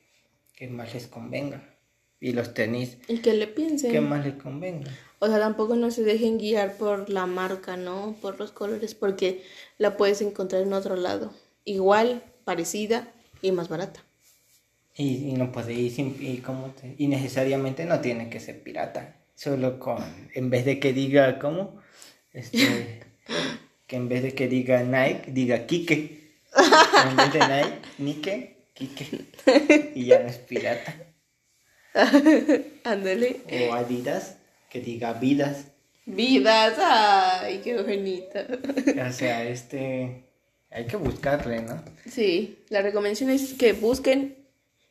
que 0.56 0.68
más 0.68 0.92
les 0.94 1.06
convenga. 1.06 1.62
Y 2.20 2.32
los 2.32 2.54
tenis 2.54 2.98
Y 3.08 3.18
que 3.18 3.34
le 3.34 3.48
piensen. 3.48 3.90
que 3.90 4.00
más 4.00 4.24
les 4.24 4.34
convenga. 4.34 4.90
O 5.18 5.26
sea, 5.26 5.38
tampoco 5.38 5.74
no 5.76 5.90
se 5.90 6.02
dejen 6.02 6.38
guiar 6.38 6.76
por 6.76 7.08
la 7.10 7.26
marca, 7.26 7.76
¿no? 7.76 8.16
Por 8.20 8.38
los 8.38 8.52
colores, 8.52 8.94
porque 8.94 9.42
la 9.78 9.96
puedes 9.96 10.20
encontrar 10.22 10.62
en 10.62 10.72
otro 10.72 10.96
lado. 10.96 11.32
Igual, 11.64 12.22
parecida 12.44 13.12
y 13.40 13.50
más 13.52 13.68
barata. 13.68 14.02
Y, 14.94 15.28
y 15.30 15.32
no 15.34 15.52
puede 15.52 15.74
ir 15.74 15.92
sin, 15.92 16.16
y, 16.20 16.38
como 16.38 16.68
te- 16.70 16.94
y 16.98 17.06
necesariamente 17.08 17.84
no 17.84 18.00
tiene 18.00 18.30
que 18.30 18.40
ser 18.40 18.62
pirata. 18.62 19.16
Solo 19.42 19.80
con, 19.80 19.98
en 20.34 20.50
vez 20.50 20.64
de 20.64 20.78
que 20.78 20.92
diga, 20.92 21.40
¿cómo? 21.40 21.82
Este, 22.32 23.00
que 23.88 23.96
en 23.96 24.08
vez 24.08 24.22
de 24.22 24.36
que 24.36 24.46
diga 24.46 24.84
Nike, 24.84 25.32
diga 25.32 25.66
Kike. 25.66 26.20
En 27.10 27.16
vez 27.16 27.32
de 27.32 27.40
Nike, 27.40 27.78
Nike, 27.98 28.56
Kike. 28.72 29.92
Y 29.96 30.04
ya 30.04 30.20
no 30.20 30.28
es 30.28 30.38
pirata. 30.38 30.94
Ándale. 32.84 33.40
O 33.68 33.74
Adidas, 33.74 34.36
que 34.70 34.80
diga 34.80 35.14
Vidas. 35.14 35.72
Vidas, 36.06 36.74
ay, 36.78 37.62
qué 37.64 37.82
bonita. 37.82 38.46
O 39.08 39.12
sea, 39.12 39.42
este, 39.42 40.22
hay 40.70 40.86
que 40.86 40.96
buscarle, 40.96 41.62
¿no? 41.62 41.82
Sí, 42.08 42.58
la 42.68 42.80
recomendación 42.80 43.30
es 43.30 43.54
que 43.54 43.72
busquen, 43.72 44.36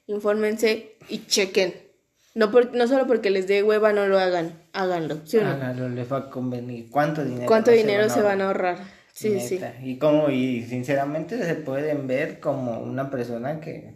infórmense 0.08 0.98
y 1.08 1.26
chequen. 1.26 1.91
No, 2.34 2.50
por, 2.52 2.74
no 2.74 2.88
solo 2.88 3.08
porque 3.08 3.30
les 3.30 3.48
dé 3.48 3.62
hueva, 3.62 3.92
no 3.92 4.08
lo 4.08 4.18
hagan, 4.18 4.54
háganlo, 4.74 5.20
¿sí 5.26 5.38
o 5.38 5.44
no? 5.44 5.50
Hágalo, 5.50 5.90
les 5.90 6.12
va 6.12 6.18
a 6.18 6.30
convenir. 6.30 6.90
¿Cuánto 6.90 7.24
dinero? 7.26 7.46
¿Cuánto 7.46 7.72
dinero 7.72 8.10
se 8.10 8.22
van 8.22 8.42
a 8.42 8.48
ahorrar? 8.48 8.76
ahorrar? 8.78 9.02
Sí, 9.14 9.40
sí. 9.42 9.60
Y 9.84 9.98
como, 9.98 10.30
y 10.30 10.64
sinceramente 10.64 11.44
se 11.46 11.56
pueden 11.56 12.08
ver 12.08 12.40
como 12.40 12.80
una 12.80 13.10
persona 13.10 13.60
que 13.60 13.94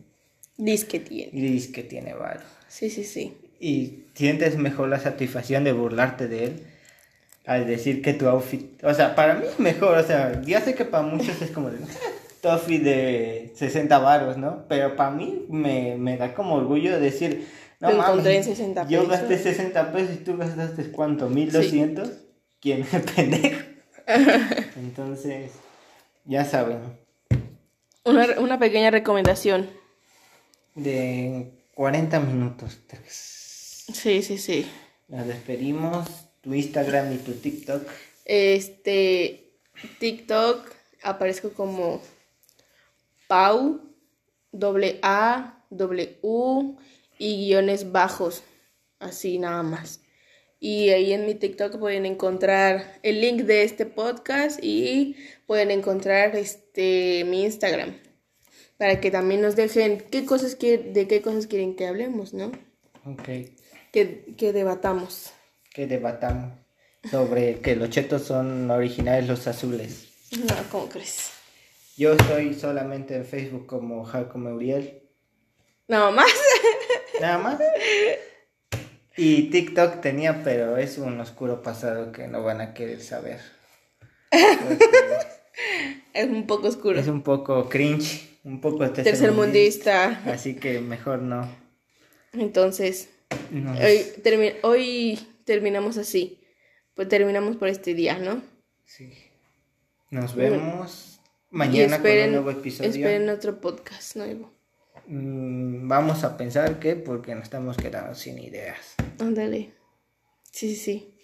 Dice 0.58 0.88
que 0.88 1.00
tiene. 1.00 1.32
dice 1.34 1.72
que 1.72 1.84
tiene 1.84 2.14
varo. 2.14 2.42
Sí, 2.68 2.90
sí, 2.90 3.04
sí. 3.04 3.38
Y 3.60 4.06
sientes 4.14 4.58
mejor 4.58 4.90
la 4.90 5.00
satisfacción 5.00 5.64
de 5.64 5.72
burlarte 5.72 6.28
de 6.28 6.46
él 6.46 6.64
al 7.46 7.68
decir 7.68 8.02
que 8.02 8.14
tu 8.14 8.28
outfit, 8.28 8.84
o 8.84 8.94
sea, 8.94 9.16
para 9.16 9.36
mí 9.36 9.46
es 9.48 9.60
mejor, 9.60 9.98
o 9.98 10.04
sea, 10.04 10.42
ya 10.42 10.62
sé 10.62 10.74
que 10.74 10.84
para 10.84 11.04
muchos 11.04 11.42
es 11.42 11.52
como 11.52 11.70
de, 11.70 11.78
tu 12.42 12.50
outfit 12.50 12.82
de 12.82 13.52
60 13.56 13.98
varos, 14.00 14.38
¿no? 14.38 14.66
Pero 14.68 14.96
para 14.96 15.12
mí 15.12 15.46
me, 15.50 15.96
me 15.98 16.18
da 16.18 16.34
como 16.34 16.56
orgullo 16.56 17.00
decir, 17.00 17.48
no 17.80 17.92
Lo 17.92 18.02
encontré 18.04 18.38
en 18.38 18.44
60 18.44 18.88
yo 18.88 19.02
pesos". 19.08 19.10
gasté 19.20 19.38
60 19.38 19.92
pesos 19.92 20.16
y 20.16 20.18
tú 20.24 20.38
gastaste 20.38 20.92
cuánto, 20.92 21.30
1200, 21.30 22.10
¿quién 22.60 22.82
es 22.82 23.02
pendejo? 23.16 23.62
Entonces, 24.78 25.52
ya 26.26 26.46
saben, 26.46 26.80
Una, 28.04 28.40
una 28.40 28.60
pequeña 28.60 28.92
recomendación. 28.92 29.68
de 30.76 31.52
40 31.74 32.20
minutos. 32.22 32.78
Sí, 33.08 34.22
sí, 34.22 34.38
sí. 34.38 34.68
Nos 35.08 35.26
despedimos. 35.28 36.08
Tu 36.42 36.54
Instagram 36.54 37.12
y 37.14 37.18
tu 37.18 37.32
TikTok. 37.34 37.88
Este, 38.26 39.50
TikTok 40.00 40.70
aparezco 41.02 41.50
como 41.54 42.02
Pau, 43.28 43.82
doble 44.52 45.00
A, 45.02 45.64
doble 45.72 46.20
U 46.22 46.78
y 47.18 47.48
guiones 47.48 47.92
bajos, 47.92 48.44
así 49.00 49.40
nada 49.40 49.64
más. 49.64 50.02
Y 50.60 50.90
ahí 50.90 51.14
en 51.14 51.26
mi 51.26 51.36
TikTok 51.36 51.78
pueden 51.78 52.06
encontrar 52.06 53.00
el 53.04 53.22
link 53.22 53.42
de 53.42 53.64
este 53.64 53.86
podcast 53.86 54.60
y 54.64 55.16
pueden 55.46 55.70
encontrar 55.70 56.36
este 56.36 57.24
mi 57.26 57.44
Instagram 57.44 57.94
para 58.78 59.00
que 59.00 59.12
también 59.12 59.42
nos 59.42 59.56
dejen 59.56 60.04
qué 60.12 60.26
cosas 60.26 60.58
de 60.60 61.06
qué 61.08 61.22
cosas 61.22 61.48
quieren 61.48 61.76
que 61.76 61.88
hablemos, 61.88 62.34
¿no? 62.34 62.52
Ok. 63.06 63.30
Que, 63.92 64.34
que 64.38 64.54
debatamos. 64.54 65.32
Que 65.74 65.88
debatamos 65.88 66.54
sobre 67.10 67.60
que 67.60 67.76
los 67.76 67.90
chetos 67.90 68.24
son 68.24 68.70
originales 68.72 69.28
los 69.28 69.48
azules. 69.48 70.08
No, 70.32 70.56
¿cómo 70.72 70.90
crees? 70.90 71.32
Yo 71.98 72.14
estoy 72.14 72.54
solamente 72.54 73.16
en 73.16 73.26
Facebook 73.26 73.68
como 73.68 74.04
Jacob 74.04 74.42
Uriel. 74.54 75.02
Nada 75.88 76.12
más. 76.12 76.30
Nada 77.22 77.38
más. 77.38 77.60
Y 79.18 79.50
TikTok 79.50 80.02
tenía, 80.02 80.44
pero 80.44 80.78
es 80.78 80.98
un 80.98 81.20
oscuro 81.20 81.62
pasado 81.62 82.12
que 82.12 82.28
no 82.28 82.44
van 82.44 82.62
a 82.62 82.74
querer 82.74 83.02
saber. 83.02 83.40
es 86.14 86.28
un 86.28 86.48
poco 86.48 86.68
oscuro. 86.68 87.00
Es 87.00 87.08
un 87.08 87.22
poco 87.22 87.70
cringe, 87.70 88.40
un 88.44 88.60
poco 88.60 88.90
tercermundista. 88.92 90.22
Así 90.26 90.56
que 90.56 90.82
mejor 90.82 91.22
no. 91.22 91.50
Entonces, 92.34 93.10
hoy, 93.82 94.06
hoy 94.64 95.20
terminamos 95.46 95.98
así. 95.98 96.42
Pues 96.94 97.08
terminamos 97.08 97.58
por 97.58 97.70
este 97.70 97.94
día, 97.94 98.18
¿no? 98.18 98.42
Sí. 98.86 99.14
Nos 100.12 100.36
vemos 100.36 101.20
mañana 101.50 102.02
con 102.02 102.12
un 102.12 102.32
nuevo 102.32 102.52
episodio. 102.52 102.90
Esperen 102.90 103.30
otro 103.30 103.60
podcast 103.60 104.16
nuevo. 104.16 104.55
Mm, 105.08 105.88
vamos 105.88 106.24
a 106.24 106.36
pensar 106.38 106.80
que 106.80 106.96
porque 106.96 107.36
nos 107.36 107.44
estamos 107.44 107.78
quedando 107.78 108.16
sin 108.16 108.40
ideas. 108.40 108.96
Ándale. 109.20 109.74
Sí, 110.52 110.76
sí, 110.76 110.76
sí. 110.76 111.16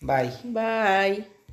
Bye. 0.00 0.32
Bye. 0.44 1.35